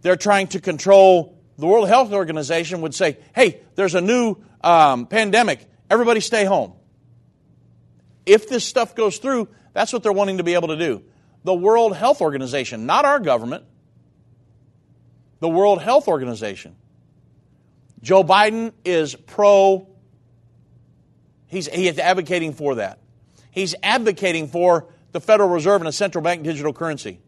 They're 0.00 0.16
trying 0.16 0.46
to 0.48 0.60
control 0.60 1.37
the 1.58 1.66
World 1.66 1.88
Health 1.88 2.12
Organization 2.12 2.80
would 2.82 2.94
say, 2.94 3.18
hey, 3.34 3.60
there's 3.74 3.96
a 3.96 4.00
new 4.00 4.36
um, 4.62 5.06
pandemic. 5.06 5.68
Everybody 5.90 6.20
stay 6.20 6.44
home. 6.44 6.72
If 8.24 8.48
this 8.48 8.64
stuff 8.64 8.94
goes 8.94 9.18
through, 9.18 9.48
that's 9.72 9.92
what 9.92 10.02
they're 10.02 10.12
wanting 10.12 10.38
to 10.38 10.44
be 10.44 10.54
able 10.54 10.68
to 10.68 10.76
do. 10.76 11.02
The 11.44 11.54
World 11.54 11.96
Health 11.96 12.20
Organization, 12.20 12.86
not 12.86 13.04
our 13.04 13.18
government, 13.18 13.64
the 15.40 15.48
World 15.48 15.82
Health 15.82 16.08
Organization. 16.08 16.76
Joe 18.02 18.22
Biden 18.22 18.72
is 18.84 19.14
pro, 19.16 19.88
he's, 21.48 21.66
he 21.66 21.88
is 21.88 21.98
advocating 21.98 22.52
for 22.52 22.76
that. 22.76 23.00
He's 23.50 23.74
advocating 23.82 24.46
for 24.46 24.86
the 25.10 25.20
Federal 25.20 25.48
Reserve 25.48 25.80
and 25.80 25.88
a 25.88 25.92
central 25.92 26.22
bank 26.22 26.44
digital 26.44 26.72
currency. 26.72 27.18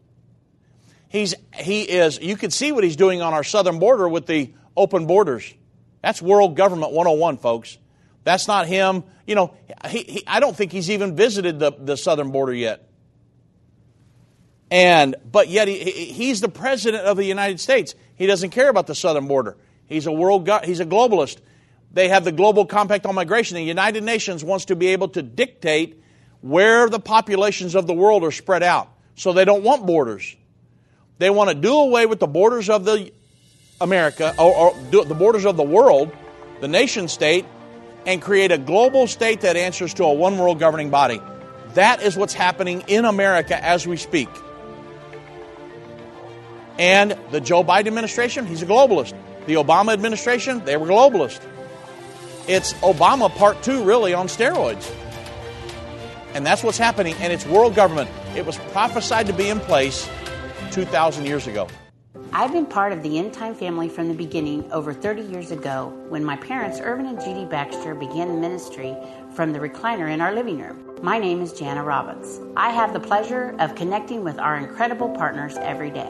He's, 1.11 1.35
he 1.53 1.81
is, 1.81 2.21
you 2.21 2.37
can 2.37 2.51
see 2.51 2.71
what 2.71 2.85
he's 2.85 2.95
doing 2.95 3.21
on 3.21 3.33
our 3.33 3.43
southern 3.43 3.79
border 3.79 4.07
with 4.07 4.27
the 4.27 4.53
open 4.77 5.07
borders. 5.07 5.53
That's 6.01 6.21
world 6.21 6.55
government 6.55 6.93
101, 6.93 7.37
folks. 7.37 7.77
That's 8.23 8.47
not 8.47 8.65
him. 8.65 9.03
You 9.27 9.35
know, 9.35 9.53
he, 9.89 10.03
he, 10.03 10.23
I 10.25 10.39
don't 10.39 10.55
think 10.55 10.71
he's 10.71 10.89
even 10.89 11.17
visited 11.17 11.59
the, 11.59 11.73
the 11.77 11.97
southern 11.97 12.31
border 12.31 12.53
yet. 12.53 12.87
And, 14.71 15.17
but 15.29 15.49
yet 15.49 15.67
he, 15.67 15.79
he's 15.81 16.39
the 16.39 16.47
president 16.47 17.03
of 17.03 17.17
the 17.17 17.25
United 17.25 17.59
States. 17.59 17.93
He 18.15 18.25
doesn't 18.25 18.51
care 18.51 18.69
about 18.69 18.87
the 18.87 18.95
southern 18.95 19.27
border. 19.27 19.57
He's 19.87 20.07
a 20.07 20.13
world, 20.13 20.49
he's 20.63 20.79
a 20.79 20.85
globalist. 20.85 21.39
They 21.91 22.07
have 22.07 22.23
the 22.23 22.31
global 22.31 22.65
compact 22.65 23.05
on 23.05 23.15
migration. 23.15 23.55
The 23.55 23.63
United 23.63 24.05
Nations 24.05 24.45
wants 24.45 24.63
to 24.65 24.77
be 24.77 24.87
able 24.87 25.09
to 25.09 25.21
dictate 25.21 26.01
where 26.39 26.87
the 26.87 27.01
populations 27.01 27.75
of 27.75 27.85
the 27.85 27.93
world 27.93 28.23
are 28.23 28.31
spread 28.31 28.63
out. 28.63 28.87
So 29.15 29.33
they 29.33 29.43
don't 29.43 29.63
want 29.63 29.85
borders. 29.85 30.37
They 31.21 31.29
want 31.29 31.51
to 31.51 31.55
do 31.55 31.77
away 31.77 32.07
with 32.07 32.17
the 32.17 32.25
borders 32.25 32.67
of 32.67 32.83
the 32.83 33.11
America 33.79 34.33
or, 34.39 34.55
or 34.55 34.75
the 34.89 35.13
borders 35.13 35.45
of 35.45 35.55
the 35.55 35.61
world, 35.61 36.11
the 36.61 36.67
nation 36.67 37.07
state, 37.07 37.45
and 38.07 38.19
create 38.19 38.51
a 38.51 38.57
global 38.57 39.05
state 39.05 39.41
that 39.41 39.55
answers 39.55 39.93
to 39.93 40.03
a 40.05 40.13
one 40.13 40.39
world 40.39 40.57
governing 40.57 40.89
body. 40.89 41.21
That 41.75 42.01
is 42.01 42.17
what's 42.17 42.33
happening 42.33 42.85
in 42.87 43.05
America 43.05 43.63
as 43.63 43.85
we 43.85 43.97
speak. 43.97 44.29
And 46.79 47.15
the 47.29 47.39
Joe 47.39 47.63
Biden 47.63 47.85
administration, 47.85 48.47
he's 48.47 48.63
a 48.63 48.65
globalist. 48.65 49.13
The 49.45 49.53
Obama 49.53 49.93
administration, 49.93 50.65
they 50.65 50.75
were 50.75 50.87
globalist. 50.87 51.39
It's 52.47 52.73
Obama 52.81 53.29
part 53.29 53.61
two, 53.61 53.83
really, 53.83 54.15
on 54.15 54.25
steroids. 54.25 54.91
And 56.33 56.43
that's 56.43 56.63
what's 56.63 56.79
happening, 56.79 57.13
and 57.19 57.31
it's 57.31 57.45
world 57.45 57.75
government. 57.75 58.09
It 58.35 58.47
was 58.47 58.57
prophesied 58.71 59.27
to 59.27 59.33
be 59.33 59.49
in 59.49 59.59
place 59.59 60.09
2,000 60.71 61.25
years 61.25 61.47
ago. 61.47 61.67
I've 62.33 62.53
been 62.53 62.65
part 62.65 62.93
of 62.93 63.03
the 63.03 63.19
End 63.19 63.33
Time 63.33 63.53
family 63.53 63.89
from 63.89 64.07
the 64.07 64.13
beginning 64.13 64.71
over 64.71 64.93
30 64.93 65.21
years 65.21 65.51
ago 65.51 65.93
when 66.07 66.23
my 66.23 66.37
parents, 66.37 66.79
Irvin 66.79 67.05
and 67.05 67.19
Judy 67.19 67.45
Baxter, 67.45 67.93
began 67.93 68.39
ministry 68.39 68.95
from 69.33 69.51
the 69.51 69.59
recliner 69.59 70.09
in 70.11 70.21
our 70.21 70.33
living 70.33 70.59
room. 70.59 70.97
My 71.01 71.17
name 71.19 71.41
is 71.41 71.51
Jana 71.51 71.83
Robbins. 71.83 72.39
I 72.55 72.69
have 72.69 72.93
the 72.93 72.99
pleasure 72.99 73.55
of 73.59 73.75
connecting 73.75 74.23
with 74.23 74.39
our 74.39 74.57
incredible 74.57 75.09
partners 75.09 75.57
every 75.57 75.91
day. 75.91 76.09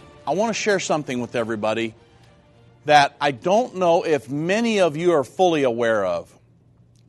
I 0.25 0.35
want 0.35 0.49
to 0.49 0.53
share 0.53 0.79
something 0.79 1.19
with 1.19 1.35
everybody 1.35 1.95
that 2.85 3.15
I 3.19 3.31
don't 3.31 3.75
know 3.75 4.03
if 4.03 4.29
many 4.29 4.79
of 4.79 4.95
you 4.95 5.13
are 5.13 5.23
fully 5.23 5.63
aware 5.63 6.05
of, 6.05 6.35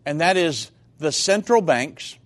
and 0.07 0.21
that 0.21 0.37
is 0.37 0.71
the 0.99 1.13
central 1.13 1.61
banks 1.61 2.17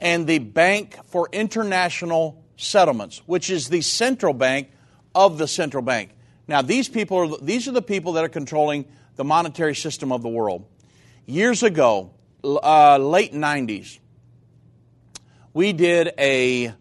and 0.00 0.26
the 0.26 0.38
Bank 0.38 0.98
for 1.06 1.28
International 1.32 2.42
Settlements, 2.56 3.22
which 3.26 3.50
is 3.50 3.68
the 3.68 3.82
central 3.82 4.32
bank 4.32 4.70
of 5.14 5.38
the 5.38 5.48
central 5.48 5.82
bank. 5.82 6.10
Now, 6.48 6.62
these 6.62 6.88
people 6.88 7.18
are 7.18 7.38
these 7.38 7.68
are 7.68 7.72
the 7.72 7.82
people 7.82 8.14
that 8.14 8.24
are 8.24 8.28
controlling 8.28 8.86
the 9.16 9.24
monetary 9.24 9.74
system 9.74 10.12
of 10.12 10.22
the 10.22 10.28
world. 10.28 10.64
Years 11.26 11.62
ago, 11.62 12.10
uh, 12.42 12.96
late 12.98 13.34
'90s, 13.34 13.98
we 15.52 15.72
did 15.74 16.12
a. 16.18 16.72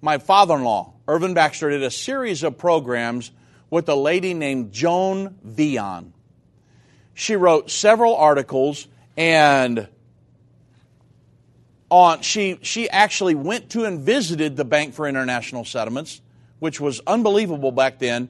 My 0.00 0.18
father-in-law 0.18 0.93
Irvin 1.06 1.34
Baxter 1.34 1.70
did 1.70 1.82
a 1.82 1.90
series 1.90 2.42
of 2.42 2.56
programs 2.56 3.30
with 3.70 3.88
a 3.88 3.94
lady 3.94 4.34
named 4.34 4.72
Joan 4.72 5.36
Veon. 5.42 6.12
She 7.12 7.36
wrote 7.36 7.70
several 7.70 8.16
articles 8.16 8.88
and 9.16 9.88
on 11.90 12.22
she 12.22 12.58
she 12.62 12.88
actually 12.88 13.34
went 13.34 13.70
to 13.70 13.84
and 13.84 14.00
visited 14.00 14.56
the 14.56 14.64
Bank 14.64 14.94
for 14.94 15.06
International 15.06 15.64
Settlements, 15.64 16.20
which 16.58 16.80
was 16.80 17.00
unbelievable 17.06 17.70
back 17.70 17.98
then. 17.98 18.28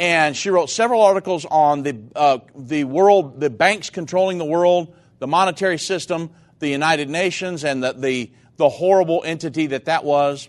and 0.00 0.34
she 0.34 0.48
wrote 0.48 0.70
several 0.70 1.02
articles 1.02 1.44
on 1.44 1.82
the, 1.82 1.94
uh, 2.16 2.38
the 2.56 2.84
world, 2.84 3.38
the 3.38 3.50
banks 3.50 3.90
controlling 3.90 4.38
the 4.38 4.46
world, 4.46 4.94
the 5.18 5.26
monetary 5.26 5.78
system, 5.78 6.30
the 6.58 6.68
United 6.68 7.10
Nations, 7.10 7.64
and 7.64 7.84
the, 7.84 7.92
the, 7.92 8.30
the 8.56 8.70
horrible 8.70 9.22
entity 9.26 9.66
that 9.68 9.84
that 9.84 10.02
was. 10.02 10.48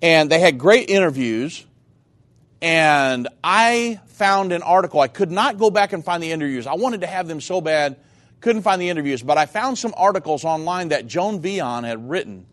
And 0.00 0.30
they 0.30 0.38
had 0.38 0.58
great 0.58 0.90
interviews. 0.90 1.64
And 2.60 3.28
I 3.42 4.00
found 4.06 4.52
an 4.52 4.62
article. 4.62 5.00
I 5.00 5.08
could 5.08 5.30
not 5.30 5.58
go 5.58 5.70
back 5.70 5.92
and 5.92 6.04
find 6.04 6.22
the 6.22 6.32
interviews. 6.32 6.66
I 6.66 6.74
wanted 6.74 7.02
to 7.02 7.06
have 7.06 7.28
them 7.28 7.40
so 7.40 7.60
bad, 7.60 7.96
couldn't 8.40 8.62
find 8.62 8.80
the 8.82 8.88
interviews. 8.88 9.22
But 9.22 9.38
I 9.38 9.46
found 9.46 9.78
some 9.78 9.94
articles 9.96 10.44
online 10.44 10.88
that 10.88 11.06
Joan 11.06 11.40
Veon 11.40 11.84
had 11.84 12.08
written. 12.08 12.46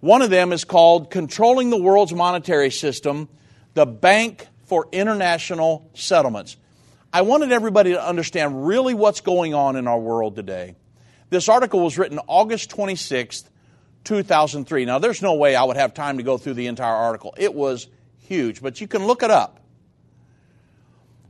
One 0.00 0.22
of 0.22 0.30
them 0.30 0.52
is 0.52 0.64
called 0.64 1.10
Controlling 1.10 1.70
the 1.70 1.76
World's 1.76 2.12
Monetary 2.12 2.70
System, 2.70 3.28
the 3.74 3.86
Bank 3.86 4.46
for 4.66 4.86
international 4.92 5.90
settlements. 5.94 6.56
I 7.12 7.22
wanted 7.22 7.50
everybody 7.50 7.92
to 7.92 8.06
understand 8.06 8.66
really 8.66 8.94
what's 8.94 9.22
going 9.22 9.54
on 9.54 9.76
in 9.76 9.88
our 9.88 9.98
world 9.98 10.36
today. 10.36 10.76
This 11.30 11.48
article 11.48 11.80
was 11.80 11.98
written 11.98 12.20
August 12.26 12.70
26th, 12.70 13.44
2003. 14.08 14.86
Now, 14.86 14.98
there's 14.98 15.20
no 15.20 15.34
way 15.34 15.54
I 15.54 15.62
would 15.64 15.76
have 15.76 15.92
time 15.92 16.16
to 16.16 16.22
go 16.22 16.38
through 16.38 16.54
the 16.54 16.66
entire 16.66 16.94
article. 16.94 17.34
It 17.36 17.52
was 17.52 17.88
huge, 18.20 18.62
but 18.62 18.80
you 18.80 18.88
can 18.88 19.06
look 19.06 19.22
it 19.22 19.30
up. 19.30 19.60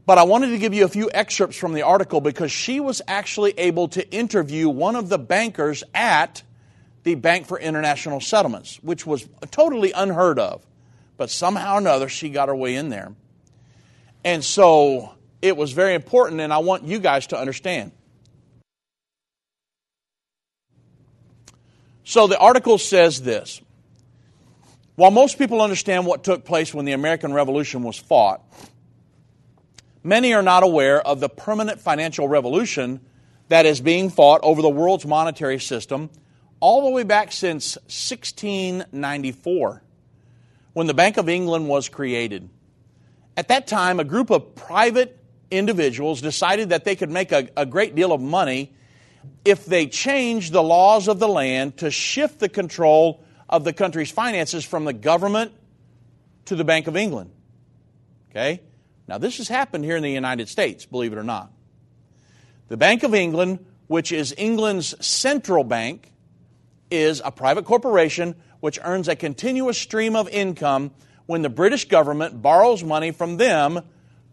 But 0.07 0.17
I 0.17 0.23
wanted 0.23 0.51
to 0.51 0.59
give 0.59 0.73
you 0.73 0.85
a 0.85 0.89
few 0.89 1.11
excerpts 1.13 1.57
from 1.57 1.75
the 1.75 1.83
article 1.83 2.21
because 2.21 2.53
she 2.53 2.79
was 2.79 3.03
actually 3.09 3.53
able 3.59 3.89
to 3.89 4.11
interview 4.11 4.69
one 4.69 4.95
of 4.95 5.09
the 5.09 5.19
bankers 5.19 5.83
at 5.93 6.45
the 7.03 7.17
Bank 7.17 7.47
for 7.47 7.59
International 7.59 8.21
Settlements, 8.21 8.79
which 8.83 9.05
was 9.05 9.29
totally 9.51 9.91
unheard 9.91 10.39
of. 10.39 10.65
But 11.17 11.31
somehow 11.31 11.75
or 11.75 11.79
another, 11.79 12.09
she 12.09 12.31
got 12.31 12.49
her 12.49 12.55
way 12.55 12.77
in 12.77 12.91
there. 12.91 13.13
And 14.25 14.45
so 14.45 15.15
it 15.43 15.57
was 15.57 15.73
very 15.73 15.95
important, 15.95 16.41
and 16.41 16.53
I 16.53 16.59
want 16.59 16.85
you 16.85 17.01
guys 17.01 17.27
to 17.29 17.39
understand. 17.39 17.91
So 22.09 22.27
the 22.27 22.39
article 22.39 22.79
says 22.79 23.21
this 23.21 23.61
While 24.95 25.11
most 25.11 25.39
people 25.39 25.61
understand 25.61 26.07
what 26.07 26.25
took 26.25 26.47
place 26.47 26.73
when 26.73 26.87
the 26.87 26.93
American 26.93 27.35
Revolution 27.35 27.83
was 27.83 27.99
fought, 27.99 28.43
many 30.03 30.33
are 30.33 30.41
not 30.41 30.63
aware 30.63 31.07
of 31.07 31.21
the 31.21 31.29
permanent 31.29 31.83
financial 31.83 32.27
revolution 32.27 33.01
that 33.49 33.67
is 33.67 33.83
being 33.83 34.09
fought 34.09 34.41
over 34.43 34.63
the 34.63 34.71
world's 34.71 35.05
monetary 35.05 35.61
system 35.61 36.09
all 36.61 36.85
the 36.85 36.91
way 36.93 37.03
back 37.03 37.31
since 37.31 37.77
1694, 37.77 39.83
when 40.73 40.87
the 40.87 40.95
Bank 40.95 41.19
of 41.19 41.29
England 41.29 41.69
was 41.69 41.91
created. 41.91 42.49
At 43.37 43.49
that 43.49 43.67
time, 43.67 44.01
a 44.01 44.05
group 44.05 44.31
of 44.31 44.55
private 44.55 45.23
individuals 45.51 46.23
decided 46.23 46.71
that 46.71 46.87
they 46.87 46.97
could 46.97 47.11
make 47.11 47.33
a, 47.33 47.51
a 47.55 47.67
great 47.67 47.95
deal 47.95 48.15
of 48.15 48.23
money 48.23 48.73
if 49.45 49.65
they 49.65 49.87
changed 49.87 50.53
the 50.53 50.63
laws 50.63 51.09
of 51.09 51.19
the 51.19 51.29
land 51.29 51.79
to 51.79 51.91
shift 51.91 52.39
the 52.39 52.49
control 52.49 53.23
of 53.49 53.65
the 53.65 53.73
country's 53.73 54.11
finances 54.11 54.65
from 54.65 54.85
the 54.85 54.93
government 54.93 55.53
to 56.47 56.57
the 56.57 56.65
Bank 56.65 56.87
of 56.87 56.97
England. 56.97 57.31
Okay? 58.31 58.61
Now, 59.07 59.19
this 59.19 59.39
has 59.39 59.49
happened 59.49 59.85
here 59.85 59.97
in 59.97 60.03
the 60.03 60.11
United 60.11 60.49
States, 60.49 60.85
believe 60.85 61.13
it 61.13 61.19
or 61.19 61.25
not. 61.25 61.51
The 62.69 62.77
Bank 62.77 63.03
of 63.03 63.15
England, 63.15 63.65
which 63.87 64.13
is 64.13 64.35
England's 64.37 64.95
central 65.05 65.65
bank, 65.65 66.13
is 66.91 67.23
a 67.25 67.33
private 67.33 67.65
corporation 67.65 68.35
which 68.61 68.79
earns 68.83 69.09
a 69.09 69.17
continuous 69.17 69.79
stream 69.79 70.17
of 70.17 70.29
income 70.29 70.91
when 71.27 71.43
the 71.43 71.49
British 71.49 71.87
government 71.89 72.43
borrows 72.43 72.83
money 72.85 73.11
from 73.11 73.37
them 73.37 73.81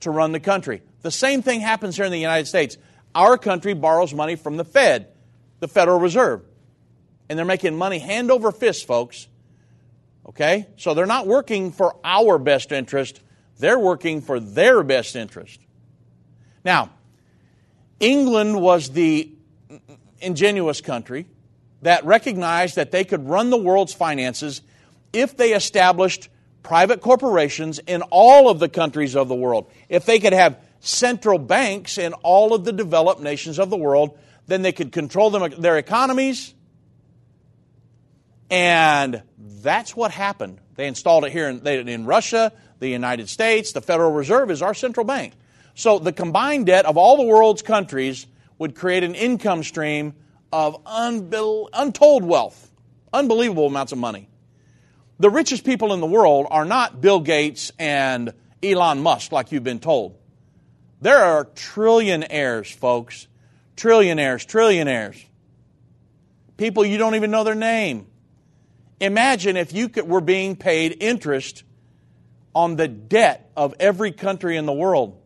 to 0.01 0.11
run 0.11 0.31
the 0.31 0.39
country. 0.39 0.81
The 1.01 1.11
same 1.11 1.41
thing 1.41 1.61
happens 1.61 1.95
here 1.95 2.05
in 2.05 2.11
the 2.11 2.19
United 2.19 2.47
States. 2.47 2.77
Our 3.15 3.37
country 3.37 3.73
borrows 3.73 4.13
money 4.13 4.35
from 4.35 4.57
the 4.57 4.65
Fed, 4.65 5.07
the 5.61 5.69
Federal 5.69 5.99
Reserve. 5.99 6.41
And 7.29 7.39
they're 7.39 7.45
making 7.45 7.75
money 7.75 7.97
hand 7.97 8.29
over 8.29 8.51
fist, 8.51 8.85
folks. 8.85 9.27
Okay? 10.27 10.67
So 10.75 10.93
they're 10.93 11.05
not 11.05 11.25
working 11.25 11.71
for 11.71 11.95
our 12.03 12.37
best 12.37 12.71
interest, 12.71 13.21
they're 13.57 13.79
working 13.79 14.21
for 14.21 14.39
their 14.39 14.83
best 14.83 15.15
interest. 15.15 15.61
Now, 16.65 16.91
England 17.99 18.59
was 18.61 18.89
the 18.89 19.31
ingenuous 20.19 20.81
country 20.81 21.25
that 21.83 22.03
recognized 22.03 22.75
that 22.75 22.91
they 22.91 23.05
could 23.05 23.29
run 23.29 23.49
the 23.49 23.57
world's 23.57 23.93
finances 23.93 24.61
if 25.13 25.37
they 25.37 25.53
established 25.53 26.29
private 26.63 26.99
corporations 26.99 27.79
in 27.79 28.01
all 28.03 28.49
of 28.49 28.59
the 28.59 28.67
countries 28.67 29.15
of 29.15 29.27
the 29.27 29.35
world. 29.35 29.69
If 29.87 30.05
they 30.05 30.19
could 30.19 30.33
have 30.33 30.59
central 30.85 31.37
banks 31.37 31.97
in 31.97 32.13
all 32.13 32.53
of 32.53 32.65
the 32.65 32.71
developed 32.71 33.21
nations 33.21 33.59
of 33.59 33.69
the 33.69 33.77
world, 33.77 34.17
then 34.47 34.61
they 34.61 34.71
could 34.71 34.91
control 34.91 35.29
them, 35.29 35.53
their 35.59 35.77
economies. 35.77 36.53
And 38.49 39.23
that's 39.37 39.95
what 39.95 40.11
happened. 40.11 40.59
They 40.75 40.87
installed 40.87 41.25
it 41.25 41.31
here 41.31 41.49
in, 41.49 41.65
in 41.65 42.05
Russia, 42.05 42.51
the 42.79 42.87
United 42.87 43.29
States. 43.29 43.71
The 43.71 43.81
Federal 43.81 44.11
Reserve 44.11 44.51
is 44.51 44.61
our 44.61 44.73
central 44.73 45.05
bank. 45.05 45.33
So 45.73 45.99
the 45.99 46.13
combined 46.13 46.67
debt 46.67 46.85
of 46.85 46.97
all 46.97 47.17
the 47.17 47.23
world's 47.23 47.61
countries 47.61 48.27
would 48.57 48.75
create 48.75 49.03
an 49.03 49.15
income 49.15 49.63
stream 49.63 50.13
of 50.51 50.79
untold 50.85 52.23
wealth, 52.23 52.71
unbelievable 53.11 53.67
amounts 53.67 53.91
of 53.91 53.97
money 53.97 54.29
the 55.19 55.29
richest 55.29 55.63
people 55.63 55.93
in 55.93 55.99
the 55.99 56.07
world 56.07 56.47
are 56.49 56.65
not 56.65 57.01
Bill 57.01 57.19
Gates 57.19 57.71
and 57.79 58.33
Elon 58.61 59.01
Musk, 59.01 59.31
like 59.31 59.51
you've 59.51 59.63
been 59.63 59.79
told. 59.79 60.17
There 61.01 61.17
are 61.17 61.45
trillionaires, 61.45 62.73
folks. 62.73 63.27
Trillionaires, 63.75 64.45
trillionaires. 64.45 65.23
People 66.57 66.85
you 66.85 66.97
don't 66.97 67.15
even 67.15 67.31
know 67.31 67.43
their 67.43 67.55
name. 67.55 68.07
Imagine 68.99 69.57
if 69.57 69.73
you 69.73 69.89
could, 69.89 70.07
were 70.07 70.21
being 70.21 70.55
paid 70.55 70.97
interest 71.01 71.63
on 72.53 72.77
the 72.77 72.87
debt 72.87 73.51
of 73.57 73.75
every 73.79 74.11
country 74.11 74.55
in 74.55 74.65
the 74.65 74.73
world. 74.73 75.21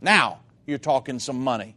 Now, 0.00 0.40
you're 0.66 0.78
talking 0.78 1.18
some 1.18 1.42
money. 1.42 1.76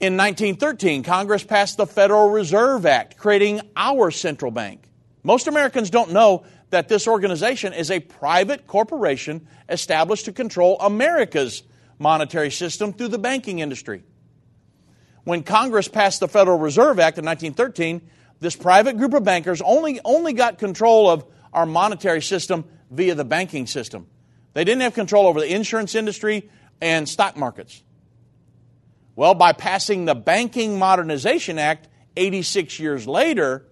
In 0.00 0.16
1913, 0.16 1.02
Congress 1.02 1.44
passed 1.44 1.76
the 1.76 1.86
Federal 1.86 2.30
Reserve 2.30 2.86
Act, 2.86 3.18
creating 3.18 3.60
our 3.76 4.10
central 4.10 4.50
bank. 4.50 4.88
Most 5.22 5.46
Americans 5.46 5.90
don't 5.90 6.12
know 6.12 6.44
that 6.70 6.88
this 6.88 7.06
organization 7.06 7.72
is 7.72 7.90
a 7.90 8.00
private 8.00 8.66
corporation 8.66 9.46
established 9.68 10.24
to 10.24 10.32
control 10.32 10.78
America's 10.80 11.62
monetary 11.98 12.50
system 12.50 12.92
through 12.92 13.08
the 13.08 13.18
banking 13.18 13.58
industry. 13.58 14.02
When 15.24 15.42
Congress 15.42 15.88
passed 15.88 16.20
the 16.20 16.28
Federal 16.28 16.58
Reserve 16.58 16.98
Act 16.98 17.18
in 17.18 17.24
1913, 17.24 18.00
this 18.40 18.56
private 18.56 18.96
group 18.96 19.12
of 19.12 19.22
bankers 19.22 19.60
only, 19.60 20.00
only 20.04 20.32
got 20.32 20.58
control 20.58 21.10
of 21.10 21.24
our 21.52 21.66
monetary 21.66 22.22
system 22.22 22.64
via 22.90 23.14
the 23.14 23.24
banking 23.24 23.66
system. 23.66 24.06
They 24.54 24.64
didn't 24.64 24.80
have 24.80 24.94
control 24.94 25.26
over 25.26 25.40
the 25.40 25.52
insurance 25.52 25.94
industry 25.94 26.50
and 26.80 27.08
stock 27.08 27.36
markets. 27.36 27.82
Well, 29.14 29.34
by 29.34 29.52
passing 29.52 30.06
the 30.06 30.14
Banking 30.14 30.78
Modernization 30.78 31.58
Act 31.58 31.88
86 32.16 32.78
years 32.80 33.06
later, 33.06 33.66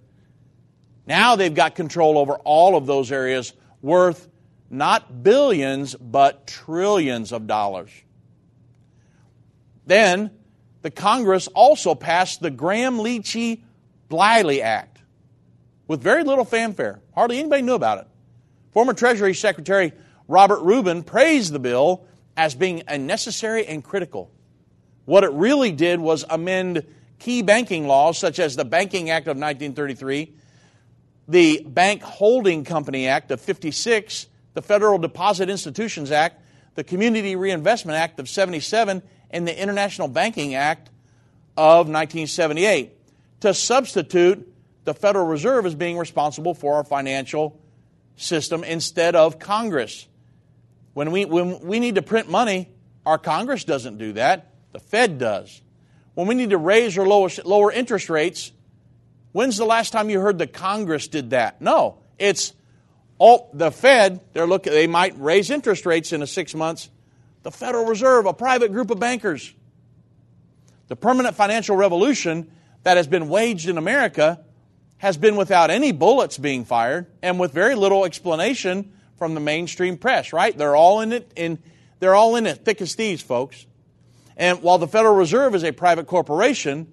now 1.09 1.37
they've 1.37 1.55
got 1.55 1.75
control 1.75 2.19
over 2.19 2.35
all 2.45 2.77
of 2.77 2.85
those 2.85 3.11
areas 3.11 3.55
worth 3.81 4.29
not 4.69 5.23
billions, 5.23 5.95
but 5.95 6.47
trillions 6.47 7.33
of 7.33 7.47
dollars. 7.47 7.91
Then 9.87 10.31
the 10.83 10.91
Congress 10.91 11.49
also 11.49 11.95
passed 11.95 12.41
the 12.41 12.51
Graham 12.51 12.99
Leachy 12.99 13.63
Bliley 14.11 14.61
Act 14.61 15.01
with 15.87 16.03
very 16.03 16.25
little 16.25 16.45
fanfare. 16.45 17.01
Hardly 17.15 17.39
anybody 17.39 17.63
knew 17.63 17.75
about 17.75 17.99
it. 17.99 18.07
Former 18.73 18.93
Treasury 18.93 19.35
Secretary 19.35 19.93
Robert 20.29 20.61
Rubin 20.61 21.03
praised 21.03 21.55
the 21.55 21.59
bill 21.59 22.07
as 22.37 22.55
being 22.55 22.83
unnecessary 22.87 23.67
and 23.67 23.83
critical. 23.83 24.31
What 25.07 25.25
it 25.25 25.33
really 25.33 25.73
did 25.73 26.01
was 26.01 26.27
amend 26.29 26.87
key 27.19 27.41
banking 27.41 27.87
laws, 27.87 28.19
such 28.19 28.39
as 28.39 28.57
the 28.57 28.67
Banking 28.67 29.09
Act 29.09 29.27
of 29.27 29.39
1933 29.39 30.35
the 31.29 31.62
Bank 31.66 32.03
Holding 32.03 32.64
Company 32.64 33.07
Act 33.07 33.31
of 33.31 33.41
56, 33.41 34.26
the 34.55 34.62
Federal 34.62 34.99
Deposit 34.99 35.51
Institutions 35.51 36.11
Act, 36.11 36.43
the 36.74 36.83
Community 36.83 37.37
Reinvestment 37.37 37.99
Act 37.99 38.18
of 38.18 38.29
77, 38.29 39.03
and 39.31 39.47
the 39.47 39.61
International 39.61 40.09
Banking 40.09 40.55
Act 40.55 40.89
of 41.57 41.87
1978 41.87 42.93
to 43.41 43.53
substitute 43.53 44.53
the 44.85 44.95
Federal 44.95 45.26
Reserve 45.26 45.66
as 45.66 45.74
being 45.74 45.99
responsible 45.99 46.55
for 46.55 46.76
our 46.76 46.85
financial 46.85 47.61
system 48.16 48.64
instead 48.64 49.14
of 49.14 49.39
Congress. 49.39 50.09
When 50.95 51.12
we, 51.12 51.26
when 51.26 51.61
we 51.61 51.79
need 51.79 51.97
to 51.97 52.03
print 52.03 52.31
money, 52.31 52.70
our 53.05 53.18
Congress 53.18 53.64
doesn't 53.64 53.99
do 53.99 54.14
that, 54.14 54.53
the 54.72 54.81
Fed 54.81 55.18
does. 55.18 55.61
When 56.14 56.26
we 56.26 56.35
need 56.35 56.51
to 56.51 56.59
raise 56.59 56.97
or 56.99 57.07
lower, 57.07 57.29
lower 57.45 57.70
interest 57.70 58.09
rates, 58.11 58.51
When's 59.39 59.57
the 59.57 59.64
last 59.64 59.93
time 59.93 60.11
you 60.11 60.18
heard 60.18 60.36
the 60.36 60.49
Congress 60.49 61.07
did 61.07 61.30
that? 61.30 61.62
No, 61.62 61.99
it's 62.18 62.55
All, 63.18 63.49
the 63.55 63.70
Fed, 63.70 64.20
they're 64.32 64.49
looking, 64.49 64.72
they 64.72 64.89
might 64.89 65.14
raise 65.16 65.49
interest 65.49 65.86
rates 65.86 66.12
in 66.12 66.22
a 66.22 66.26
six 66.26 66.57
months. 66.57 66.91
The 67.45 67.53
Federal 67.53 67.84
Reserve, 67.84 68.26
a 68.26 68.32
private 68.32 68.72
group 68.72 68.91
of 68.91 68.99
bankers. 68.99 69.55
The 70.89 70.97
permanent 70.97 71.36
financial 71.36 71.76
revolution 71.76 72.51
that 72.82 72.97
has 72.97 73.07
been 73.07 73.28
waged 73.28 73.68
in 73.68 73.78
America 73.78 74.45
has 74.97 75.16
been 75.16 75.36
without 75.36 75.70
any 75.70 75.93
bullets 75.93 76.36
being 76.36 76.64
fired 76.64 77.07
and 77.22 77.39
with 77.39 77.53
very 77.53 77.76
little 77.76 78.05
explanation 78.05 78.93
from 79.18 79.34
the 79.34 79.41
mainstream 79.41 79.99
press, 79.99 80.32
right? 80.32 80.59
They're 80.59 80.74
all 80.74 81.01
in 81.01 81.12
it 81.12 81.30
in 81.36 81.61
they're 82.01 82.16
all 82.16 82.34
in 82.34 82.45
it 82.49 82.64
thick 82.64 82.80
as 82.80 82.97
thieves, 82.97 83.22
folks. 83.22 83.66
And 84.36 84.64
while 84.64 84.78
the 84.78 84.89
Federal 84.89 85.14
Reserve 85.14 85.55
is 85.55 85.62
a 85.62 85.70
private 85.70 86.09
corporation, 86.09 86.93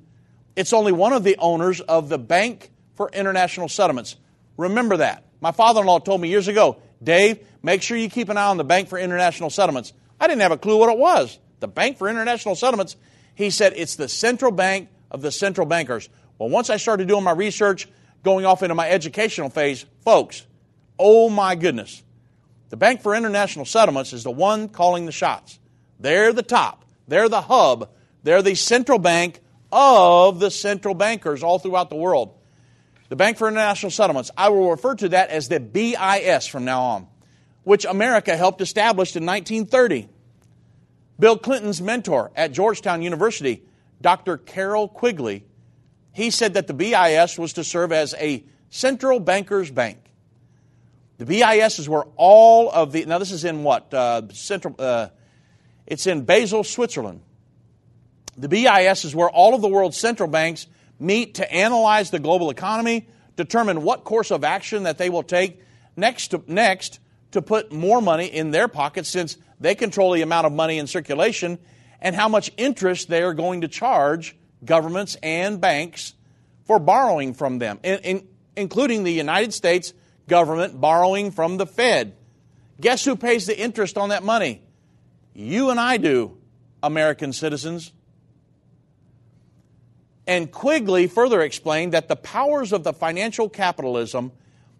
it's 0.55 0.73
only 0.73 0.91
one 0.91 1.13
of 1.13 1.23
the 1.23 1.37
owners 1.37 1.81
of 1.81 2.09
the 2.09 2.17
Bank 2.17 2.71
for 2.95 3.09
International 3.11 3.67
Settlements. 3.67 4.15
Remember 4.57 4.97
that. 4.97 5.25
My 5.41 5.51
father 5.51 5.81
in 5.81 5.87
law 5.87 5.99
told 5.99 6.21
me 6.21 6.29
years 6.29 6.47
ago, 6.47 6.77
Dave, 7.03 7.45
make 7.61 7.81
sure 7.81 7.97
you 7.97 8.09
keep 8.09 8.29
an 8.29 8.37
eye 8.37 8.47
on 8.47 8.57
the 8.57 8.63
Bank 8.63 8.87
for 8.87 8.97
International 8.97 9.49
Settlements. 9.49 9.93
I 10.19 10.27
didn't 10.27 10.41
have 10.41 10.51
a 10.51 10.57
clue 10.57 10.77
what 10.77 10.89
it 10.89 10.97
was. 10.97 11.37
The 11.59 11.67
Bank 11.67 11.97
for 11.97 12.09
International 12.09 12.55
Settlements, 12.55 12.95
he 13.35 13.49
said 13.49 13.73
it's 13.75 13.95
the 13.95 14.07
central 14.07 14.51
bank 14.51 14.89
of 15.11 15.21
the 15.21 15.31
central 15.31 15.67
bankers. 15.67 16.09
Well, 16.37 16.49
once 16.49 16.69
I 16.69 16.77
started 16.77 17.07
doing 17.07 17.23
my 17.23 17.31
research, 17.31 17.87
going 18.23 18.45
off 18.45 18.63
into 18.63 18.75
my 18.75 18.89
educational 18.89 19.49
phase, 19.49 19.85
folks, 20.03 20.45
oh 20.97 21.29
my 21.29 21.55
goodness. 21.55 22.01
The 22.69 22.77
Bank 22.77 23.01
for 23.01 23.13
International 23.13 23.65
Settlements 23.65 24.13
is 24.13 24.23
the 24.23 24.31
one 24.31 24.69
calling 24.69 25.05
the 25.05 25.11
shots. 25.11 25.59
They're 25.99 26.33
the 26.33 26.43
top. 26.43 26.85
They're 27.07 27.29
the 27.29 27.41
hub. 27.41 27.89
They're 28.23 28.41
the 28.41 28.55
central 28.55 28.99
bank 28.99 29.39
of 29.75 30.39
the 30.39 30.49
central 30.49 30.95
bankers 30.95 31.43
all 31.43 31.59
throughout 31.59 31.89
the 31.89 31.97
world. 31.97 32.33
The 33.09 33.17
Bank 33.17 33.37
for 33.37 33.49
International 33.49 33.91
Settlements, 33.91 34.31
I 34.37 34.47
will 34.47 34.71
refer 34.71 34.95
to 34.95 35.09
that 35.09 35.29
as 35.29 35.49
the 35.49 35.59
BIS 35.59 36.47
from 36.47 36.63
now 36.63 36.81
on, 36.81 37.07
which 37.63 37.83
America 37.83 38.35
helped 38.37 38.61
establish 38.61 39.15
in 39.15 39.25
1930. 39.25 40.07
Bill 41.19 41.37
Clinton's 41.37 41.81
mentor 41.81 42.31
at 42.35 42.53
Georgetown 42.53 43.01
University, 43.01 43.63
Dr. 44.01 44.37
Carroll 44.37 44.87
Quigley, 44.87 45.43
he 46.13 46.31
said 46.31 46.53
that 46.53 46.67
the 46.67 46.73
BIS 46.73 47.37
was 47.37 47.53
to 47.53 47.63
serve 47.65 47.91
as 47.91 48.15
a 48.17 48.45
central 48.69 49.19
bankers 49.19 49.69
bank. 49.69 49.97
The 51.17 51.25
BIS 51.25 51.79
is 51.79 51.89
where 51.89 52.05
all 52.15 52.71
of 52.71 52.93
the, 52.93 53.05
now 53.05 53.17
this 53.17 53.31
is 53.31 53.43
in 53.43 53.63
what? 53.63 53.93
Uh, 53.93 54.29
central, 54.31 54.75
uh, 54.79 55.09
it's 55.85 56.07
in 56.07 56.23
Basel, 56.23 56.63
Switzerland. 56.63 57.21
The 58.37 58.49
BIS 58.49 59.05
is 59.05 59.15
where 59.15 59.29
all 59.29 59.55
of 59.55 59.61
the 59.61 59.67
world's 59.67 59.97
central 59.97 60.29
banks 60.29 60.67
meet 60.99 61.35
to 61.35 61.53
analyze 61.53 62.11
the 62.11 62.19
global 62.19 62.49
economy, 62.49 63.07
determine 63.35 63.83
what 63.83 64.03
course 64.03 64.31
of 64.31 64.43
action 64.43 64.83
that 64.83 64.97
they 64.97 65.09
will 65.09 65.23
take 65.23 65.61
next 65.95 66.29
to, 66.29 66.43
next 66.47 66.99
to 67.31 67.41
put 67.41 67.71
more 67.71 68.01
money 68.01 68.25
in 68.25 68.51
their 68.51 68.67
pockets 68.67 69.09
since 69.09 69.37
they 69.59 69.75
control 69.75 70.11
the 70.11 70.21
amount 70.21 70.47
of 70.47 70.53
money 70.53 70.77
in 70.77 70.87
circulation 70.87 71.59
and 72.01 72.15
how 72.15 72.27
much 72.27 72.51
interest 72.57 73.07
they 73.07 73.23
are 73.23 73.33
going 73.33 73.61
to 73.61 73.67
charge 73.67 74.35
governments 74.63 75.15
and 75.23 75.61
banks 75.61 76.13
for 76.65 76.79
borrowing 76.79 77.33
from 77.33 77.59
them, 77.59 77.79
in, 77.83 77.99
in, 77.99 78.27
including 78.55 79.03
the 79.03 79.13
United 79.13 79.53
States 79.53 79.93
government 80.27 80.79
borrowing 80.79 81.31
from 81.31 81.57
the 81.57 81.65
Fed. 81.65 82.15
Guess 82.81 83.05
who 83.05 83.15
pays 83.15 83.45
the 83.45 83.57
interest 83.57 83.97
on 83.97 84.09
that 84.09 84.23
money? 84.23 84.61
You 85.33 85.69
and 85.69 85.79
I 85.79 85.97
do, 85.97 86.37
American 86.81 87.33
citizens. 87.33 87.91
And 90.27 90.51
Quigley 90.51 91.07
further 91.07 91.41
explained 91.41 91.93
that 91.93 92.07
the 92.07 92.15
powers 92.15 92.73
of 92.73 92.83
the 92.83 92.93
financial 92.93 93.49
capitalism 93.49 94.31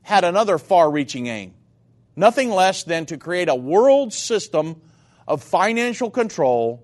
had 0.01 0.23
another 0.23 0.57
far 0.57 0.89
reaching 0.89 1.27
aim 1.27 1.53
nothing 2.15 2.49
less 2.49 2.83
than 2.83 3.05
to 3.07 3.17
create 3.17 3.49
a 3.49 3.55
world 3.55 4.13
system 4.13 4.81
of 5.27 5.43
financial 5.43 6.09
control 6.09 6.83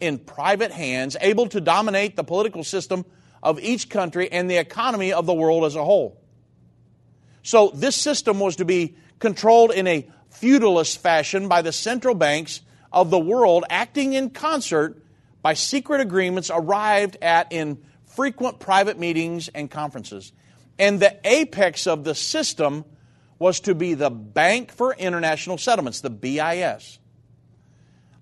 in 0.00 0.18
private 0.18 0.72
hands, 0.72 1.16
able 1.20 1.48
to 1.48 1.60
dominate 1.60 2.16
the 2.16 2.24
political 2.24 2.62
system 2.62 3.04
of 3.42 3.58
each 3.60 3.88
country 3.88 4.30
and 4.30 4.50
the 4.50 4.56
economy 4.56 5.12
of 5.12 5.26
the 5.26 5.34
world 5.34 5.64
as 5.64 5.74
a 5.74 5.84
whole. 5.84 6.20
So, 7.42 7.70
this 7.74 7.96
system 7.96 8.40
was 8.40 8.56
to 8.56 8.64
be 8.64 8.96
controlled 9.18 9.70
in 9.72 9.86
a 9.86 10.08
feudalist 10.30 11.00
fashion 11.00 11.48
by 11.48 11.62
the 11.62 11.72
central 11.72 12.14
banks 12.14 12.60
of 12.92 13.10
the 13.10 13.18
world, 13.18 13.64
acting 13.70 14.12
in 14.12 14.30
concert 14.30 15.02
by 15.40 15.54
secret 15.54 16.00
agreements 16.00 16.50
arrived 16.52 17.16
at 17.22 17.52
in 17.52 17.82
frequent 18.18 18.58
private 18.58 18.98
meetings 18.98 19.46
and 19.46 19.70
conferences. 19.70 20.32
And 20.76 20.98
the 20.98 21.16
apex 21.22 21.86
of 21.86 22.02
the 22.02 22.16
system 22.16 22.84
was 23.38 23.60
to 23.60 23.76
be 23.76 23.94
the 23.94 24.10
Bank 24.10 24.72
for 24.72 24.92
International 24.92 25.56
Settlements, 25.56 26.00
the 26.00 26.10
BIS, 26.10 26.98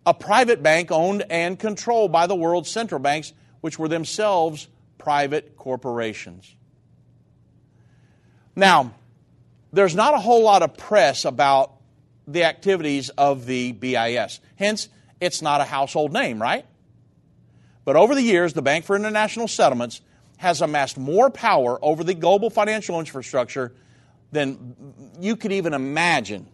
a 0.04 0.12
private 0.12 0.62
bank 0.62 0.92
owned 0.92 1.24
and 1.30 1.58
controlled 1.58 2.12
by 2.12 2.26
the 2.26 2.34
world's 2.34 2.68
central 2.68 2.98
banks, 2.98 3.32
which 3.62 3.78
were 3.78 3.88
themselves 3.88 4.68
private 4.98 5.56
corporations. 5.56 6.54
Now, 8.54 8.92
there's 9.72 9.94
not 9.94 10.12
a 10.12 10.18
whole 10.18 10.42
lot 10.42 10.62
of 10.62 10.76
press 10.76 11.24
about 11.24 11.72
the 12.28 12.44
activities 12.44 13.08
of 13.08 13.46
the 13.46 13.72
BIS. 13.72 14.40
Hence, 14.56 14.90
it's 15.22 15.40
not 15.40 15.62
a 15.62 15.64
household 15.64 16.12
name, 16.12 16.38
right? 16.40 16.66
But 17.86 17.94
over 17.94 18.16
the 18.16 18.22
years, 18.22 18.52
the 18.52 18.62
Bank 18.62 18.84
for 18.84 18.96
International 18.96 19.46
Settlements 19.46 20.02
has 20.38 20.60
amassed 20.60 20.98
more 20.98 21.30
power 21.30 21.78
over 21.80 22.02
the 22.04 22.14
global 22.14 22.50
financial 22.50 22.98
infrastructure 22.98 23.72
than 24.32 24.74
you 25.20 25.36
could 25.36 25.52
even 25.52 25.72
imagine. 25.72 26.48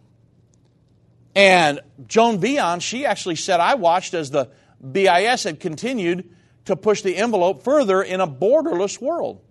And 1.35 1.81
Joan 2.05 2.39
Veon, 2.39 2.79
she 2.81 3.07
actually 3.07 3.35
said, 3.35 3.59
I 3.59 3.73
watched 3.73 4.13
as 4.13 4.29
the 4.29 4.51
BIS 4.79 5.43
had 5.43 5.59
continued 5.59 6.29
to 6.65 6.75
push 6.75 7.01
the 7.01 7.17
envelope 7.17 7.63
further 7.63 8.03
in 8.03 8.21
a 8.21 8.27
borderless 8.27 9.01
world. 9.01 9.41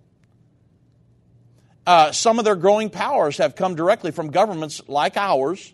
Uh, 1.85 2.13
some 2.13 2.39
of 2.39 2.45
their 2.45 2.55
growing 2.55 2.89
powers 2.89 3.37
have 3.37 3.57
come 3.57 3.75
directly 3.75 4.11
from 4.11 4.31
governments 4.31 4.81
like 4.87 5.17
ours 5.17 5.73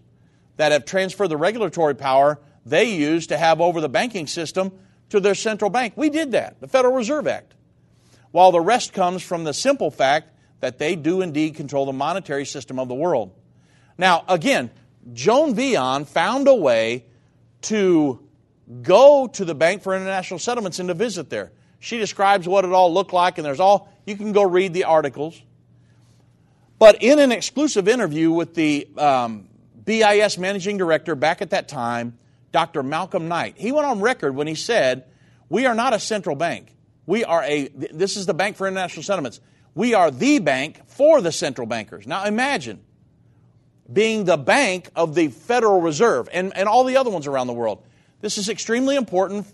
that 0.58 0.72
have 0.72 0.86
transferred 0.86 1.28
the 1.28 1.38
regulatory 1.38 1.94
power 1.94 2.40
they 2.66 2.96
use 2.96 3.28
to 3.28 3.38
have 3.38 3.62
over 3.62 3.80
the 3.80 3.88
banking 3.88 4.26
system 4.26 4.72
to 5.10 5.20
their 5.20 5.36
central 5.36 5.70
bank. 5.70 5.94
We 5.96 6.10
did 6.10 6.32
that, 6.32 6.60
the 6.60 6.68
Federal 6.68 6.94
Reserve 6.94 7.28
Act. 7.28 7.54
While 8.32 8.52
the 8.52 8.62
rest 8.62 8.94
comes 8.94 9.24
from 9.24 9.44
the 9.44 9.54
simple 9.54 9.92
fact 9.92 10.32
that 10.60 10.78
they 10.78 10.96
do 10.96 11.22
indeed 11.22 11.56
control 11.56 11.86
the 11.86 11.94
monetary 11.94 12.46
system 12.46 12.80
of 12.80 12.88
the 12.88 12.96
world. 12.96 13.32
Now, 13.98 14.24
again, 14.28 14.70
Joan 15.14 15.56
Veon 15.56 16.06
found 16.06 16.48
a 16.48 16.56
way 16.56 17.06
to 17.64 18.20
go 18.82 19.28
to 19.28 19.46
the 19.46 19.56
Bank 19.56 19.82
for 19.82 19.96
International 19.96 20.40
Settlements 20.40 20.80
and 20.80 20.90
to 20.90 20.94
visit 20.94 21.30
there. 21.30 21.52
She 21.80 21.98
describes 21.98 22.48
what 22.48 22.66
it 22.66 22.72
all 22.72 22.94
looked 22.94 23.14
like, 23.14 23.38
and 23.38 23.46
there's 23.46 23.60
all, 23.60 23.92
you 24.06 24.16
can 24.16 24.32
go 24.32 24.44
read 24.44 24.74
the 24.74 24.84
articles. 24.84 25.42
But 26.78 27.02
in 27.02 27.20
an 27.20 27.32
exclusive 27.32 27.88
interview 27.88 28.32
with 28.32 28.54
the 28.54 28.88
um, 28.98 29.48
BIS 29.86 30.38
managing 30.38 30.78
director 30.78 31.16
back 31.16 31.42
at 31.42 31.50
that 31.50 31.68
time, 31.68 32.18
Dr. 32.52 32.84
Malcolm 32.84 33.28
Knight. 33.28 33.56
He 33.58 33.72
went 33.72 33.88
on 33.88 34.02
record 34.02 34.36
when 34.36 34.48
he 34.48 34.56
said, 34.56 35.06
We 35.50 35.66
are 35.66 35.76
not 35.76 35.94
a 35.94 36.00
central 36.00 36.36
bank. 36.36 36.76
We 37.06 37.24
are 37.24 37.44
a, 37.44 37.68
this 37.70 38.18
is 38.18 38.26
the 38.26 38.34
Bank 38.34 38.56
for 38.56 38.68
International 38.68 39.04
Settlements. 39.04 39.40
We 39.76 39.94
are 39.94 40.12
the 40.12 40.40
bank 40.40 40.88
for 40.88 41.22
the 41.22 41.32
central 41.32 41.66
bankers. 41.66 42.06
Now 42.06 42.26
imagine 42.26 42.82
being 43.92 44.26
the 44.26 44.38
bank 44.38 44.90
of 44.96 45.16
the 45.16 45.30
Federal 45.30 45.82
Reserve 45.82 46.30
and, 46.32 46.56
and 46.56 46.70
all 46.70 46.84
the 46.84 46.98
other 46.98 47.10
ones 47.10 47.28
around 47.28 47.48
the 47.48 47.54
world. 47.54 47.84
This 48.22 48.38
is 48.38 48.50
extremely 48.50 48.96
important 48.96 49.48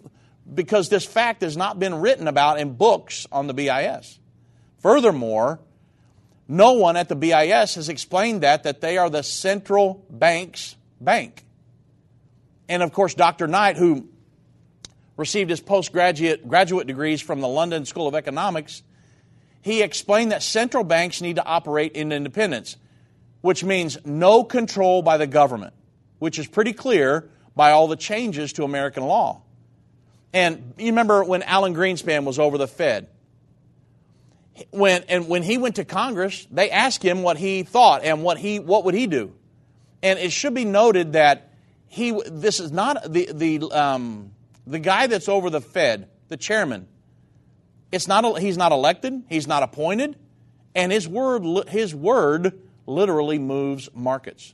because 0.54 0.90
this 0.90 1.06
fact 1.06 1.42
has 1.42 1.56
not 1.56 1.80
been 1.80 1.96
written 1.96 2.28
about 2.28 2.60
in 2.60 2.74
books 2.74 3.26
on 3.32 3.48
the 3.48 3.54
BIS. 3.54 4.20
Furthermore, 4.80 5.60
no 6.48 6.74
one 6.74 6.98
at 6.98 7.10
the 7.10 7.16
BIS 7.16 7.76
has 7.76 7.90
explained 7.90 8.42
that, 8.42 8.64
that 8.64 8.82
they 8.82 8.98
are 8.98 9.10
the 9.10 9.24
central 9.24 10.06
bank's 10.10 10.76
bank. 11.02 11.46
And 12.68 12.82
of 12.84 12.92
course, 12.94 13.14
Dr. 13.14 13.48
Knight, 13.48 13.78
who 13.78 14.08
received 15.18 15.50
his 15.50 15.62
postgraduate 15.62 16.48
graduate 16.48 16.88
degrees 16.88 17.22
from 17.22 17.42
the 17.42 17.48
London 17.48 17.86
School 17.86 18.08
of 18.08 18.16
Economics, 18.16 18.84
he 19.62 19.82
explained 19.82 20.32
that 20.32 20.44
central 20.44 20.84
banks 20.84 21.22
need 21.22 21.38
to 21.38 21.46
operate 21.46 21.94
in 21.94 22.12
independence, 22.12 22.78
which 23.42 23.64
means 23.64 23.98
no 24.06 24.44
control 24.44 25.02
by 25.02 25.18
the 25.18 25.28
government, 25.28 25.74
which 26.20 26.38
is 26.38 26.48
pretty 26.48 26.74
clear 26.74 27.30
by 27.56 27.72
all 27.72 27.88
the 27.88 27.96
changes 27.96 28.54
to 28.54 28.64
American 28.64 29.04
law. 29.04 29.42
And 30.34 30.74
you 30.78 30.88
remember 30.88 31.24
when 31.24 31.44
Alan 31.44 31.74
Greenspan 31.74 32.26
was 32.26 32.38
over 32.40 32.58
the 32.58 32.68
Fed? 32.68 33.08
When, 34.72 35.04
and 35.10 35.28
when 35.28 35.44
he 35.44 35.58
went 35.58 35.78
to 35.78 35.86
Congress, 35.86 36.46
they 36.52 36.70
asked 36.70 37.02
him 37.02 37.24
what 37.24 37.38
he 37.38 37.64
thought 37.64 38.04
and 38.04 38.22
what, 38.22 38.38
he, 38.38 38.60
what 38.60 38.84
would 38.86 38.94
he 38.94 39.08
do. 39.08 39.34
And 40.04 40.20
it 40.20 40.32
should 40.32 40.54
be 40.54 40.66
noted 40.66 41.14
that 41.14 41.55
he 41.96 42.12
this 42.26 42.60
is 42.60 42.74
not 42.74 43.10
the 43.10 43.30
the 43.34 43.62
um, 43.72 44.34
the 44.68 44.80
guy 44.80 45.08
that's 45.08 45.30
over 45.30 45.50
the 45.50 45.62
Fed, 45.62 46.10
the 46.28 46.36
chairman. 46.36 46.88
It's 47.90 48.06
not 48.06 48.40
he's 48.42 48.58
not 48.58 48.74
elected, 48.74 49.24
he's 49.30 49.48
not 49.48 49.64
appointed, 49.64 50.18
and 50.76 50.92
his 50.92 51.08
word 51.08 51.70
his 51.70 51.96
word 51.96 52.60
literally 52.86 53.40
moves 53.40 53.88
markets. 53.94 54.54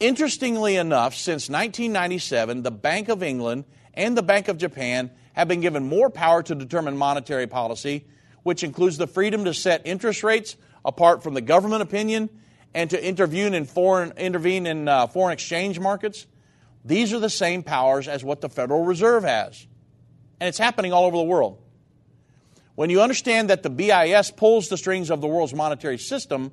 Interestingly 0.00 0.76
enough, 0.76 1.14
since 1.14 1.50
1997, 1.50 2.62
the 2.62 2.70
Bank 2.70 3.10
of 3.10 3.22
England 3.22 3.64
and 3.92 4.16
the 4.16 4.22
Bank 4.22 4.48
of 4.48 4.56
Japan 4.56 5.10
have 5.34 5.46
been 5.46 5.60
given 5.60 5.86
more 5.86 6.08
power 6.08 6.42
to 6.42 6.54
determine 6.54 6.96
monetary 6.96 7.46
policy, 7.46 8.06
which 8.44 8.64
includes 8.64 8.96
the 8.96 9.06
freedom 9.06 9.44
to 9.44 9.52
set 9.52 9.82
interest 9.84 10.22
rates 10.22 10.56
apart 10.86 11.22
from 11.22 11.34
the 11.34 11.42
government 11.42 11.82
opinion 11.82 12.30
and 12.74 12.90
to 12.90 13.06
intervene 13.06 13.54
in 13.54 13.64
foreign, 13.64 14.12
intervene 14.16 14.66
in 14.66 14.88
uh, 14.88 15.06
foreign 15.06 15.32
exchange 15.32 15.80
markets. 15.80 16.26
These 16.84 17.12
are 17.12 17.18
the 17.18 17.30
same 17.30 17.62
powers 17.62 18.08
as 18.08 18.22
what 18.22 18.40
the 18.40 18.48
Federal 18.48 18.84
Reserve 18.84 19.24
has. 19.24 19.66
And 20.40 20.48
it's 20.48 20.58
happening 20.58 20.92
all 20.92 21.04
over 21.04 21.16
the 21.16 21.22
world. 21.22 21.60
When 22.74 22.90
you 22.90 23.02
understand 23.02 23.50
that 23.50 23.62
the 23.62 23.70
BIS 23.70 24.30
pulls 24.30 24.68
the 24.68 24.76
strings 24.76 25.10
of 25.10 25.20
the 25.20 25.26
world's 25.26 25.52
monetary 25.52 25.98
system, 25.98 26.52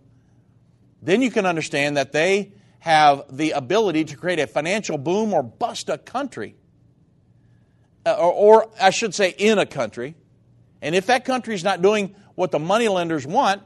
then 1.02 1.22
you 1.22 1.30
can 1.30 1.46
understand 1.46 1.98
that 1.98 2.12
they 2.12 2.54
have 2.80 3.26
the 3.30 3.52
ability 3.52 4.06
to 4.06 4.18
create 4.18 4.40
a 4.40 4.48
financial 4.48 4.98
boom 4.98 5.34
or 5.34 5.44
bust 5.44 5.90
a 5.90 5.98
country. 5.98 6.56
Uh, 8.06 8.14
or, 8.14 8.32
or, 8.34 8.70
I 8.80 8.90
should 8.90 9.14
say, 9.16 9.36
in 9.38 9.58
a 9.58 9.66
country. 9.66 10.16
And 10.82 10.94
if 10.96 11.08
that 11.08 11.26
country 11.26 11.56
is 11.56 11.64
not 11.64 11.82
doing 11.82 12.16
what 12.36 12.52
the 12.52 12.60
money 12.60 12.88
lenders 12.88 13.26
want, 13.26 13.62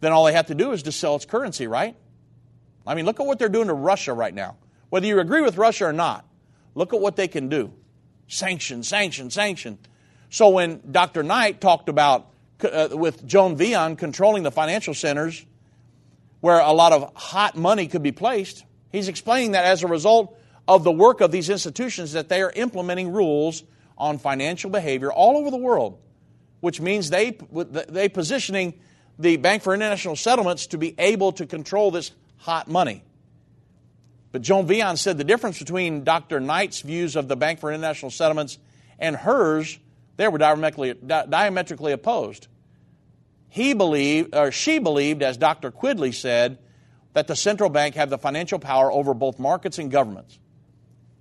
then 0.00 0.12
all 0.12 0.24
they 0.24 0.32
have 0.32 0.46
to 0.46 0.54
do 0.54 0.72
is 0.72 0.82
to 0.84 0.92
sell 0.92 1.16
its 1.16 1.24
currency, 1.24 1.66
right? 1.66 1.96
I 2.86 2.94
mean, 2.94 3.06
look 3.06 3.20
at 3.20 3.26
what 3.26 3.38
they're 3.38 3.48
doing 3.48 3.68
to 3.68 3.74
Russia 3.74 4.12
right 4.12 4.34
now. 4.34 4.56
Whether 4.90 5.06
you 5.06 5.18
agree 5.18 5.40
with 5.40 5.56
Russia 5.56 5.86
or 5.86 5.92
not, 5.92 6.26
look 6.74 6.92
at 6.92 7.00
what 7.00 7.16
they 7.16 7.28
can 7.28 7.48
do 7.48 7.72
sanction, 8.26 8.82
sanction, 8.82 9.30
sanction. 9.30 9.78
So 10.30 10.50
when 10.50 10.80
Dr. 10.90 11.22
Knight 11.22 11.60
talked 11.60 11.88
about 11.88 12.30
uh, 12.62 12.88
with 12.92 13.26
Joan 13.26 13.56
Veon 13.56 13.96
controlling 13.96 14.42
the 14.42 14.50
financial 14.50 14.94
centers 14.94 15.44
where 16.40 16.58
a 16.58 16.72
lot 16.72 16.92
of 16.92 17.12
hot 17.14 17.56
money 17.56 17.86
could 17.86 18.02
be 18.02 18.12
placed, 18.12 18.64
he's 18.92 19.08
explaining 19.08 19.52
that 19.52 19.64
as 19.64 19.82
a 19.82 19.86
result 19.86 20.38
of 20.66 20.84
the 20.84 20.92
work 20.92 21.20
of 21.20 21.30
these 21.30 21.50
institutions 21.50 22.12
that 22.12 22.28
they 22.28 22.42
are 22.42 22.52
implementing 22.54 23.12
rules 23.12 23.62
on 23.96 24.18
financial 24.18 24.70
behavior 24.70 25.12
all 25.12 25.36
over 25.36 25.50
the 25.50 25.56
world, 25.56 25.98
which 26.60 26.80
means 26.80 27.10
they 27.10 27.38
they 27.88 28.08
positioning 28.08 28.74
the 29.18 29.36
Bank 29.36 29.62
for 29.62 29.74
International 29.74 30.16
Settlements 30.16 30.66
to 30.68 30.78
be 30.78 30.94
able 30.98 31.32
to 31.32 31.46
control 31.46 31.90
this 31.90 32.10
hot 32.38 32.68
money. 32.68 33.02
But 34.32 34.42
Joan 34.42 34.66
Veon 34.66 34.96
said 34.96 35.18
the 35.18 35.24
difference 35.24 35.58
between 35.58 36.02
Dr. 36.02 36.40
Knight's 36.40 36.80
views 36.80 37.14
of 37.14 37.28
the 37.28 37.36
Bank 37.36 37.60
for 37.60 37.70
International 37.70 38.10
Settlements 38.10 38.58
and 38.98 39.14
hers 39.14 39.78
they 40.16 40.28
were 40.28 40.38
diametrically, 40.38 40.94
diametrically 40.94 41.92
opposed. 41.92 42.46
He 43.48 43.74
believed, 43.74 44.34
or 44.34 44.50
she 44.52 44.78
believed, 44.78 45.22
as 45.22 45.36
Dr. 45.36 45.70
Quigley 45.70 46.12
said, 46.12 46.58
that 47.12 47.26
the 47.26 47.36
central 47.36 47.70
bank 47.70 47.94
had 47.94 48.10
the 48.10 48.18
financial 48.18 48.58
power 48.58 48.90
over 48.90 49.14
both 49.14 49.38
markets 49.38 49.78
and 49.78 49.90
governments. 49.90 50.38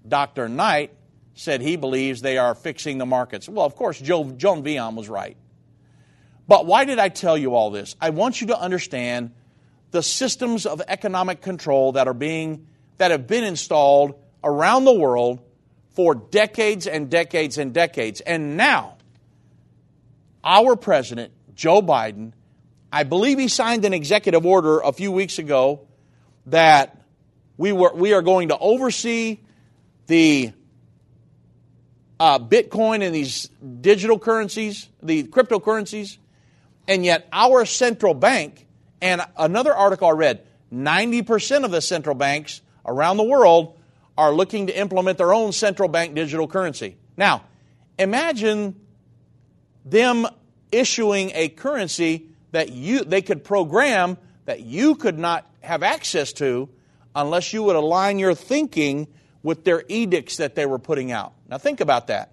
Dr. 0.07 0.49
Knight 0.49 0.91
said 1.35 1.61
he 1.61 1.75
believes 1.75 2.21
they 2.21 2.37
are 2.37 2.55
fixing 2.55 2.97
the 2.97 3.05
markets. 3.05 3.47
Well, 3.47 3.65
of 3.65 3.75
course, 3.75 3.99
Joan 3.99 4.37
Veon 4.37 4.95
was 4.95 5.09
right. 5.09 5.37
But 6.47 6.65
why 6.65 6.85
did 6.85 6.99
I 6.99 7.09
tell 7.09 7.37
you 7.37 7.55
all 7.55 7.71
this? 7.71 7.95
I 8.01 8.09
want 8.09 8.41
you 8.41 8.47
to 8.47 8.59
understand 8.59 9.31
the 9.91 10.03
systems 10.03 10.65
of 10.65 10.81
economic 10.87 11.41
control 11.41 11.93
that 11.93 12.07
are 12.07 12.13
being 12.13 12.67
that 12.97 13.11
have 13.11 13.27
been 13.27 13.43
installed 13.43 14.19
around 14.43 14.85
the 14.85 14.93
world 14.93 15.39
for 15.91 16.15
decades 16.15 16.87
and 16.87 17.09
decades 17.09 17.57
and 17.57 17.73
decades. 17.73 18.21
And 18.21 18.57
now, 18.57 18.97
our 20.43 20.75
president, 20.75 21.31
Joe 21.55 21.81
Biden, 21.81 22.33
I 22.91 23.03
believe 23.03 23.39
he 23.39 23.47
signed 23.47 23.85
an 23.85 23.93
executive 23.93 24.45
order 24.45 24.79
a 24.79 24.91
few 24.91 25.11
weeks 25.11 25.39
ago 25.39 25.87
that 26.47 27.01
we, 27.57 27.71
were, 27.71 27.93
we 27.93 28.13
are 28.13 28.21
going 28.21 28.49
to 28.49 28.57
oversee 28.57 29.39
the 30.07 30.51
uh, 32.19 32.39
Bitcoin 32.39 33.03
and 33.03 33.13
these 33.13 33.49
digital 33.81 34.19
currencies, 34.19 34.89
the 35.01 35.23
cryptocurrencies, 35.23 36.17
and 36.87 37.05
yet 37.05 37.27
our 37.31 37.65
central 37.65 38.13
bank, 38.13 38.67
and 39.01 39.21
another 39.37 39.73
article 39.73 40.07
I 40.07 40.11
read, 40.11 40.45
90% 40.73 41.65
of 41.65 41.71
the 41.71 41.81
central 41.81 42.15
banks 42.15 42.61
around 42.85 43.17
the 43.17 43.23
world 43.23 43.77
are 44.17 44.33
looking 44.33 44.67
to 44.67 44.77
implement 44.77 45.17
their 45.17 45.33
own 45.33 45.51
central 45.51 45.89
bank 45.89 46.15
digital 46.15 46.47
currency. 46.47 46.97
Now, 47.17 47.43
imagine 47.97 48.79
them 49.85 50.27
issuing 50.71 51.31
a 51.33 51.49
currency 51.49 52.27
that 52.51 52.71
you 52.71 53.03
they 53.03 53.21
could 53.21 53.43
program 53.43 54.17
that 54.45 54.61
you 54.61 54.95
could 54.95 55.17
not 55.17 55.49
have 55.61 55.83
access 55.83 56.33
to 56.33 56.69
unless 57.15 57.53
you 57.53 57.63
would 57.63 57.75
align 57.75 58.19
your 58.19 58.33
thinking 58.33 59.07
with 59.41 59.63
their 59.63 59.83
edicts 59.87 60.37
that 60.37 60.55
they 60.55 60.65
were 60.65 60.79
putting 60.79 61.11
out. 61.11 61.33
Now 61.49 61.57
think 61.57 61.81
about 61.81 62.07
that. 62.07 62.31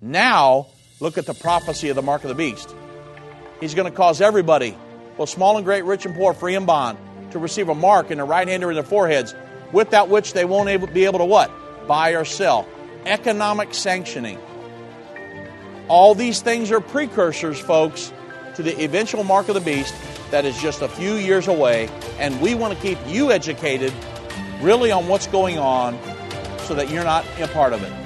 Now, 0.00 0.68
look 1.00 1.18
at 1.18 1.26
the 1.26 1.34
prophecy 1.34 1.88
of 1.88 1.96
the 1.96 2.02
mark 2.02 2.24
of 2.24 2.28
the 2.28 2.34
beast. 2.34 2.74
He's 3.60 3.74
going 3.74 3.90
to 3.90 3.96
cause 3.96 4.20
everybody, 4.20 4.76
both 5.16 5.28
small 5.28 5.56
and 5.56 5.64
great, 5.64 5.84
rich 5.84 6.06
and 6.06 6.14
poor, 6.14 6.34
free 6.34 6.54
and 6.54 6.66
bond, 6.66 6.98
to 7.30 7.38
receive 7.38 7.68
a 7.68 7.74
mark 7.74 8.10
in 8.10 8.18
their 8.18 8.26
right 8.26 8.46
hand 8.46 8.62
or 8.64 8.70
in 8.70 8.74
their 8.74 8.84
foreheads 8.84 9.34
without 9.72 10.08
which 10.08 10.32
they 10.32 10.44
won't 10.44 10.68
able, 10.68 10.86
be 10.86 11.04
able 11.04 11.18
to 11.18 11.24
what? 11.24 11.50
Buy 11.86 12.10
or 12.10 12.24
sell. 12.24 12.68
Economic 13.04 13.74
sanctioning. 13.74 14.38
All 15.88 16.14
these 16.14 16.42
things 16.42 16.70
are 16.70 16.80
precursors, 16.80 17.58
folks, 17.58 18.12
to 18.56 18.62
the 18.62 18.82
eventual 18.82 19.24
mark 19.24 19.48
of 19.48 19.54
the 19.54 19.60
beast 19.60 19.94
that 20.30 20.44
is 20.44 20.60
just 20.60 20.82
a 20.82 20.88
few 20.88 21.14
years 21.14 21.46
away. 21.46 21.88
And 22.18 22.40
we 22.40 22.54
want 22.54 22.74
to 22.74 22.80
keep 22.80 22.98
you 23.06 23.30
educated 23.30 23.92
really 24.60 24.90
on 24.90 25.06
what's 25.08 25.26
going 25.28 25.58
on 25.58 25.98
so 26.60 26.74
that 26.74 26.90
you're 26.90 27.04
not 27.04 27.24
a 27.38 27.46
part 27.48 27.72
of 27.72 27.82
it. 27.82 28.05